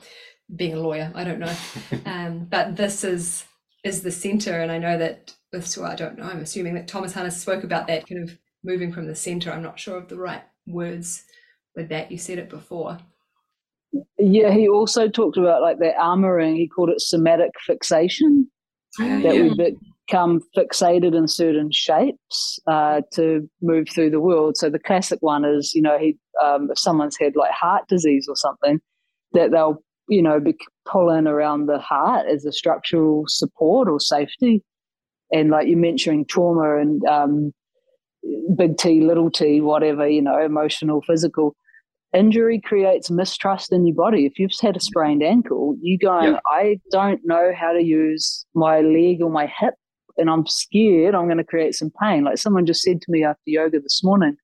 being 0.55 0.75
a 0.75 0.81
lawyer. 0.81 1.11
I 1.15 1.25
don't 1.25 1.39
know. 1.39 1.55
Um, 2.07 2.47
but 2.51 2.77
this 2.77 3.05
is 3.05 3.45
is 3.85 4.03
the 4.03 4.11
center 4.11 4.61
and 4.61 4.71
i 4.71 4.79
know 4.79 4.99
that 4.99 5.35
with 5.53 5.77
well, 5.77 5.91
i 5.91 5.95
don't 5.95 6.19
know 6.19 6.25
i'm 6.25 6.41
assuming 6.41 6.75
that 6.75 6.89
thomas 6.89 7.13
hanna 7.13 7.31
spoke 7.31 7.65
about 7.65 7.87
that 7.87 8.07
kind 8.07 8.23
of 8.23 8.39
moving 8.63 8.93
from 8.93 9.07
the 9.07 9.15
center 9.15 9.51
i'm 9.51 9.63
not 9.63 9.79
sure 9.79 9.97
of 9.97 10.09
the 10.09 10.19
right 10.19 10.43
words 10.67 11.25
with 11.75 11.89
that 11.89 12.11
you 12.11 12.19
said 12.19 12.39
it 12.39 12.51
before 12.51 12.99
yeah, 14.19 14.53
he 14.53 14.69
also 14.69 15.09
talked 15.09 15.37
about 15.37 15.63
like 15.63 15.79
that 15.79 15.97
armoring. 15.97 16.57
He 16.57 16.69
called 16.69 16.91
it 16.91 17.01
somatic 17.01 17.51
fixation. 17.67 18.51
that 18.99 19.23
yeah. 19.23 19.43
we 19.43 19.77
become 20.09 20.41
fixated 20.57 21.17
in 21.17 21.29
certain 21.29 21.71
shapes 21.73 22.59
uh, 22.67 23.03
to 23.13 23.49
move 23.63 23.89
through 23.89 24.11
the 24.11 24.21
world. 24.21 24.57
So 24.57 24.69
the 24.69 24.79
classic 24.79 25.19
one 25.23 25.45
is, 25.45 25.73
you 25.75 25.83
know, 25.83 25.99
he 25.99 26.17
um, 26.43 26.71
if 26.71 26.79
someone's 26.79 27.17
had 27.19 27.37
like 27.37 27.53
heart 27.53 27.89
disease 27.89 28.27
or 28.29 28.37
something, 28.37 28.81
that 29.33 29.51
they'll 29.51 29.83
you 30.11 30.23
know 30.23 30.41
be 30.41 30.57
pulling 30.87 31.27
around 31.27 31.67
the 31.67 31.79
heart 31.79 32.27
as 32.27 32.45
a 32.45 32.53
structural 32.53 33.25
support 33.29 33.89
or 33.89 34.01
safety. 34.01 34.63
And 35.33 35.51
like 35.51 35.69
you're 35.69 35.79
mentioning 35.79 36.25
trauma 36.27 36.79
and 36.79 37.05
um, 37.05 37.53
big 38.57 38.77
T, 38.77 39.01
little 39.01 39.31
T, 39.31 39.61
whatever, 39.61 40.09
you 40.09 40.21
know, 40.21 40.45
emotional, 40.45 41.03
physical 41.03 41.55
injury 42.13 42.61
creates 42.61 43.11
mistrust 43.11 43.73
in 43.73 43.87
your 43.87 43.95
body. 43.95 44.27
If 44.27 44.39
you've 44.39 44.51
had 44.61 44.77
a 44.77 44.81
sprained 44.81 45.23
ankle, 45.23 45.77
you 45.81 45.99
go, 45.99 46.21
yeah. 46.21 46.41
I 46.47 46.81
don't 46.91 47.21
know 47.25 47.53
how 47.57 47.73
to 47.73 47.83
use 47.83 48.45
my 48.55 48.81
leg 48.81 49.23
or 49.23 49.31
my 49.31 49.47
hip, 49.47 49.75
and 50.17 50.29
I'm 50.29 50.47
scared 50.47 51.15
I'm 51.15 51.27
going 51.27 51.39
to 51.39 51.45
create 51.45 51.75
some 51.75 51.93
pain. 52.03 52.25
Like 52.25 52.39
someone 52.39 52.67
just 52.67 52.83
said 52.83 53.01
to 53.01 53.11
me 53.11 53.25
after 53.25 53.43
yoga 53.47 53.81
this 53.81 54.03
morning, 54.03 54.37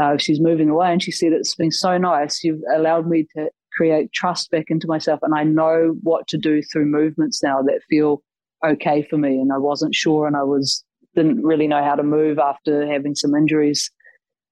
uh, 0.00 0.16
she's 0.18 0.40
moving 0.40 0.68
away, 0.68 0.92
and 0.92 1.02
she 1.02 1.12
said, 1.12 1.32
It's 1.32 1.54
been 1.54 1.70
so 1.70 1.96
nice. 1.96 2.42
You've 2.42 2.60
allowed 2.74 3.06
me 3.06 3.26
to 3.36 3.48
create 3.76 4.12
trust 4.12 4.50
back 4.50 4.66
into 4.68 4.86
myself, 4.86 5.20
and 5.22 5.34
I 5.34 5.44
know 5.44 5.94
what 6.02 6.26
to 6.28 6.38
do 6.38 6.62
through 6.62 6.86
movements 6.86 7.42
now 7.42 7.62
that 7.62 7.82
feel 7.88 8.22
okay 8.64 9.06
for 9.08 9.18
me. 9.18 9.38
And 9.38 9.52
I 9.52 9.58
wasn't 9.58 9.94
sure, 9.94 10.26
and 10.26 10.36
I 10.36 10.42
was 10.42 10.84
didn't 11.14 11.42
really 11.42 11.68
know 11.68 11.82
how 11.82 11.94
to 11.94 12.02
move 12.02 12.38
after 12.38 12.90
having 12.90 13.14
some 13.14 13.34
injuries. 13.34 13.90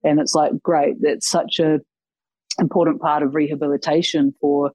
And 0.05 0.20
it's 0.20 0.35
like, 0.35 0.53
great, 0.62 0.97
that's 1.01 1.29
such 1.29 1.59
a 1.59 1.81
important 2.59 3.01
part 3.01 3.23
of 3.23 3.35
rehabilitation 3.35 4.35
for 4.41 4.70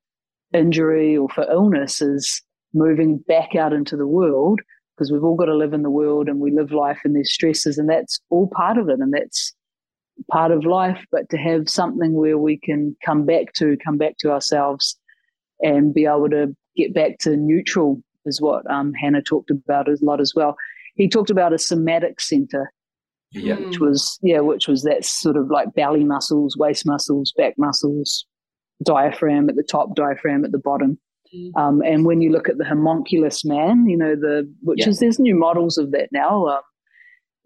injury 0.53 1.15
or 1.15 1.29
for 1.29 1.49
illness 1.49 2.01
is 2.01 2.41
moving 2.73 3.17
back 3.27 3.55
out 3.55 3.73
into 3.73 3.95
the 3.95 4.07
world 4.07 4.59
because 4.95 5.11
we've 5.11 5.23
all 5.23 5.35
got 5.35 5.45
to 5.45 5.55
live 5.55 5.73
in 5.73 5.83
the 5.83 5.89
world 5.89 6.27
and 6.27 6.39
we 6.39 6.51
live 6.51 6.71
life 6.71 6.99
and 7.03 7.15
there's 7.15 7.31
stresses 7.31 7.77
and 7.77 7.89
that's 7.89 8.19
all 8.29 8.49
part 8.55 8.77
of 8.77 8.89
it 8.89 8.99
and 8.99 9.13
that's 9.13 9.53
part 10.31 10.51
of 10.51 10.65
life 10.65 11.03
but 11.11 11.29
to 11.29 11.37
have 11.37 11.69
something 11.69 12.13
where 12.13 12.37
we 12.37 12.57
can 12.57 12.95
come 13.05 13.25
back 13.25 13.53
to 13.53 13.77
come 13.83 13.97
back 13.97 14.17
to 14.17 14.31
ourselves 14.31 14.97
and 15.61 15.93
be 15.93 16.05
able 16.05 16.29
to 16.29 16.55
get 16.75 16.93
back 16.93 17.17
to 17.19 17.35
neutral 17.37 18.01
is 18.25 18.41
what 18.41 18.69
um, 18.69 18.93
Hanna 18.93 19.21
talked 19.21 19.49
about 19.49 19.87
a 19.87 19.97
lot 20.01 20.19
as 20.19 20.33
well. 20.35 20.55
He 20.95 21.07
talked 21.07 21.29
about 21.29 21.53
a 21.53 21.57
somatic 21.57 22.19
center 22.19 22.73
yeah. 23.31 23.55
which 23.55 23.79
was 23.79 24.19
yeah, 24.21 24.39
which 24.39 24.67
was 24.67 24.83
that 24.83 25.05
sort 25.05 25.37
of 25.37 25.49
like 25.49 25.73
belly 25.73 26.03
muscles, 26.03 26.55
waist 26.57 26.85
muscles, 26.85 27.33
back 27.37 27.55
muscles, 27.57 28.25
diaphragm 28.83 29.49
at 29.49 29.55
the 29.55 29.63
top, 29.63 29.95
diaphragm 29.95 30.45
at 30.45 30.51
the 30.51 30.59
bottom. 30.59 30.97
Mm. 31.35 31.51
Um, 31.57 31.81
and 31.81 32.05
when 32.05 32.21
you 32.21 32.31
look 32.31 32.47
at 32.47 32.57
the 32.57 32.65
homunculus 32.65 33.43
man, 33.43 33.87
you 33.87 33.97
know 33.97 34.15
the 34.15 34.51
which 34.61 34.79
yeah. 34.81 34.89
is 34.89 34.99
there's 34.99 35.19
new 35.19 35.35
models 35.35 35.77
of 35.77 35.91
that 35.91 36.09
now. 36.11 36.47
Um, 36.47 36.61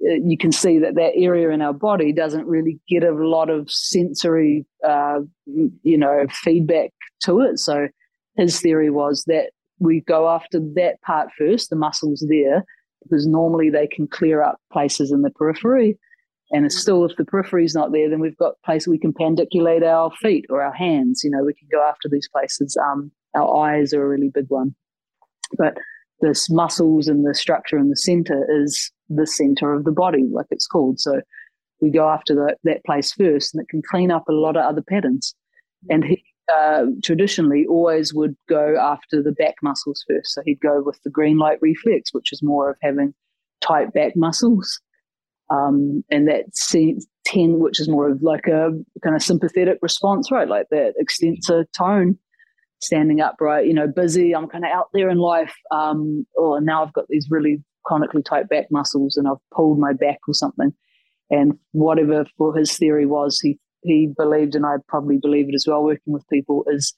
you 0.01 0.37
can 0.37 0.51
see 0.51 0.79
that 0.79 0.95
that 0.95 1.13
area 1.15 1.49
in 1.49 1.61
our 1.61 1.73
body 1.73 2.11
doesn't 2.11 2.47
really 2.47 2.79
get 2.87 3.03
a 3.03 3.11
lot 3.11 3.49
of 3.49 3.69
sensory, 3.69 4.65
uh, 4.87 5.19
you 5.45 5.97
know, 5.97 6.25
feedback 6.31 6.91
to 7.21 7.39
it. 7.41 7.59
So 7.59 7.87
his 8.35 8.59
theory 8.59 8.89
was 8.89 9.23
that 9.27 9.51
we 9.79 10.01
go 10.01 10.29
after 10.29 10.59
that 10.75 11.01
part 11.05 11.29
first, 11.37 11.69
the 11.69 11.75
muscles 11.75 12.25
there, 12.27 12.63
because 13.03 13.27
normally 13.27 13.69
they 13.69 13.87
can 13.87 14.07
clear 14.07 14.41
up 14.41 14.57
places 14.71 15.11
in 15.11 15.21
the 15.21 15.31
periphery. 15.31 15.97
And 16.51 16.65
it's 16.65 16.77
still, 16.77 17.05
if 17.05 17.15
the 17.15 17.25
periphery 17.25 17.63
is 17.63 17.75
not 17.75 17.91
there, 17.93 18.09
then 18.09 18.19
we've 18.19 18.37
got 18.37 18.61
places 18.65 18.87
we 18.87 18.99
can 18.99 19.13
pandiculate 19.13 19.83
our 19.83 20.11
feet 20.21 20.45
or 20.49 20.61
our 20.61 20.73
hands. 20.73 21.21
You 21.23 21.31
know, 21.31 21.43
we 21.43 21.53
can 21.53 21.67
go 21.71 21.81
after 21.87 22.09
these 22.09 22.27
places. 22.27 22.77
Um, 22.77 23.11
our 23.35 23.65
eyes 23.65 23.93
are 23.93 24.03
a 24.03 24.09
really 24.09 24.29
big 24.33 24.47
one. 24.49 24.75
But 25.57 25.77
this 26.21 26.49
muscles 26.49 27.07
and 27.07 27.25
the 27.25 27.33
structure 27.33 27.77
in 27.77 27.89
the 27.89 27.95
center 27.95 28.45
is 28.63 28.91
the 29.09 29.27
center 29.27 29.73
of 29.73 29.83
the 29.83 29.91
body, 29.91 30.25
like 30.31 30.45
it's 30.51 30.67
called. 30.67 30.99
So 30.99 31.21
we 31.81 31.89
go 31.89 32.09
after 32.09 32.33
the, 32.35 32.55
that 32.63 32.85
place 32.85 33.11
first, 33.11 33.53
and 33.53 33.61
it 33.61 33.69
can 33.69 33.81
clean 33.89 34.11
up 34.11 34.27
a 34.29 34.33
lot 34.33 34.55
of 34.55 34.63
other 34.63 34.81
patterns. 34.81 35.35
And 35.89 36.05
he 36.05 36.23
uh, 36.53 36.85
traditionally 37.03 37.65
always 37.67 38.13
would 38.13 38.35
go 38.47 38.77
after 38.79 39.21
the 39.21 39.31
back 39.31 39.55
muscles 39.63 40.03
first. 40.07 40.33
So 40.33 40.41
he'd 40.45 40.59
go 40.61 40.81
with 40.83 40.99
the 41.03 41.09
green 41.09 41.37
light 41.37 41.57
reflex, 41.61 42.13
which 42.13 42.31
is 42.31 42.43
more 42.43 42.69
of 42.69 42.77
having 42.81 43.13
tight 43.61 43.93
back 43.93 44.15
muscles. 44.15 44.79
Um, 45.49 46.03
and 46.09 46.27
that 46.27 46.45
ten, 47.25 47.59
which 47.59 47.79
is 47.79 47.89
more 47.89 48.09
of 48.09 48.21
like 48.21 48.47
a 48.47 48.69
kind 49.03 49.15
of 49.15 49.21
sympathetic 49.21 49.79
response, 49.81 50.31
right? 50.31 50.47
Like 50.47 50.67
that 50.71 50.93
extensor 50.97 51.65
tone, 51.77 52.17
standing 52.81 53.21
upright, 53.21 53.67
you 53.67 53.73
know, 53.73 53.87
busy. 53.87 54.33
I'm 54.35 54.47
kind 54.47 54.65
of 54.65 54.71
out 54.71 54.87
there 54.93 55.09
in 55.09 55.17
life. 55.17 55.53
Um, 55.71 56.25
oh, 56.37 56.57
now 56.57 56.83
I've 56.83 56.93
got 56.93 57.05
these 57.09 57.27
really 57.29 57.63
chronically 57.85 58.21
tight 58.21 58.49
back 58.49 58.67
muscles 58.71 59.17
and 59.17 59.27
I've 59.27 59.37
pulled 59.53 59.79
my 59.79 59.93
back 59.93 60.19
or 60.27 60.33
something. 60.33 60.73
And 61.29 61.53
whatever 61.71 62.25
for 62.37 62.55
his 62.55 62.77
theory 62.77 63.05
was, 63.05 63.39
he 63.39 63.57
he 63.83 64.13
believed, 64.15 64.53
and 64.53 64.65
I 64.65 64.75
probably 64.87 65.17
believe 65.17 65.49
it 65.49 65.55
as 65.55 65.65
well, 65.67 65.83
working 65.83 66.13
with 66.13 66.27
people, 66.29 66.63
is 66.67 66.93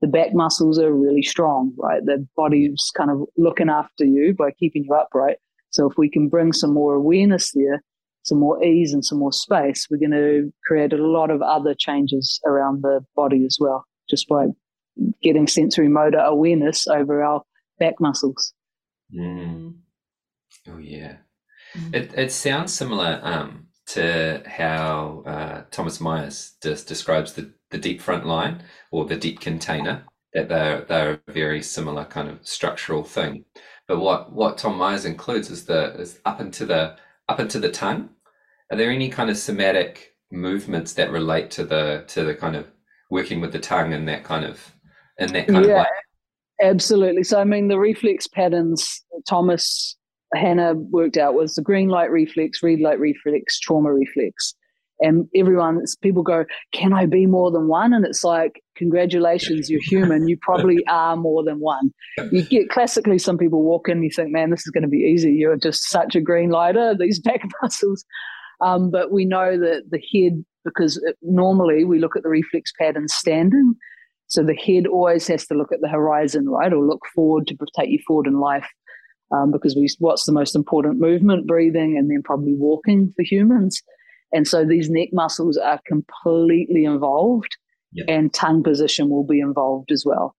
the 0.00 0.06
back 0.06 0.34
muscles 0.34 0.78
are 0.78 0.92
really 0.92 1.22
strong, 1.22 1.72
right? 1.76 2.04
The 2.04 2.24
body's 2.36 2.92
kind 2.96 3.10
of 3.10 3.22
looking 3.36 3.68
after 3.68 4.04
you 4.04 4.34
by 4.34 4.52
keeping 4.52 4.84
you 4.84 4.94
upright. 4.94 5.38
So 5.70 5.90
if 5.90 5.98
we 5.98 6.08
can 6.08 6.28
bring 6.28 6.52
some 6.52 6.72
more 6.72 6.94
awareness 6.94 7.52
there, 7.52 7.82
some 8.22 8.38
more 8.38 8.62
ease 8.62 8.92
and 8.92 9.04
some 9.04 9.18
more 9.18 9.32
space, 9.32 9.88
we're 9.90 9.98
going 9.98 10.12
to 10.12 10.52
create 10.66 10.92
a 10.92 11.04
lot 11.04 11.30
of 11.30 11.42
other 11.42 11.74
changes 11.76 12.40
around 12.46 12.82
the 12.82 13.00
body 13.16 13.44
as 13.44 13.58
well, 13.60 13.84
just 14.08 14.28
by 14.28 14.46
getting 15.22 15.46
sensory 15.46 15.88
motor 15.88 16.18
awareness 16.18 16.86
over 16.86 17.22
our 17.22 17.42
back 17.78 17.94
muscles. 18.00 18.52
Mm. 19.14 19.74
Oh 20.68 20.78
yeah, 20.78 21.16
mm. 21.76 21.94
it 21.94 22.12
it 22.14 22.32
sounds 22.32 22.74
similar 22.74 23.20
um, 23.22 23.68
to 23.86 24.42
how 24.46 25.22
uh, 25.26 25.62
Thomas 25.70 26.00
Myers 26.00 26.54
just 26.62 26.88
describes 26.88 27.32
the 27.32 27.52
the 27.70 27.78
deep 27.78 28.00
front 28.00 28.26
line 28.26 28.62
or 28.90 29.04
the 29.04 29.16
deep 29.16 29.40
container. 29.40 30.04
That 30.34 30.48
they're 30.48 30.82
they're 30.82 31.20
a 31.26 31.32
very 31.32 31.62
similar 31.62 32.04
kind 32.04 32.28
of 32.28 32.46
structural 32.46 33.02
thing. 33.02 33.44
But 33.86 34.00
what 34.00 34.32
what 34.32 34.58
Tom 34.58 34.76
Myers 34.76 35.06
includes 35.06 35.50
is 35.50 35.64
the 35.64 35.94
is 35.94 36.20
up 36.26 36.40
into 36.40 36.66
the 36.66 36.96
up 37.28 37.40
into 37.40 37.58
the 37.58 37.70
tongue. 37.70 38.10
Are 38.70 38.76
there 38.76 38.90
any 38.90 39.08
kind 39.08 39.30
of 39.30 39.38
somatic 39.38 40.16
movements 40.30 40.92
that 40.94 41.10
relate 41.10 41.50
to 41.52 41.64
the 41.64 42.04
to 42.08 42.24
the 42.24 42.34
kind 42.34 42.56
of 42.56 42.66
working 43.10 43.40
with 43.40 43.52
the 43.52 43.58
tongue 43.58 43.94
and 43.94 44.06
that 44.08 44.24
kind 44.24 44.44
of 44.44 44.74
in 45.18 45.32
that 45.32 45.48
kind 45.48 45.64
yeah, 45.64 45.72
of 45.72 45.78
way? 45.78 45.86
Absolutely. 46.62 47.22
So 47.22 47.40
I 47.40 47.44
mean 47.44 47.68
the 47.68 47.78
reflex 47.78 48.26
patterns 48.26 49.04
Thomas 49.28 49.96
Hanna 50.34 50.74
worked 50.74 51.16
out 51.16 51.34
was 51.34 51.54
the 51.54 51.62
green 51.62 51.88
light 51.88 52.10
reflex, 52.10 52.62
red 52.62 52.80
light 52.80 53.00
reflex, 53.00 53.58
trauma 53.58 53.92
reflex. 53.92 54.54
And 55.00 55.28
everyone 55.32 55.80
people 56.02 56.24
go 56.24 56.44
can 56.72 56.92
i 56.92 57.06
be 57.06 57.26
more 57.26 57.52
than 57.52 57.68
one? 57.68 57.92
And 57.92 58.04
it's 58.04 58.24
like 58.24 58.60
congratulations 58.76 59.70
you're 59.70 59.80
human. 59.80 60.28
You 60.28 60.36
probably 60.42 60.84
are 60.88 61.16
more 61.16 61.44
than 61.44 61.60
one. 61.60 61.92
You 62.32 62.42
get 62.42 62.68
classically 62.68 63.18
some 63.18 63.38
people 63.38 63.62
walk 63.62 63.88
in 63.88 64.02
you 64.02 64.10
think 64.10 64.30
man 64.32 64.50
this 64.50 64.66
is 64.66 64.70
going 64.70 64.82
to 64.82 64.88
be 64.88 64.98
easy. 64.98 65.32
You're 65.32 65.56
just 65.56 65.84
such 65.84 66.16
a 66.16 66.20
green 66.20 66.50
lighter 66.50 66.96
these 66.98 67.20
back 67.20 67.42
muscles. 67.62 68.04
Um, 68.60 68.90
but 68.90 69.12
we 69.12 69.24
know 69.24 69.56
that 69.56 69.84
the 69.90 70.02
head 70.12 70.44
because 70.64 70.96
it, 71.06 71.16
normally 71.22 71.84
we 71.84 72.00
look 72.00 72.16
at 72.16 72.24
the 72.24 72.28
reflex 72.28 72.72
pattern 72.76 73.06
standing 73.06 73.76
so 74.28 74.42
the 74.42 74.54
head 74.54 74.86
always 74.86 75.26
has 75.26 75.46
to 75.46 75.54
look 75.54 75.72
at 75.72 75.80
the 75.80 75.88
horizon 75.88 76.48
right 76.48 76.72
or 76.72 76.84
look 76.84 77.02
forward 77.14 77.46
to 77.46 77.56
take 77.76 77.90
you 77.90 77.98
forward 78.06 78.26
in 78.26 78.40
life 78.40 78.68
um, 79.32 79.50
because 79.50 79.74
we 79.74 79.88
what's 79.98 80.24
the 80.24 80.32
most 80.32 80.54
important 80.54 80.98
movement 80.98 81.46
breathing 81.46 81.96
and 81.98 82.10
then 82.10 82.22
probably 82.22 82.54
walking 82.54 83.12
for 83.16 83.22
humans 83.22 83.82
and 84.32 84.46
so 84.46 84.64
these 84.64 84.90
neck 84.90 85.08
muscles 85.12 85.56
are 85.56 85.80
completely 85.86 86.84
involved, 86.84 87.56
yep. 87.92 88.06
and 88.08 88.32
tongue 88.32 88.62
position 88.62 89.08
will 89.08 89.24
be 89.24 89.40
involved 89.40 89.90
as 89.90 90.04
well. 90.04 90.34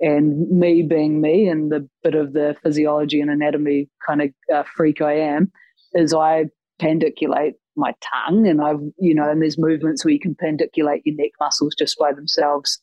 And 0.00 0.48
me 0.50 0.82
being 0.82 1.20
me 1.20 1.48
and 1.48 1.70
the 1.70 1.88
bit 2.02 2.14
of 2.14 2.32
the 2.32 2.56
physiology 2.62 3.20
and 3.20 3.30
anatomy 3.30 3.88
kind 4.06 4.22
of 4.22 4.30
uh, 4.52 4.62
freak 4.76 5.00
I 5.00 5.14
am, 5.14 5.50
is 5.94 6.12
I 6.12 6.46
pandiculate 6.78 7.54
my 7.76 7.92
tongue, 8.12 8.46
and 8.46 8.60
I've 8.60 8.80
you 8.98 9.14
know, 9.14 9.28
and 9.28 9.42
there's 9.42 9.58
movements 9.58 10.04
where 10.04 10.12
you 10.12 10.20
can 10.20 10.36
pandiculate 10.36 11.02
your 11.04 11.16
neck 11.16 11.30
muscles 11.40 11.74
just 11.76 11.98
by 11.98 12.12
themselves, 12.12 12.80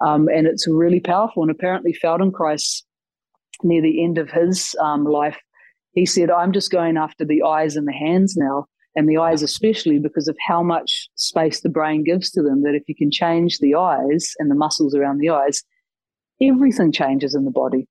um, 0.00 0.28
and 0.28 0.46
it's 0.46 0.66
really 0.68 1.00
powerful. 1.00 1.42
And 1.42 1.50
apparently, 1.50 1.96
Feldenkrais, 2.02 2.82
near 3.62 3.82
the 3.82 4.02
end 4.04 4.18
of 4.18 4.30
his 4.30 4.74
um, 4.80 5.04
life, 5.04 5.38
he 5.92 6.06
said, 6.06 6.30
"I'm 6.30 6.52
just 6.52 6.70
going 6.70 6.96
after 6.96 7.24
the 7.24 7.42
eyes 7.42 7.76
and 7.76 7.86
the 7.86 7.92
hands 7.92 8.36
now." 8.36 8.66
and 8.96 9.08
the 9.08 9.16
eyes 9.16 9.42
especially 9.42 9.98
because 9.98 10.28
of 10.28 10.36
how 10.46 10.62
much 10.62 11.08
space 11.16 11.60
the 11.60 11.68
brain 11.68 12.04
gives 12.04 12.30
to 12.30 12.42
them 12.42 12.62
that 12.62 12.74
if 12.74 12.82
you 12.86 12.94
can 12.94 13.10
change 13.10 13.58
the 13.58 13.74
eyes 13.74 14.32
and 14.38 14.50
the 14.50 14.54
muscles 14.54 14.94
around 14.94 15.18
the 15.18 15.30
eyes 15.30 15.62
everything 16.40 16.92
changes 16.92 17.34
in 17.34 17.44
the 17.44 17.50
body 17.50 17.86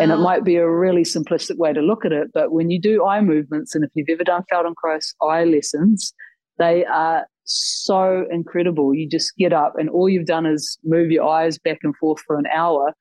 and 0.00 0.12
it 0.12 0.16
might 0.16 0.44
be 0.44 0.56
a 0.56 0.68
really 0.68 1.02
simplistic 1.02 1.56
way 1.56 1.72
to 1.72 1.80
look 1.80 2.04
at 2.04 2.12
it 2.12 2.28
but 2.34 2.52
when 2.52 2.70
you 2.70 2.80
do 2.80 3.04
eye 3.04 3.20
movements 3.20 3.74
and 3.74 3.84
if 3.84 3.90
you've 3.94 4.08
ever 4.10 4.24
done 4.24 4.42
feldenkrais 4.52 5.14
eye 5.22 5.44
lessons 5.44 6.12
they 6.58 6.84
are 6.84 7.26
so 7.48 8.26
incredible 8.30 8.94
you 8.94 9.08
just 9.08 9.36
get 9.36 9.52
up 9.52 9.74
and 9.76 9.88
all 9.90 10.08
you've 10.08 10.26
done 10.26 10.46
is 10.46 10.78
move 10.84 11.10
your 11.10 11.28
eyes 11.28 11.58
back 11.58 11.78
and 11.82 11.96
forth 11.96 12.20
for 12.26 12.38
an 12.38 12.46
hour 12.54 12.92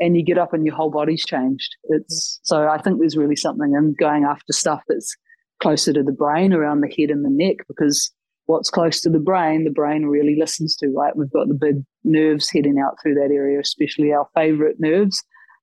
and 0.00 0.16
you 0.16 0.24
get 0.24 0.38
up 0.38 0.52
and 0.52 0.66
your 0.66 0.74
whole 0.74 0.90
body's 0.90 1.24
changed 1.24 1.76
it's 1.84 2.40
so 2.42 2.68
i 2.68 2.78
think 2.78 2.98
there's 2.98 3.16
really 3.16 3.36
something 3.36 3.74
in 3.76 3.94
going 3.98 4.24
after 4.24 4.52
stuff 4.52 4.82
that's 4.88 5.16
closer 5.60 5.92
to 5.92 6.02
the 6.02 6.12
brain 6.12 6.52
around 6.52 6.80
the 6.80 6.94
head 6.94 7.10
and 7.10 7.24
the 7.24 7.30
neck 7.30 7.56
because 7.68 8.12
what's 8.46 8.70
close 8.70 9.00
to 9.00 9.10
the 9.10 9.18
brain, 9.18 9.64
the 9.64 9.70
brain 9.70 10.06
really 10.06 10.36
listens 10.38 10.76
to, 10.76 10.88
right? 10.88 11.16
We've 11.16 11.30
got 11.30 11.48
the 11.48 11.54
big 11.54 11.82
nerves 12.04 12.50
heading 12.50 12.78
out 12.78 12.96
through 13.00 13.14
that 13.14 13.32
area, 13.32 13.60
especially 13.60 14.12
our 14.12 14.28
favorite 14.34 14.76
nerves, 14.78 15.22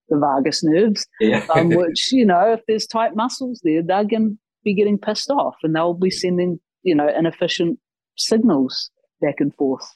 the 0.09 0.17
vagus 0.17 0.63
nerves, 0.63 1.05
yeah. 1.19 1.45
um, 1.55 1.69
which, 1.69 2.11
you 2.11 2.25
know, 2.25 2.53
if 2.53 2.61
there's 2.67 2.87
tight 2.87 3.15
muscles 3.15 3.61
there, 3.63 3.83
they're 3.83 4.03
going 4.03 4.29
to 4.31 4.37
be 4.63 4.73
getting 4.73 4.97
pissed 4.97 5.29
off 5.29 5.55
and 5.63 5.75
they'll 5.75 5.93
be 5.93 6.09
sending, 6.09 6.59
you 6.83 6.95
know, 6.95 7.07
inefficient 7.07 7.79
signals 8.18 8.91
back 9.22 9.36
and 9.39 9.53
forth. 9.55 9.88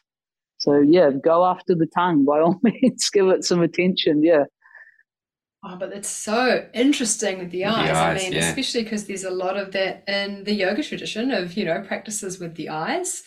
So, 0.57 0.80
yeah, 0.80 1.11
go 1.11 1.45
after 1.45 1.76
the 1.76 1.88
tongue 1.88 2.26
by 2.26 2.39
all 2.39 2.59
means, 2.63 3.09
give 3.09 3.28
it 3.28 3.43
some 3.43 3.61
attention. 3.61 4.24
Yeah. 4.24 4.45
Oh, 5.63 5.78
but 5.78 5.91
it's 5.93 6.09
so 6.09 6.68
interesting 6.74 7.39
with 7.39 7.51
the 7.51 7.66
eyes. 7.66 7.89
The 7.89 7.95
eyes 7.95 8.22
I 8.22 8.24
mean, 8.24 8.34
yeah. 8.34 8.49
especially 8.49 8.84
because 8.84 9.05
there's 9.05 9.24
a 9.24 9.32
lot 9.32 9.57
of 9.57 9.72
that 9.72 10.03
in 10.07 10.43
the 10.43 10.53
yoga 10.53 10.84
tradition 10.84 11.32
of, 11.32 11.57
you 11.57 11.66
know, 11.66 11.82
practices 11.82 12.39
with 12.39 12.55
the 12.55 12.70
eyes. 12.70 13.24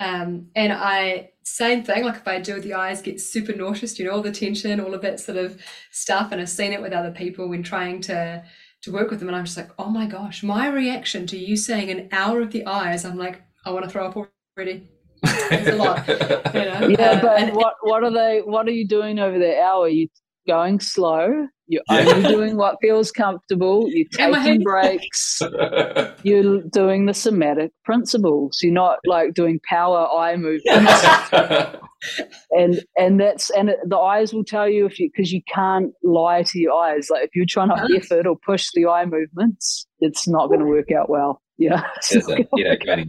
Um, 0.00 0.48
and 0.54 0.72
I, 0.72 1.30
same 1.44 1.82
thing, 1.82 2.04
like 2.04 2.16
if 2.16 2.28
I 2.28 2.40
do 2.40 2.54
with 2.54 2.62
the 2.62 2.74
eyes, 2.74 3.02
get 3.02 3.20
super 3.20 3.54
nauseous, 3.54 3.98
you 3.98 4.04
know, 4.04 4.12
all 4.12 4.22
the 4.22 4.30
tension, 4.30 4.80
all 4.80 4.94
of 4.94 5.02
that 5.02 5.18
sort 5.18 5.38
of 5.38 5.60
stuff. 5.90 6.30
And 6.30 6.40
I've 6.40 6.50
seen 6.50 6.72
it 6.72 6.82
with 6.82 6.92
other 6.92 7.10
people 7.10 7.48
when 7.48 7.62
trying 7.62 8.02
to, 8.02 8.44
to 8.82 8.92
work 8.92 9.10
with 9.10 9.20
them. 9.20 9.28
And 9.28 9.36
I'm 9.36 9.46
just 9.46 9.56
like, 9.56 9.70
oh 9.78 9.88
my 9.88 10.06
gosh, 10.06 10.42
my 10.42 10.68
reaction 10.68 11.26
to 11.28 11.38
you 11.38 11.56
saying 11.56 11.90
an 11.90 12.08
hour 12.12 12.42
of 12.42 12.52
the 12.52 12.66
eyes, 12.66 13.04
I'm 13.04 13.16
like, 13.16 13.42
I 13.68 13.70
want 13.70 13.84
to 13.84 13.90
throw 13.90 14.06
up 14.06 14.16
already. 14.16 14.88
It's 15.50 15.68
a 15.68 15.76
lot, 15.76 16.06
you 16.08 16.14
know? 16.60 16.88
Yeah, 16.88 17.12
uh, 17.12 17.22
but 17.22 17.40
and, 17.40 17.56
what, 17.56 17.74
what 17.80 18.04
are 18.04 18.10
they, 18.10 18.40
what 18.44 18.66
are 18.66 18.72
you 18.72 18.86
doing 18.86 19.18
over 19.18 19.38
there? 19.38 19.62
hour? 19.62 19.84
Are 19.84 19.88
you 19.88 20.08
going 20.46 20.80
slow? 20.80 21.46
You're 21.66 21.82
yeah. 21.90 21.96
only 21.98 22.28
doing 22.28 22.56
what 22.56 22.76
feels 22.80 23.10
comfortable. 23.10 23.88
You're 23.88 24.06
taking 24.12 24.62
breaks. 24.62 25.40
you're 26.22 26.62
doing 26.62 27.06
the 27.06 27.14
somatic 27.14 27.72
principles. 27.84 28.58
You're 28.62 28.72
not 28.72 28.98
like 29.06 29.34
doing 29.34 29.60
power 29.68 30.06
eye 30.06 30.36
movements. 30.36 31.04
and 32.52 32.82
and 32.96 33.20
that's 33.20 33.50
and 33.50 33.70
it, 33.70 33.78
the 33.84 33.98
eyes 33.98 34.32
will 34.32 34.44
tell 34.44 34.68
you 34.68 34.86
if 34.86 34.98
you 34.98 35.10
because 35.14 35.32
you 35.32 35.42
can't 35.52 35.92
lie 36.02 36.42
to 36.42 36.58
your 36.58 36.72
eyes. 36.72 37.08
Like 37.10 37.24
if 37.24 37.30
you're 37.34 37.46
trying 37.46 37.68
to 37.68 37.96
effort 37.96 38.26
or 38.26 38.36
push 38.46 38.68
the 38.74 38.86
eye 38.86 39.04
movements, 39.04 39.86
it's 40.00 40.26
not 40.26 40.48
going 40.48 40.60
to 40.60 40.66
work 40.66 40.90
out 40.90 41.10
well. 41.10 41.42
Yeah. 41.58 41.82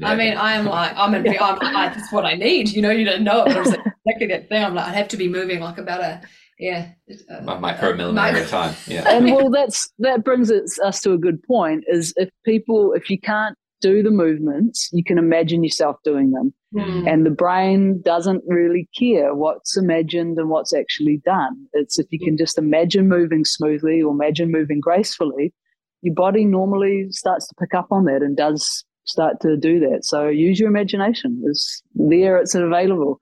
I 0.04 0.16
mean, 0.16 0.36
I'm 0.36 0.66
like, 0.66 0.92
I'm, 0.96 1.14
in, 1.14 1.38
I'm 1.40 1.74
like, 1.74 1.94
that's 1.94 2.12
what 2.12 2.26
I 2.26 2.34
need. 2.34 2.70
You 2.70 2.82
know, 2.82 2.90
you 2.90 3.06
don't 3.06 3.24
know 3.24 3.44
it, 3.44 3.54
but 3.54 3.58
it's 3.58 3.70
exactly 4.06 4.28
that 4.28 4.50
thing. 4.50 4.64
I'm 4.64 4.74
like, 4.74 4.88
I 4.88 4.94
have 4.94 5.08
to 5.10 5.18
be 5.18 5.30
moving 5.30 5.60
like 5.60 5.78
about 5.78 6.02
a 6.02 6.22
yeah 6.60 6.90
uh, 7.32 7.40
micromillimeter 7.42 8.44
uh, 8.44 8.48
time 8.48 8.76
yeah 8.86 9.10
and 9.10 9.32
well 9.32 9.50
that's 9.50 9.90
that 10.00 10.26
brings 10.26 10.52
us 10.52 11.00
to 11.00 11.14
a 11.14 11.18
good 11.18 11.42
point 11.44 11.86
is 11.88 12.14
if 12.18 12.30
people 12.44 12.92
if 12.94 13.10
you 13.10 13.18
can't 13.18 13.56
do 13.80 14.04
the 14.04 14.12
movements 14.12 14.90
you 14.92 15.02
can 15.02 15.18
imagine 15.18 15.64
yourself 15.64 15.96
doing 16.04 16.32
them 16.32 16.54
mm. 16.76 17.10
and 17.10 17.26
the 17.26 17.30
brain 17.30 18.02
doesn't 18.04 18.44
really 18.46 18.90
care 18.98 19.34
what's 19.34 19.78
imagined 19.78 20.38
and 20.38 20.50
what's 20.50 20.74
actually 20.74 21.22
done 21.24 21.66
it's 21.72 21.98
if 21.98 22.08
you 22.10 22.20
can 22.20 22.36
just 22.36 22.58
imagine 22.58 23.08
moving 23.08 23.46
smoothly 23.46 24.02
or 24.02 24.12
imagine 24.12 24.52
moving 24.52 24.82
gracefully 24.82 25.54
your 26.02 26.16
body 26.16 26.46
normally 26.46 27.08
starts 27.12 27.48
to 27.48 27.56
pick 27.60 27.74
up 27.74 27.88
on 27.92 28.06
that 28.06 28.22
and 28.22 28.38
does 28.38 28.86
start 29.06 29.40
to 29.42 29.58
do 29.58 29.80
that 29.80 30.00
so 30.04 30.28
use 30.28 30.60
your 30.60 30.70
imagination 30.70 31.42
it's 31.46 31.82
there 31.96 32.38
it's 32.38 32.56
available 32.56 33.20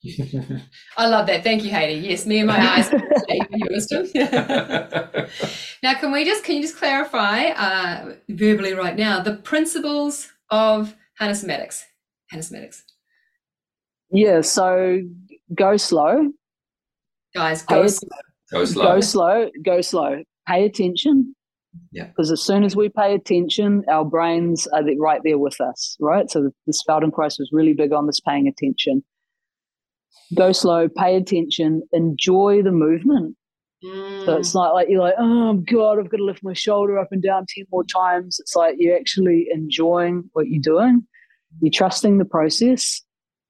I 0.96 1.08
love 1.08 1.26
that. 1.26 1.42
Thank 1.42 1.64
you, 1.64 1.70
Haidee. 1.70 2.02
Yes, 2.02 2.24
me 2.24 2.38
and 2.38 2.46
my 2.46 2.58
eyes. 2.58 2.90
now, 5.82 5.94
can 5.94 6.12
we 6.12 6.24
just 6.24 6.44
can 6.44 6.56
you 6.56 6.62
just 6.62 6.76
clarify 6.76 7.46
uh, 7.46 8.14
verbally 8.28 8.74
right 8.74 8.96
now 8.96 9.20
the 9.20 9.34
principles 9.34 10.30
of 10.50 10.94
Hanna 11.18 11.32
Somatics? 11.32 11.82
Hanasomatics. 12.32 12.82
Yeah. 14.10 14.40
So 14.42 15.00
go 15.54 15.76
slow, 15.76 16.30
guys. 17.34 17.62
Go 17.62 17.88
slow. 17.88 18.08
Go 18.52 18.64
slow. 18.64 18.84
Go 18.84 19.00
slow. 19.00 19.50
Go 19.64 19.80
slow. 19.80 20.22
Pay 20.46 20.64
attention. 20.64 21.34
Yeah. 21.92 22.06
Because 22.06 22.30
as 22.30 22.42
soon 22.42 22.64
as 22.64 22.76
we 22.76 22.88
pay 22.88 23.14
attention, 23.14 23.84
our 23.88 24.04
brains 24.04 24.66
are 24.68 24.82
right 24.98 25.20
there 25.24 25.38
with 25.38 25.60
us, 25.60 25.96
right? 26.00 26.30
So 26.30 26.50
this 26.66 26.82
Feldenkrais 26.88 27.38
was 27.38 27.50
really 27.52 27.74
big 27.74 27.92
on 27.92 28.06
this 28.06 28.20
paying 28.20 28.48
attention. 28.48 29.02
Go 30.34 30.52
slow, 30.52 30.88
pay 30.88 31.16
attention, 31.16 31.82
enjoy 31.92 32.62
the 32.62 32.72
movement. 32.72 33.36
So 33.82 33.88
Mm. 33.88 34.38
it's 34.40 34.54
not 34.54 34.74
like 34.74 34.88
you're 34.88 35.00
like, 35.00 35.14
oh 35.18 35.54
God, 35.54 35.98
I've 35.98 36.10
got 36.10 36.16
to 36.16 36.24
lift 36.24 36.42
my 36.42 36.52
shoulder 36.52 36.98
up 36.98 37.08
and 37.12 37.22
down 37.22 37.46
10 37.54 37.64
more 37.70 37.84
times. 37.84 38.38
It's 38.40 38.56
like 38.56 38.74
you're 38.78 38.96
actually 38.96 39.46
enjoying 39.52 40.28
what 40.32 40.48
you're 40.48 40.60
doing. 40.60 41.06
You're 41.60 41.70
trusting 41.72 42.18
the 42.18 42.24
process 42.24 43.00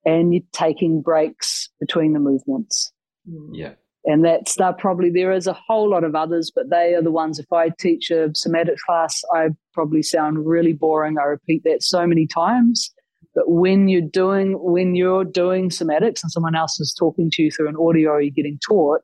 and 0.04 0.34
you're 0.34 0.42
taking 0.52 1.00
breaks 1.00 1.70
between 1.80 2.12
the 2.12 2.20
movements. 2.20 2.92
Mm. 3.28 3.50
Yeah. 3.54 3.72
And 4.04 4.24
that's 4.24 4.54
that 4.56 4.78
probably 4.78 5.10
there 5.10 5.32
is 5.32 5.46
a 5.46 5.52
whole 5.52 5.90
lot 5.90 6.04
of 6.04 6.14
others, 6.14 6.50
but 6.54 6.70
they 6.70 6.94
are 6.94 7.02
the 7.02 7.10
ones 7.10 7.38
if 7.38 7.52
I 7.52 7.70
teach 7.78 8.10
a 8.10 8.30
somatic 8.34 8.78
class, 8.78 9.22
I 9.34 9.48
probably 9.74 10.02
sound 10.02 10.46
really 10.46 10.72
boring. 10.72 11.16
I 11.18 11.24
repeat 11.24 11.62
that 11.64 11.82
so 11.82 12.06
many 12.06 12.26
times. 12.26 12.90
But 13.34 13.50
when 13.50 13.88
you're 13.88 14.00
doing 14.00 14.54
when 14.60 14.94
you're 14.94 15.24
doing 15.24 15.68
somatics 15.68 16.22
and 16.22 16.32
someone 16.32 16.56
else 16.56 16.80
is 16.80 16.94
talking 16.98 17.30
to 17.32 17.42
you 17.42 17.50
through 17.50 17.68
an 17.68 17.76
audio 17.76 18.18
you're 18.18 18.30
getting 18.30 18.58
taught, 18.66 19.00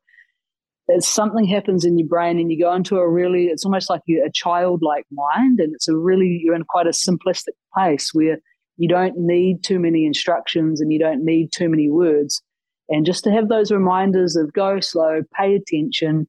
there's 0.89 1.07
something 1.07 1.45
happens 1.45 1.85
in 1.85 1.99
your 1.99 2.09
brain 2.09 2.39
and 2.39 2.51
you 2.51 2.59
go 2.59 2.75
into 2.75 2.97
a 2.97 3.09
really 3.09 3.47
it's 3.47 3.65
almost 3.65 3.91
like 3.91 4.01
a 4.09 4.31
childlike 4.33 5.07
mind 5.13 5.61
and 5.61 5.75
it's 5.75 5.89
a 5.89 5.97
really 5.97 6.41
you're 6.43 6.55
in 6.55 6.65
quite 6.65 6.87
a 6.87 6.91
simplistic 6.91 7.55
place 7.77 8.11
where 8.13 8.39
you 8.77 8.89
don't 8.89 9.17
need 9.17 9.63
too 9.63 9.79
many 9.79 10.05
instructions 10.05 10.81
and 10.81 10.93
you 10.93 10.99
don't 10.99 11.25
need 11.25 11.51
too 11.53 11.69
many 11.69 11.89
words 11.89 12.43
and 12.89 13.07
just 13.07 13.25
to 13.25 13.31
have 13.31 13.49
those 13.49 13.71
reminders 13.71 14.37
of 14.37 14.53
go 14.53 14.81
slow 14.81 15.23
pay 15.35 15.55
attention 15.55 16.27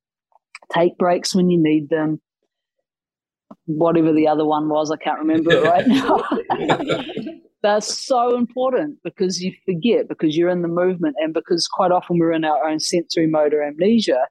take 0.73 0.97
breaks 0.97 1.35
when 1.35 1.49
you 1.49 1.61
need 1.61 1.89
them 1.89 2.19
whatever 3.65 4.11
the 4.13 4.27
other 4.27 4.45
one 4.45 4.69
was 4.69 4.91
i 4.91 4.97
can't 4.97 5.19
remember 5.19 5.51
it 5.51 5.63
right 5.63 5.87
now. 5.87 6.23
That's 7.65 7.97
so 7.97 8.37
important 8.37 8.99
because 9.03 9.41
you 9.41 9.51
forget 9.65 10.07
because 10.07 10.37
you're 10.37 10.51
in 10.51 10.61
the 10.61 10.67
movement 10.67 11.15
and 11.17 11.33
because 11.33 11.67
quite 11.67 11.91
often 11.91 12.19
we're 12.19 12.31
in 12.31 12.45
our 12.45 12.63
own 12.69 12.79
sensory 12.79 13.25
motor 13.25 13.63
amnesia. 13.63 14.27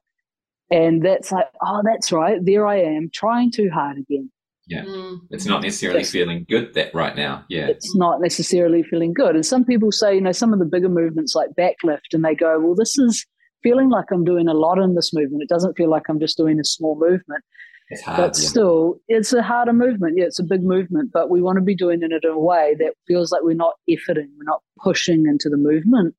And 0.71 1.03
that's 1.03 1.33
like 1.33 1.47
oh 1.61 1.81
that's 1.83 2.13
right 2.13 2.39
there 2.43 2.65
i 2.65 2.77
am 2.77 3.09
trying 3.13 3.51
too 3.51 3.69
hard 3.69 3.97
again 3.97 4.31
Mm. 4.71 5.19
It's 5.29 5.45
not 5.45 5.61
necessarily 5.61 5.99
Yes. 6.01 6.11
feeling 6.11 6.45
good 6.49 6.73
that 6.73 6.93
right 6.95 7.15
now. 7.15 7.45
Yeah. 7.49 7.67
it's 7.67 7.95
not 7.95 8.19
necessarily 8.21 8.81
feeling 8.83 9.13
good 9.13 9.35
and 9.35 9.45
some 9.45 9.63
people 9.63 9.91
say 9.91 10.15
you 10.15 10.21
know 10.21 10.31
some 10.31 10.53
of 10.53 10.59
the 10.59 10.65
bigger 10.65 10.89
movements 10.89 11.35
like 11.35 11.49
backlift 11.57 12.13
and 12.13 12.23
they 12.25 12.33
go 12.35 12.59
well 12.59 12.75
this 12.75 12.97
is 12.97 13.25
feeling 13.63 13.89
like 13.89 14.05
i'm 14.11 14.23
doing 14.23 14.47
a 14.47 14.53
lot 14.53 14.77
in 14.79 14.95
this 14.95 15.11
movement 15.13 15.43
it 15.43 15.49
doesn't 15.49 15.75
feel 15.77 15.89
like 15.89 16.03
i'm 16.09 16.19
just 16.19 16.37
doing 16.37 16.59
a 16.59 16.63
small 16.63 16.95
movement 16.99 17.43
It's 17.89 18.01
hard. 18.01 18.17
but 18.17 18.37
yeah. 18.39 18.47
still 18.49 18.99
it's 19.07 19.33
a 19.33 19.43
harder 19.43 19.73
movement 19.73 20.17
yeah 20.17 20.25
it's 20.25 20.39
a 20.39 20.43
big 20.43 20.63
movement 20.63 21.11
but 21.13 21.29
we 21.29 21.41
want 21.41 21.57
to 21.57 21.63
be 21.63 21.75
doing 21.75 22.01
it 22.01 22.11
in 22.11 22.29
a 22.31 22.39
way 22.39 22.75
that 22.79 22.93
feels 23.07 23.31
like 23.31 23.43
we're 23.43 23.53
not 23.55 23.73
efforting 23.89 24.29
we're 24.37 24.43
not 24.53 24.61
pushing 24.83 25.25
into 25.27 25.47
the 25.49 25.57
movement 25.57 26.15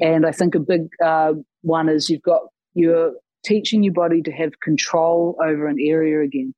and 0.00 0.24
i 0.26 0.32
think 0.32 0.54
a 0.54 0.60
big 0.60 0.82
uh, 1.04 1.32
one 1.60 1.88
is 1.90 2.08
you've 2.08 2.22
got 2.22 2.40
you're 2.74 3.12
teaching 3.44 3.82
your 3.82 3.92
body 3.92 4.22
to 4.22 4.30
have 4.32 4.52
control 4.60 5.36
over 5.44 5.66
an 5.66 5.76
area 5.80 6.20
again 6.22 6.54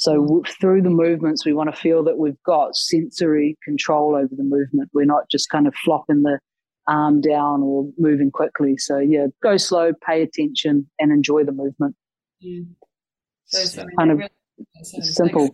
so 0.00 0.12
w- 0.22 0.42
through 0.60 0.80
the 0.82 0.90
movements 1.04 1.44
we 1.44 1.52
want 1.52 1.68
to 1.72 1.80
feel 1.80 2.02
that 2.04 2.16
we've 2.18 2.42
got 2.44 2.74
sensory 2.74 3.56
control 3.64 4.14
over 4.16 4.34
the 4.40 4.42
movement 4.56 4.88
we're 4.94 5.04
not 5.16 5.24
just 5.30 5.48
kind 5.50 5.66
of 5.66 5.74
flopping 5.84 6.22
the 6.22 6.38
arm 6.88 7.20
down 7.20 7.62
or 7.62 7.88
moving 7.98 8.30
quickly 8.30 8.76
so 8.76 8.98
yeah 8.98 9.26
go 9.42 9.56
slow 9.56 9.92
pay 10.06 10.22
attention 10.22 10.88
and 10.98 11.12
enjoy 11.12 11.44
the 11.44 11.52
movement 11.52 11.94
Mm. 12.44 12.68
So, 13.44 13.58
so 13.64 13.84
Kind 13.98 14.10
of 14.12 14.18
really- 14.18 14.30
simple 15.12 15.44
It 15.44 15.52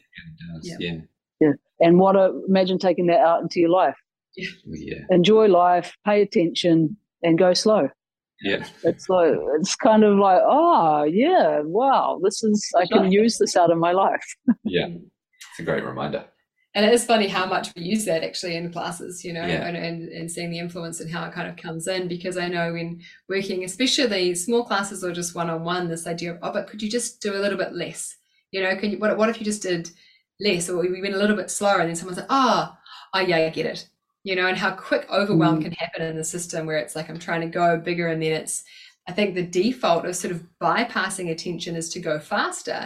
does, 0.54 0.76
Yeah. 0.78 0.98
Yeah. 1.40 1.52
and 1.80 1.98
what 1.98 2.14
a, 2.14 2.40
imagine 2.48 2.78
taking 2.78 3.06
that 3.08 3.18
out 3.20 3.42
into 3.42 3.58
your 3.60 3.70
life 3.70 3.96
Yeah. 4.36 4.98
enjoy 5.10 5.46
life, 5.48 5.96
pay 6.04 6.22
attention, 6.22 6.96
and 7.24 7.36
go 7.38 7.54
slow. 7.54 7.88
Yeah. 8.42 8.66
It's 8.82 9.08
like 9.08 9.34
it's 9.58 9.74
kind 9.76 10.04
of 10.04 10.18
like, 10.18 10.40
oh 10.44 11.04
yeah, 11.04 11.60
wow, 11.64 12.20
this 12.22 12.42
is 12.42 12.70
I 12.76 12.86
can 12.86 13.10
use 13.10 13.38
this 13.38 13.56
out 13.56 13.70
of 13.70 13.78
my 13.78 13.92
life. 13.92 14.24
Yeah. 14.64 14.88
It's 14.88 15.60
a 15.60 15.62
great 15.62 15.84
reminder. 15.84 16.24
And 16.74 16.84
it 16.84 16.92
is 16.92 17.06
funny 17.06 17.26
how 17.26 17.46
much 17.46 17.74
we 17.74 17.82
use 17.82 18.04
that 18.04 18.22
actually 18.22 18.54
in 18.56 18.70
classes, 18.70 19.24
you 19.24 19.32
know, 19.32 19.46
Yeah. 19.46 19.66
and, 19.66 19.76
and, 19.78 20.08
and 20.10 20.30
seeing 20.30 20.50
the 20.50 20.58
influence 20.58 21.00
and 21.00 21.10
how 21.10 21.24
it 21.24 21.32
kind 21.32 21.48
of 21.48 21.56
comes 21.56 21.88
in. 21.88 22.06
Because 22.08 22.36
I 22.36 22.48
know 22.48 22.74
in 22.74 23.00
working, 23.30 23.64
especially 23.64 24.34
small 24.34 24.64
classes 24.64 25.02
or 25.02 25.12
just 25.12 25.34
one 25.34 25.48
on 25.48 25.64
one, 25.64 25.88
this 25.88 26.06
idea 26.06 26.34
of, 26.34 26.38
oh, 26.42 26.52
but 26.52 26.66
could 26.66 26.82
you 26.82 26.90
just 26.90 27.22
do 27.22 27.32
a 27.34 27.40
little 27.40 27.56
bit 27.56 27.72
less? 27.72 28.14
You 28.50 28.62
know, 28.62 28.76
can 28.76 28.90
you, 28.90 28.98
what, 28.98 29.16
what 29.16 29.30
if 29.30 29.38
you 29.38 29.44
just 29.46 29.62
did 29.62 29.88
less 30.38 30.68
or 30.68 30.78
we 30.78 31.00
went 31.00 31.14
a 31.14 31.18
little 31.18 31.36
bit 31.36 31.50
slower 31.50 31.78
and 31.80 31.88
then 31.88 31.96
someone's 31.96 32.18
like, 32.18 32.26
oh, 32.28 32.36
ah, 32.36 32.78
oh, 32.78 32.78
ah, 33.14 33.20
yeah, 33.20 33.38
I 33.38 33.48
get 33.48 33.64
it. 33.64 33.88
You 34.28 34.34
know, 34.36 34.46
and 34.50 34.58
how 34.64 34.72
quick 34.88 35.04
overwhelm 35.20 35.58
Mm. 35.58 35.64
can 35.64 35.72
happen 35.82 36.02
in 36.02 36.16
the 36.16 36.24
system 36.34 36.60
where 36.66 36.78
it's 36.82 36.96
like, 36.96 37.08
I'm 37.08 37.18
trying 37.26 37.42
to 37.42 37.58
go 37.60 37.64
bigger 37.78 38.08
and 38.08 38.20
then 38.22 38.32
it's, 38.40 38.64
I 39.08 39.12
think 39.12 39.34
the 39.34 39.42
default 39.60 40.04
of 40.04 40.16
sort 40.16 40.32
of 40.34 40.40
bypassing 40.60 41.30
attention 41.30 41.76
is 41.76 41.88
to 41.90 42.00
go 42.00 42.18
faster 42.18 42.80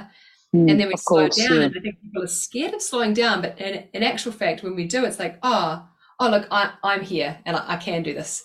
Mm, 0.54 0.68
and 0.68 0.80
then 0.80 0.88
we 0.88 0.96
slow 0.96 1.20
course, 1.20 1.36
down 1.36 1.58
yeah. 1.58 1.66
and 1.66 1.76
i 1.76 1.80
think 1.80 1.96
people 2.02 2.24
are 2.24 2.26
scared 2.26 2.74
of 2.74 2.82
slowing 2.82 3.14
down 3.14 3.40
but 3.40 3.56
in, 3.60 3.84
in 3.92 4.02
actual 4.02 4.32
fact 4.32 4.64
when 4.64 4.74
we 4.74 4.84
do 4.84 5.04
it's 5.04 5.20
like 5.20 5.38
oh 5.44 5.86
oh 6.18 6.28
look 6.28 6.48
I, 6.50 6.72
i'm 6.82 7.02
here 7.02 7.38
and 7.46 7.56
I, 7.56 7.74
I 7.74 7.76
can 7.76 8.02
do 8.02 8.12
this 8.12 8.42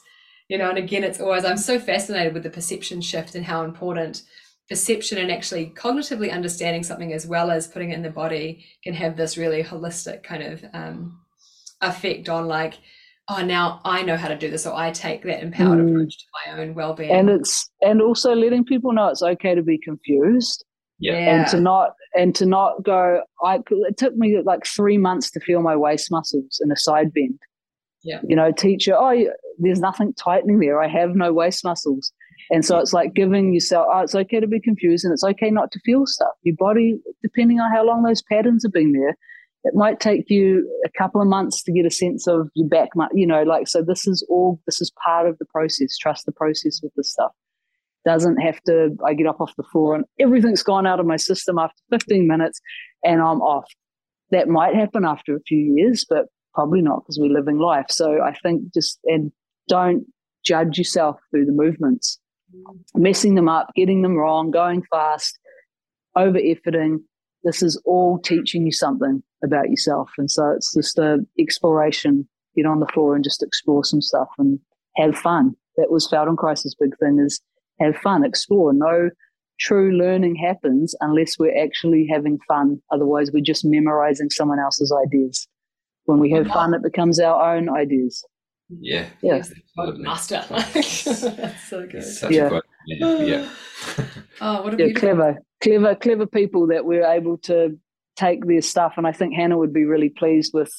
you 0.47 0.59
know 0.59 0.69
and 0.69 0.77
again 0.77 1.03
it's 1.03 1.19
always 1.19 1.43
i'm 1.45 1.57
so 1.57 1.79
fascinated 1.79 2.35
with 2.35 2.43
the 2.43 2.51
perception 2.51 3.01
shift 3.01 3.33
and 3.33 3.43
how 3.43 3.63
important 3.63 4.21
perception 4.69 5.17
and 5.17 5.31
actually 5.31 5.73
cognitively 5.75 6.31
understanding 6.31 6.83
something 6.83 7.11
as 7.11 7.25
well 7.25 7.49
as 7.49 7.67
putting 7.67 7.89
it 7.89 7.95
in 7.95 8.03
the 8.03 8.11
body 8.11 8.63
can 8.83 8.93
have 8.93 9.17
this 9.17 9.35
really 9.35 9.63
holistic 9.63 10.21
kind 10.21 10.43
of 10.43 10.63
um, 10.73 11.19
effect 11.89 12.29
on 12.29 12.47
like 12.47 12.75
oh 13.29 13.43
now 13.43 13.81
i 13.85 14.01
know 14.01 14.17
how 14.17 14.27
to 14.27 14.37
do 14.37 14.49
this 14.49 14.65
or 14.67 14.75
i 14.75 14.91
take 14.91 15.23
that 15.23 15.41
empowered 15.41 15.79
Mm. 15.79 15.89
approach 15.91 16.17
to 16.17 16.25
my 16.45 16.61
own 16.61 16.73
well-being 16.75 17.11
And 17.11 17.29
it's 17.29 17.69
and 17.81 18.01
also 18.01 18.33
letting 18.35 18.63
people 18.65 18.93
know 18.93 19.07
it's 19.09 19.21
okay 19.23 19.55
to 19.55 19.63
be 19.63 19.77
confused 19.79 20.63
Yeah. 20.99 21.13
and 21.15 21.47
to 21.47 21.59
not 21.59 21.93
and 22.17 22.33
to 22.35 22.45
not 22.45 22.81
go. 22.83 23.23
I 23.43 23.59
it 23.89 23.97
took 23.97 24.15
me 24.15 24.41
like 24.45 24.65
three 24.65 24.97
months 24.97 25.29
to 25.31 25.39
feel 25.41 25.61
my 25.61 25.75
waist 25.75 26.09
muscles 26.11 26.61
in 26.63 26.71
a 26.71 26.77
side 26.77 27.11
bend. 27.13 27.39
Yeah. 28.03 28.21
you 28.29 28.35
know, 28.35 28.51
teacher. 28.51 28.93
Oh, 28.95 29.15
there's 29.57 29.79
nothing 29.81 30.13
tightening 30.13 30.59
there. 30.59 30.79
I 30.81 30.87
have 30.87 31.15
no 31.15 31.33
waist 31.33 31.63
muscles. 31.65 32.13
And 32.51 32.63
so 32.63 32.77
it's 32.77 32.93
like 32.93 33.15
giving 33.15 33.51
yourself, 33.53 33.87
oh, 33.91 34.01
it's 34.01 34.13
okay 34.13 34.39
to 34.39 34.45
be 34.47 34.59
confused 34.61 35.03
and 35.03 35.11
it's 35.11 35.23
okay 35.23 35.49
not 35.49 35.71
to 35.71 35.79
feel 35.83 36.05
stuff. 36.05 36.29
Your 36.43 36.55
body, 36.55 36.99
depending 37.23 37.59
on 37.59 37.71
how 37.71 37.83
long 37.83 38.03
those 38.03 38.21
patterns 38.21 38.61
have 38.63 38.71
been 38.71 38.91
there, 38.93 39.17
it 39.65 39.75
might 39.75 39.99
take 39.99 40.29
you 40.29 40.67
a 40.85 40.89
couple 40.97 41.21
of 41.21 41.27
months 41.27 41.63
to 41.63 41.71
get 41.71 41.85
a 41.85 41.91
sense 41.91 42.27
of 42.27 42.49
your 42.53 42.67
back, 42.67 42.89
you 43.13 43.27
know, 43.27 43.43
like, 43.43 43.67
so 43.67 43.81
this 43.81 44.07
is 44.07 44.25
all, 44.29 44.61
this 44.65 44.79
is 44.79 44.91
part 45.03 45.27
of 45.27 45.37
the 45.39 45.45
process. 45.45 45.97
Trust 45.97 46.25
the 46.25 46.31
process 46.31 46.79
with 46.81 46.93
this 46.95 47.11
stuff. 47.11 47.31
Doesn't 48.05 48.37
have 48.37 48.61
to, 48.63 48.95
I 49.05 49.15
get 49.15 49.27
up 49.27 49.41
off 49.41 49.55
the 49.57 49.63
floor 49.63 49.95
and 49.95 50.05
everything's 50.19 50.63
gone 50.63 50.85
out 50.85 50.99
of 50.99 51.07
my 51.07 51.17
system 51.17 51.57
after 51.57 51.81
15 51.89 52.27
minutes 52.27 52.61
and 53.03 53.19
I'm 53.21 53.41
off. 53.41 53.65
That 54.31 54.47
might 54.47 54.75
happen 54.75 55.03
after 55.03 55.35
a 55.35 55.41
few 55.47 55.75
years, 55.75 56.05
but 56.07 56.25
probably 56.53 56.81
not 56.81 57.01
because 57.01 57.17
we're 57.19 57.33
living 57.33 57.57
life. 57.57 57.87
So 57.89 58.21
I 58.21 58.33
think 58.43 58.73
just, 58.73 58.99
and 59.05 59.31
don't 59.67 60.05
judge 60.45 60.77
yourself 60.77 61.17
through 61.31 61.45
the 61.45 61.51
movements 61.51 62.19
messing 62.93 63.35
them 63.35 63.49
up, 63.49 63.71
getting 63.75 64.01
them 64.01 64.15
wrong, 64.15 64.51
going 64.51 64.83
fast, 64.89 65.37
over 66.15 66.37
efforting. 66.37 66.97
This 67.43 67.61
is 67.61 67.81
all 67.85 68.19
teaching 68.19 68.65
you 68.65 68.71
something 68.71 69.21
about 69.45 69.69
yourself. 69.69 70.09
And 70.17 70.29
so 70.29 70.49
it's 70.51 70.73
just 70.73 70.97
a 70.97 71.19
exploration. 71.39 72.27
Get 72.55 72.65
on 72.65 72.79
the 72.79 72.87
floor 72.87 73.15
and 73.15 73.23
just 73.23 73.43
explore 73.43 73.83
some 73.83 74.01
stuff 74.01 74.29
and 74.37 74.59
have 74.95 75.15
fun. 75.15 75.55
That 75.77 75.91
was 75.91 76.07
Feldenkrais's 76.07 76.75
big 76.79 76.97
thing 76.99 77.19
is 77.19 77.41
have 77.79 77.97
fun, 77.97 78.23
explore. 78.23 78.71
No 78.73 79.09
true 79.59 79.91
learning 79.91 80.35
happens 80.35 80.95
unless 81.01 81.37
we're 81.37 81.61
actually 81.61 82.07
having 82.11 82.39
fun. 82.47 82.81
Otherwise 82.91 83.31
we're 83.31 83.43
just 83.43 83.65
memorizing 83.65 84.29
someone 84.29 84.59
else's 84.59 84.93
ideas. 85.05 85.47
When 86.05 86.19
we 86.19 86.31
have 86.31 86.47
fun, 86.47 86.73
it 86.73 86.83
becomes 86.83 87.19
our 87.19 87.55
own 87.55 87.69
ideas. 87.69 88.23
Yeah. 88.69 89.07
Yeah. 89.21 89.37
He's 89.37 89.53
master 89.97 90.43
that's 90.49 91.69
so 91.69 91.85
good 91.85 92.03
such 92.03 92.31
Yeah. 92.31 92.45
a 92.45 92.49
good 92.49 92.63
yeah. 92.87 93.17
yeah. 93.21 93.49
oh 94.41 94.63
what 94.63 94.79
a 94.79 94.87
yeah, 94.87 94.93
clever, 94.93 95.37
clever, 95.61 95.95
clever 95.95 96.25
people 96.25 96.67
that 96.67 96.85
we're 96.85 97.05
able 97.05 97.37
to 97.39 97.77
take 98.15 98.45
their 98.45 98.61
stuff. 98.61 98.93
And 98.97 99.07
I 99.07 99.11
think 99.11 99.33
Hanna 99.33 99.57
would 99.57 99.73
be 99.73 99.85
really 99.85 100.09
pleased 100.09 100.51
with 100.53 100.71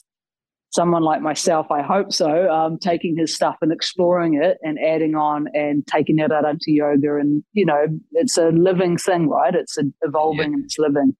someone 0.70 1.02
like 1.02 1.22
myself. 1.22 1.70
I 1.70 1.82
hope 1.82 2.12
so. 2.12 2.50
Um, 2.50 2.78
taking 2.78 3.16
his 3.16 3.34
stuff 3.34 3.56
and 3.62 3.72
exploring 3.72 4.40
it 4.42 4.58
and 4.62 4.78
adding 4.78 5.14
on 5.14 5.48
and 5.54 5.86
taking 5.86 6.18
it 6.18 6.32
out 6.32 6.44
into 6.44 6.72
yoga. 6.72 7.16
And 7.16 7.42
you 7.52 7.64
know, 7.64 7.86
it's 8.12 8.36
a 8.36 8.48
living 8.48 8.96
thing, 8.96 9.28
right? 9.28 9.54
It's 9.54 9.78
a, 9.78 9.84
evolving 10.02 10.54
and 10.54 10.64
it's 10.64 10.78
living. 10.78 11.16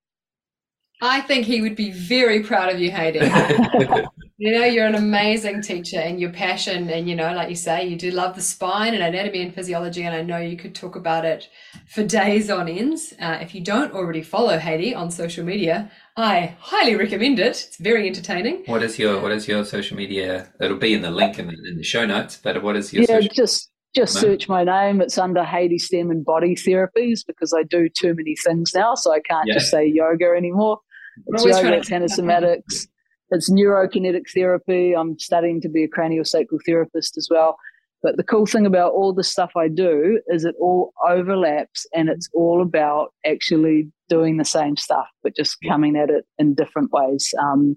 I 1.03 1.21
think 1.21 1.47
he 1.47 1.61
would 1.61 1.77
be 1.77 1.91
very 1.91 2.43
proud 2.43 2.73
of 2.73 2.81
you, 2.81 2.91
Hayden. 2.91 3.31
You 4.39 4.53
know, 4.53 4.65
you're 4.67 4.85
an 4.87 4.95
amazing 4.95 5.63
teacher 5.63 5.99
and 5.99 6.21
your 6.21 6.31
passion, 6.31 6.91
and 6.91 7.09
you 7.09 7.17
know, 7.17 7.33
like 7.33 7.49
you 7.49 7.55
say, 7.57 7.87
you 7.87 7.97
do 7.97 8.11
love 8.11 8.35
the 8.37 8.43
spine 8.43 8.93
and 8.93 9.03
anatomy 9.03 9.41
and 9.41 9.55
physiology. 9.55 10.03
And 10.03 10.15
I 10.15 10.21
know 10.21 10.37
you 10.37 10.59
could 10.59 10.75
talk 10.75 10.95
about 10.95 11.25
it 11.25 11.49
for 11.89 12.03
days 12.05 12.51
on 12.51 12.69
ends. 12.69 13.15
Uh, 13.19 13.39
if 13.41 13.55
you 13.55 13.63
don't 13.63 13.93
already 13.95 14.21
follow 14.21 14.59
Haidee 14.59 14.95
on 14.95 15.11
social 15.11 15.43
media, 15.43 15.91
I 16.19 16.55
highly 16.61 16.97
recommend 16.97 17.39
it. 17.39 17.47
It's 17.67 17.79
very 17.79 18.07
entertaining. 18.07 18.65
What 18.67 18.83
is 18.83 18.99
your 18.99 19.23
What 19.23 19.33
is 19.33 19.49
your 19.49 19.65
social 19.65 19.97
media? 19.97 20.53
It'll 20.61 20.77
be 20.77 20.93
in 20.93 21.01
the 21.01 21.11
link 21.11 21.39
in 21.39 21.47
the, 21.47 21.57
in 21.71 21.79
the 21.79 21.83
show 21.85 22.05
notes. 22.05 22.39
But 22.43 22.63
what 22.63 22.77
is 22.77 22.93
your 22.93 23.05
yeah, 23.09 23.21
social? 23.21 23.31
just 23.35 23.71
just 23.95 24.17
No. 24.17 24.21
search 24.21 24.51
my 24.51 24.65
name. 24.65 25.01
It's 25.01 25.17
under 25.17 25.41
Haidee 25.45 25.81
Stairmand 25.81 26.27
Body 26.27 26.55
Therapies 26.55 27.21
because 27.27 27.55
I 27.59 27.63
do 27.63 27.89
too 27.89 28.13
many 28.15 28.37
things 28.45 28.73
now, 28.75 28.97
so 28.97 29.15
I 29.15 29.21
can't 29.21 29.47
Yeah. 29.47 29.55
just 29.55 29.71
say 29.71 29.87
yoga 29.87 30.27
anymore. 30.37 30.81
It's 31.29 31.43
yoga, 31.47 31.61
trying 31.63 31.73
it's 31.73 31.89
to- 31.89 31.95
anesthetics, 31.95 32.87
it's 33.31 33.51
neurokinetic 33.51 34.25
therapy. 34.35 34.95
I'm 34.95 35.19
studying 35.19 35.61
to 35.63 35.69
be 35.69 35.85
a 35.85 35.89
craniosacral 35.89 36.61
therapist 36.65 37.17
as 37.17 37.29
well. 37.31 37.57
But 38.03 38.17
the 38.17 38.23
cool 38.23 38.47
thing 38.47 38.67
about 38.67 38.93
all 38.93 39.13
the 39.13 39.25
stuff 39.25 39.51
I 39.57 39.69
do 39.69 40.21
is 40.29 40.45
it 40.45 40.55
all 40.61 40.93
overlaps 41.09 41.87
and 41.95 42.09
it's 42.09 42.29
all 42.35 42.63
about 42.63 43.13
actually 43.25 43.91
doing 44.09 44.37
the 44.37 44.45
same 44.45 44.77
stuff, 44.77 45.09
but 45.23 45.35
just 45.35 45.57
coming 45.67 45.97
at 45.97 46.11
it 46.11 46.25
in 46.39 46.55
different 46.55 46.93
ways. 46.93 47.35
Um, 47.41 47.77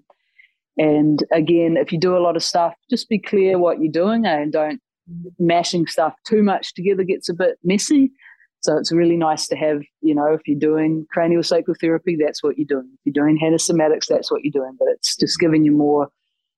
and 0.76 1.24
again, 1.32 1.76
if 1.76 1.90
you 1.90 1.98
do 1.98 2.16
a 2.16 2.20
lot 2.20 2.36
of 2.36 2.42
stuff, 2.42 2.74
just 2.88 3.08
be 3.08 3.18
clear 3.18 3.58
what 3.58 3.80
you're 3.80 3.90
doing 3.90 4.24
and 4.24 4.52
don't 4.52 4.80
mashing 5.38 5.86
stuff 5.86 6.14
too 6.26 6.42
much 6.42 6.74
together 6.74 7.02
gets 7.02 7.28
a 7.28 7.34
bit 7.34 7.58
messy. 7.64 8.12
So 8.60 8.76
it's 8.76 8.92
really 8.92 9.16
nice 9.16 9.48
to 9.48 9.56
have, 9.56 9.82
you 10.02 10.14
know, 10.14 10.32
if 10.34 10.42
you're 10.46 10.58
doing 10.58 11.06
cranial 11.10 11.42
sacral 11.42 11.76
therapy, 11.80 12.16
that's 12.16 12.42
what 12.42 12.58
you're 12.58 12.66
doing. 12.66 12.90
If 12.92 13.00
you're 13.14 13.24
doing 13.24 13.38
somatics, 13.56 14.06
that's 14.06 14.30
what 14.30 14.42
you're 14.44 14.52
doing. 14.52 14.76
But 14.78 14.88
it's 14.88 15.16
just 15.16 15.40
giving 15.40 15.64
you 15.64 15.72
more 15.72 16.08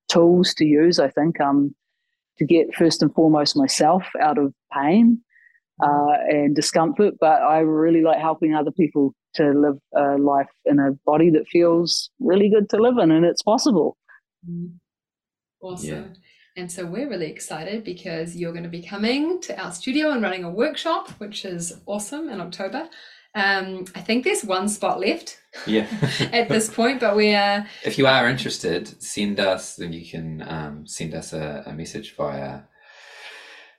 tools 0.08 0.52
to 0.54 0.64
use, 0.64 0.98
I 0.98 1.08
think, 1.08 1.40
um, 1.40 1.74
to 2.38 2.44
get 2.44 2.74
first 2.74 3.02
and 3.02 3.14
foremost 3.14 3.56
myself 3.56 4.04
out 4.20 4.36
of 4.36 4.52
pain 4.72 5.20
uh, 5.82 6.12
and 6.28 6.56
discomfort. 6.56 7.14
But 7.20 7.40
I 7.42 7.60
really 7.60 8.02
like 8.02 8.18
helping 8.18 8.54
other 8.54 8.72
people 8.72 9.14
to 9.34 9.52
live 9.52 9.78
a 9.94 10.18
life 10.18 10.50
in 10.64 10.80
a 10.80 10.92
body 11.06 11.30
that 11.30 11.48
feels 11.48 12.10
really 12.18 12.50
good 12.50 12.68
to 12.70 12.76
live 12.78 12.98
in, 12.98 13.10
and 13.12 13.24
it's 13.24 13.42
possible. 13.42 13.96
Mm. 14.48 14.72
Awesome. 15.62 15.88
Yeah. 15.88 16.04
And 16.56 16.70
so 16.70 16.84
we're 16.84 17.08
really 17.08 17.30
excited 17.30 17.82
because 17.82 18.36
you're 18.36 18.52
going 18.52 18.64
to 18.64 18.68
be 18.68 18.82
coming 18.82 19.40
to 19.42 19.58
our 19.58 19.72
studio 19.72 20.10
and 20.10 20.22
running 20.22 20.44
a 20.44 20.50
workshop, 20.50 21.08
which 21.18 21.44
is 21.44 21.80
awesome 21.86 22.28
in 22.28 22.40
October. 22.40 22.88
Um, 23.34 23.86
I 23.94 24.00
think 24.00 24.24
there's 24.24 24.44
one 24.44 24.68
spot 24.68 25.00
left 25.00 25.38
Yeah. 25.66 25.86
at 26.32 26.50
this 26.50 26.68
point, 26.68 27.00
but 27.00 27.16
we 27.16 27.34
are 27.34 27.66
if 27.82 27.96
you 27.96 28.06
are 28.06 28.28
interested, 28.28 29.02
send 29.02 29.40
us. 29.40 29.76
Then 29.76 29.94
you 29.94 30.04
can 30.04 30.42
um, 30.46 30.86
send 30.86 31.14
us 31.14 31.32
a, 31.32 31.64
a 31.66 31.72
message 31.72 32.14
via 32.14 32.60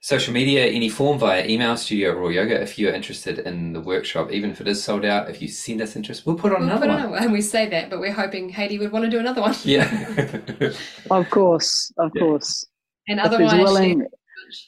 social 0.03 0.33
media, 0.33 0.65
any 0.65 0.89
form, 0.89 1.17
via 1.17 1.47
email, 1.47 1.77
Studio 1.77 2.11
Raw 2.13 2.27
Yoga. 2.27 2.61
If 2.61 2.77
you're 2.77 2.93
interested 2.93 3.39
in 3.39 3.71
the 3.71 3.79
workshop, 3.79 4.31
even 4.33 4.49
if 4.51 4.59
it 4.59 4.67
is 4.67 4.83
sold 4.83 5.05
out, 5.05 5.29
if 5.29 5.41
you 5.41 5.47
send 5.47 5.81
us 5.81 5.95
interest, 5.95 6.25
we'll 6.25 6.35
put 6.35 6.51
on 6.51 6.59
we'll 6.59 6.69
another 6.71 6.87
put 6.87 7.09
one. 7.09 7.17
on 7.19 7.23
and 7.23 7.31
we 7.37 7.41
say 7.41 7.69
that, 7.69 7.89
but 7.89 8.01
we're 8.01 8.11
hoping 8.11 8.51
Haidee 8.51 8.79
would 8.79 8.91
want 8.91 9.05
to 9.05 9.09
do 9.09 9.19
another 9.19 9.39
one. 9.41 9.55
Yeah. 9.63 9.87
Of 11.09 11.29
course, 11.29 11.91
of 11.97 12.11
Yeah. 12.15 12.21
course. 12.21 12.65
And 13.07 13.19
If 13.19 13.25
otherwise, 13.27 13.51
there's 13.51 13.59
she- 13.61 13.63
willing, 13.63 14.07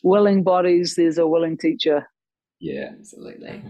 willing 0.04 0.44
bodies, 0.44 0.96
there's 0.96 1.18
a 1.18 1.28
willing 1.28 1.58
teacher. 1.58 2.08
yeah. 2.62 2.92
Absolutely. 2.98 3.62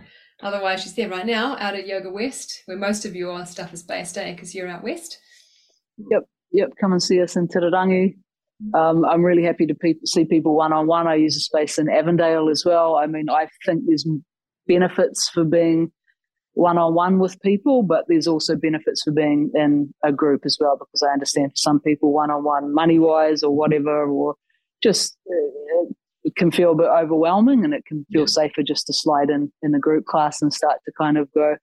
Otherwise, 0.44 0.84
she's 0.84 0.94
there 0.94 1.10
right 1.10 1.26
now 1.26 1.56
out 1.58 1.74
at 1.76 1.88
Yoga 1.88 2.12
West, 2.12 2.62
where 2.66 2.78
most 2.78 3.06
of 3.06 3.16
your 3.16 3.44
stuff 3.48 3.74
is 3.74 3.82
based, 3.82 4.18
eh? 4.20 4.32
Because 4.34 4.54
you're 4.54 4.68
out 4.68 4.84
west. 4.84 5.18
Yep, 6.12 6.24
yep, 6.52 6.70
come 6.80 6.92
and 6.92 7.02
see 7.02 7.22
us 7.24 7.36
in 7.38 7.48
Titirangi. 7.48 8.18
Um, 8.74 9.04
I'm 9.06 9.24
really 9.24 9.44
happy 9.44 9.66
to 9.66 9.76
pe- 9.76 9.96
see 10.06 10.26
people 10.26 10.56
one 10.56 10.72
on 10.74 10.88
one. 10.88 11.08
I 11.08 11.16
use 11.16 11.36
a 11.36 11.40
space 11.42 11.78
in 11.78 11.90
Avondale 11.90 12.50
as 12.50 12.64
well. 12.66 12.96
I 12.96 13.06
mean, 13.06 13.30
I 13.30 13.48
think 13.66 13.84
there's 13.86 14.08
benefits 14.68 15.30
for 15.30 15.44
being 15.44 15.92
one 16.54 16.78
on 16.78 16.94
one 16.94 17.20
with 17.20 17.40
people, 17.42 17.84
but 17.84 18.06
there's 18.08 18.28
also 18.28 18.56
benefits 18.56 19.04
for 19.04 19.12
being 19.12 19.52
in 19.56 19.94
a 20.04 20.12
group 20.12 20.42
as 20.46 20.58
well, 20.60 20.78
because 20.78 21.04
I 21.04 21.12
understand 21.12 21.52
for 21.52 21.58
some 21.58 21.80
people, 21.82 22.14
one 22.14 22.32
on 22.32 22.44
one, 22.46 22.74
money 22.74 22.98
wise 22.98 23.44
or 23.44 23.54
whatever, 23.56 24.08
or 24.08 24.36
just 24.82 25.18
uh, 25.30 25.86
it 26.24 26.36
can 26.38 26.50
feel 26.52 26.72
a 26.72 26.76
bit 26.76 26.88
overwhelming 26.88 27.66
and 27.66 27.74
it 27.74 27.86
can 27.86 28.06
feel 28.12 28.22
Yeah. 28.22 28.28
safer 28.28 28.64
just 28.64 28.88
to 28.88 28.94
slide 28.94 29.30
in 29.30 29.52
in 29.64 29.76
a 29.76 29.80
group 29.80 30.06
class 30.06 30.42
and 30.42 30.54
start 30.54 30.78
to 30.86 30.92
kind 30.98 31.18
of 31.18 31.30
go, 31.34 31.58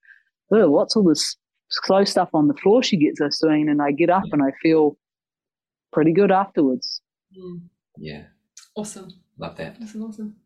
oh, 0.52 0.68
what's 0.70 0.94
all 0.94 1.04
this 1.04 1.36
slow 1.70 2.04
stuff 2.04 2.28
on 2.34 2.48
the 2.48 2.54
floor 2.54 2.82
she 2.82 2.98
gets 2.98 3.20
us 3.20 3.38
doing? 3.42 3.68
And 3.70 3.80
I 3.80 3.92
get 3.92 4.10
up 4.10 4.24
and 4.30 4.42
I 4.42 4.52
feel 4.62 4.96
pretty 5.92 6.12
good 6.12 6.30
afterwards. 6.32 7.00
Mm. 7.36 7.62
Yeah. 7.98 8.24
Awesome. 8.76 9.08
Love 9.38 9.56
that. 9.56 9.76
Awesome. 9.82 10.02
Awesome. 10.02 10.36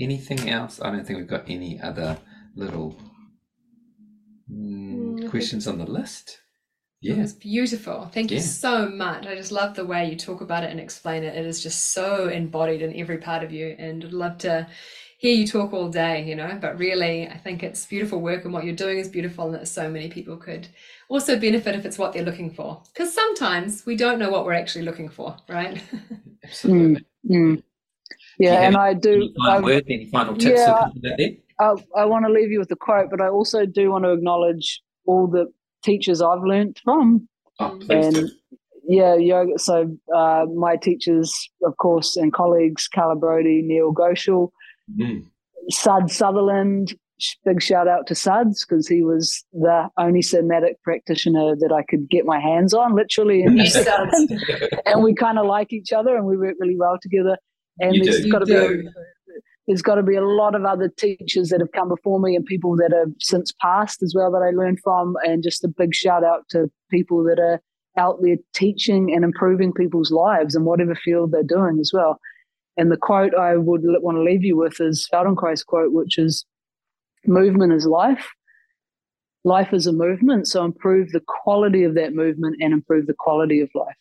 Anything 0.00 0.48
else? 0.48 0.80
I 0.82 0.90
don't 0.90 1.06
think 1.06 1.18
we've 1.18 1.28
got 1.28 1.48
any 1.48 1.80
other 1.80 2.18
little 2.56 2.96
mm, 4.50 5.18
Mm, 5.20 5.30
questions 5.30 5.66
on 5.66 5.78
the 5.78 5.86
list. 5.86 6.38
It 7.02 7.16
Yeah. 7.16 7.22
was 7.22 7.32
beautiful. 7.32 8.08
Thank 8.12 8.30
you 8.30 8.36
Yeah. 8.38 8.42
so 8.44 8.88
much. 8.88 9.26
I 9.26 9.34
just 9.34 9.52
love 9.52 9.74
the 9.74 9.84
way 9.84 10.08
you 10.10 10.16
talk 10.16 10.40
about 10.40 10.64
it 10.64 10.70
and 10.70 10.78
explain 10.80 11.24
it. 11.24 11.34
It 11.34 11.46
is 11.46 11.62
just 11.62 11.90
so 11.92 12.28
embodied 12.28 12.82
in 12.82 12.94
every 12.94 13.18
part 13.18 13.42
of 13.42 13.52
you. 13.52 13.74
And 13.78 14.04
I'd 14.04 14.12
love 14.12 14.38
to 14.38 14.68
hear 15.22 15.36
you 15.36 15.46
talk 15.46 15.72
all 15.72 15.88
day, 15.88 16.24
you 16.24 16.34
know. 16.34 16.58
But 16.60 16.78
really, 16.78 17.28
I 17.28 17.38
think 17.38 17.62
it's 17.62 17.86
beautiful 17.86 18.20
work 18.20 18.44
and 18.44 18.52
what 18.52 18.64
you're 18.64 18.74
doing 18.74 18.98
is 18.98 19.08
beautiful 19.08 19.46
and 19.46 19.54
that 19.54 19.68
so 19.68 19.88
many 19.88 20.08
people 20.08 20.36
could 20.36 20.66
also 21.08 21.38
benefit 21.38 21.76
if 21.76 21.86
it's 21.86 21.96
what 21.96 22.12
they're 22.12 22.24
looking 22.24 22.50
for. 22.50 22.82
Because 22.92 23.14
sometimes 23.14 23.86
we 23.86 23.94
don't 23.94 24.18
know 24.18 24.30
what 24.30 24.44
we're 24.44 24.52
actually 24.52 24.84
looking 24.84 25.08
for, 25.08 25.36
right? 25.48 25.80
Absolutely. 26.44 27.06
Mm. 27.30 27.62
Yeah, 28.40 28.52
Yeah. 28.54 28.66
and 28.66 28.76
I 28.76 28.94
do. 28.94 29.14
Any 29.14 29.34
final 29.38 29.52
I, 29.52 29.60
word? 29.60 29.84
Any 29.88 30.06
final 30.06 30.34
tips? 30.36 30.60
yeah. 30.60 30.72
or 30.72 30.84
anything 30.86 31.02
like 31.04 31.18
that? 31.58 31.84
I, 31.96 32.00
I 32.02 32.04
want 32.04 32.26
to 32.26 32.32
leave 32.32 32.50
you 32.50 32.58
with 32.58 32.72
a 32.72 32.76
quote, 32.76 33.08
but 33.08 33.20
I 33.20 33.28
also 33.28 33.64
do 33.64 33.92
want 33.92 34.04
to 34.04 34.10
acknowledge 34.10 34.82
all 35.06 35.28
the 35.28 35.46
teachers 35.84 36.20
I've 36.20 36.42
learnt 36.42 36.80
from. 36.82 37.28
Oh, 37.60 37.78
please 37.80 38.12
do. 38.12 38.18
And 38.18 38.30
yeah, 38.88 39.14
yoga. 39.14 39.56
So 39.60 39.96
uh, 40.12 40.46
my 40.52 40.74
teachers, 40.74 41.32
of 41.62 41.76
course, 41.76 42.16
and 42.16 42.32
colleagues, 42.32 42.88
Carla 42.88 43.14
Brody, 43.14 43.62
Neil 43.64 43.94
Goshal, 43.94 44.50
Mm. 44.98 45.24
Sud 45.68 46.10
Sutherland. 46.10 46.94
Big 47.44 47.62
shout 47.62 47.86
out 47.86 48.08
to 48.08 48.16
Suds 48.16 48.64
because 48.66 48.88
he 48.88 49.02
was 49.04 49.44
the 49.52 49.88
only 49.96 50.22
somatic 50.22 50.82
practitioner 50.82 51.54
that 51.54 51.70
I 51.72 51.84
could 51.88 52.10
get 52.10 52.24
my 52.24 52.40
hands 52.40 52.74
on, 52.74 52.96
literally. 52.96 53.42
in 53.44 53.54
New 53.54 53.66
Zealand. 53.66 54.42
and 54.86 55.04
we 55.04 55.14
kind 55.14 55.38
of 55.38 55.46
like 55.46 55.72
each 55.72 55.92
other 55.92 56.16
and 56.16 56.26
we 56.26 56.36
work 56.36 56.56
really 56.58 56.76
well 56.76 56.98
together. 57.00 57.36
And 57.78 57.94
You 57.94 58.02
there's 58.04 58.22
do. 58.24 58.30
got 58.32 58.40
to 58.40 58.46
be 58.46 58.54
a, 58.56 58.68
there's 59.68 59.82
got 59.82 59.94
to 59.96 60.02
be 60.02 60.16
a 60.16 60.24
lot 60.26 60.56
of 60.56 60.64
other 60.64 60.88
teachers 60.88 61.50
that 61.50 61.60
have 61.60 61.70
come 61.72 61.88
before 61.88 62.18
me 62.18 62.34
and 62.34 62.44
people 62.44 62.74
that 62.76 62.92
have 62.92 63.12
since 63.20 63.52
passed 63.60 64.02
as 64.02 64.14
well 64.16 64.32
that 64.32 64.42
I 64.42 64.50
learned 64.50 64.80
from. 64.82 65.14
And 65.24 65.44
just 65.44 65.62
a 65.64 65.68
big 65.68 65.94
shout 65.94 66.24
out 66.24 66.48
to 66.50 66.68
people 66.90 67.22
that 67.24 67.38
are 67.38 67.60
out 67.96 68.18
there 68.20 68.36
teaching 68.52 69.14
and 69.14 69.22
improving 69.24 69.72
people's 69.72 70.10
lives 70.10 70.56
in 70.56 70.64
whatever 70.64 70.96
field 70.96 71.30
they're 71.30 71.44
doing 71.44 71.78
as 71.78 71.92
well. 71.94 72.18
And 72.76 72.90
the 72.90 72.96
quote 72.96 73.34
I 73.34 73.56
would 73.56 73.82
want 73.84 74.16
to 74.16 74.22
leave 74.22 74.44
you 74.44 74.56
with 74.56 74.80
is 74.80 75.08
Feldenkrais's 75.12 75.64
quote, 75.64 75.92
which 75.92 76.18
is 76.18 76.44
movement 77.26 77.72
is 77.72 77.86
life. 77.86 78.26
Life 79.44 79.72
is 79.72 79.86
a 79.86 79.92
movement. 79.92 80.46
So 80.46 80.64
improve 80.64 81.10
the 81.10 81.22
quality 81.26 81.84
of 81.84 81.94
that 81.94 82.14
movement 82.14 82.56
and 82.60 82.72
improve 82.72 83.06
the 83.06 83.14
quality 83.14 83.60
of 83.60 83.68
life. 83.74 83.96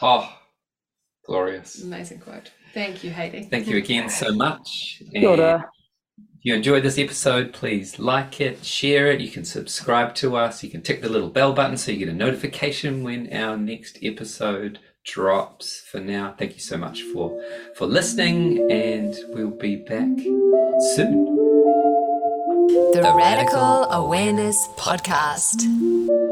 Oh, 0.00 0.32
glorious. 1.26 1.82
Amazing 1.82 2.20
quote. 2.20 2.52
Thank 2.72 3.02
you, 3.02 3.10
Haidee. 3.10 3.50
Thank 3.50 3.66
you 3.66 3.76
again 3.76 4.08
so 4.08 4.32
much. 4.32 5.02
And. 5.14 5.64
If 6.44 6.48
you 6.50 6.54
enjoyed 6.54 6.82
this 6.82 6.98
episode, 6.98 7.54
please 7.54 7.98
like 7.98 8.38
it, 8.38 8.64
share 8.66 9.06
it. 9.06 9.22
You 9.22 9.30
can 9.30 9.46
subscribe 9.46 10.14
to 10.16 10.36
us. 10.36 10.62
You 10.62 10.68
can 10.68 10.82
tick 10.82 11.00
the 11.00 11.08
little 11.08 11.30
bell 11.30 11.54
button 11.54 11.78
so 11.78 11.90
you 11.90 11.98
get 11.98 12.10
a 12.10 12.12
notification 12.12 13.02
when 13.02 13.32
our 13.32 13.56
next 13.56 13.98
episode 14.02 14.78
drops. 15.04 15.80
For 15.80 16.00
now, 16.00 16.34
thank 16.36 16.54
you 16.54 16.60
so 16.60 16.76
much 16.76 17.02
for 17.02 17.40
for 17.76 17.86
listening, 17.86 18.70
and 18.70 19.14
we'll 19.28 19.50
be 19.50 19.76
back 19.76 20.18
soon. 20.94 21.24
The 22.92 23.12
Radical 23.14 23.84
Awareness 23.90 24.66
Podcast. 24.76 26.23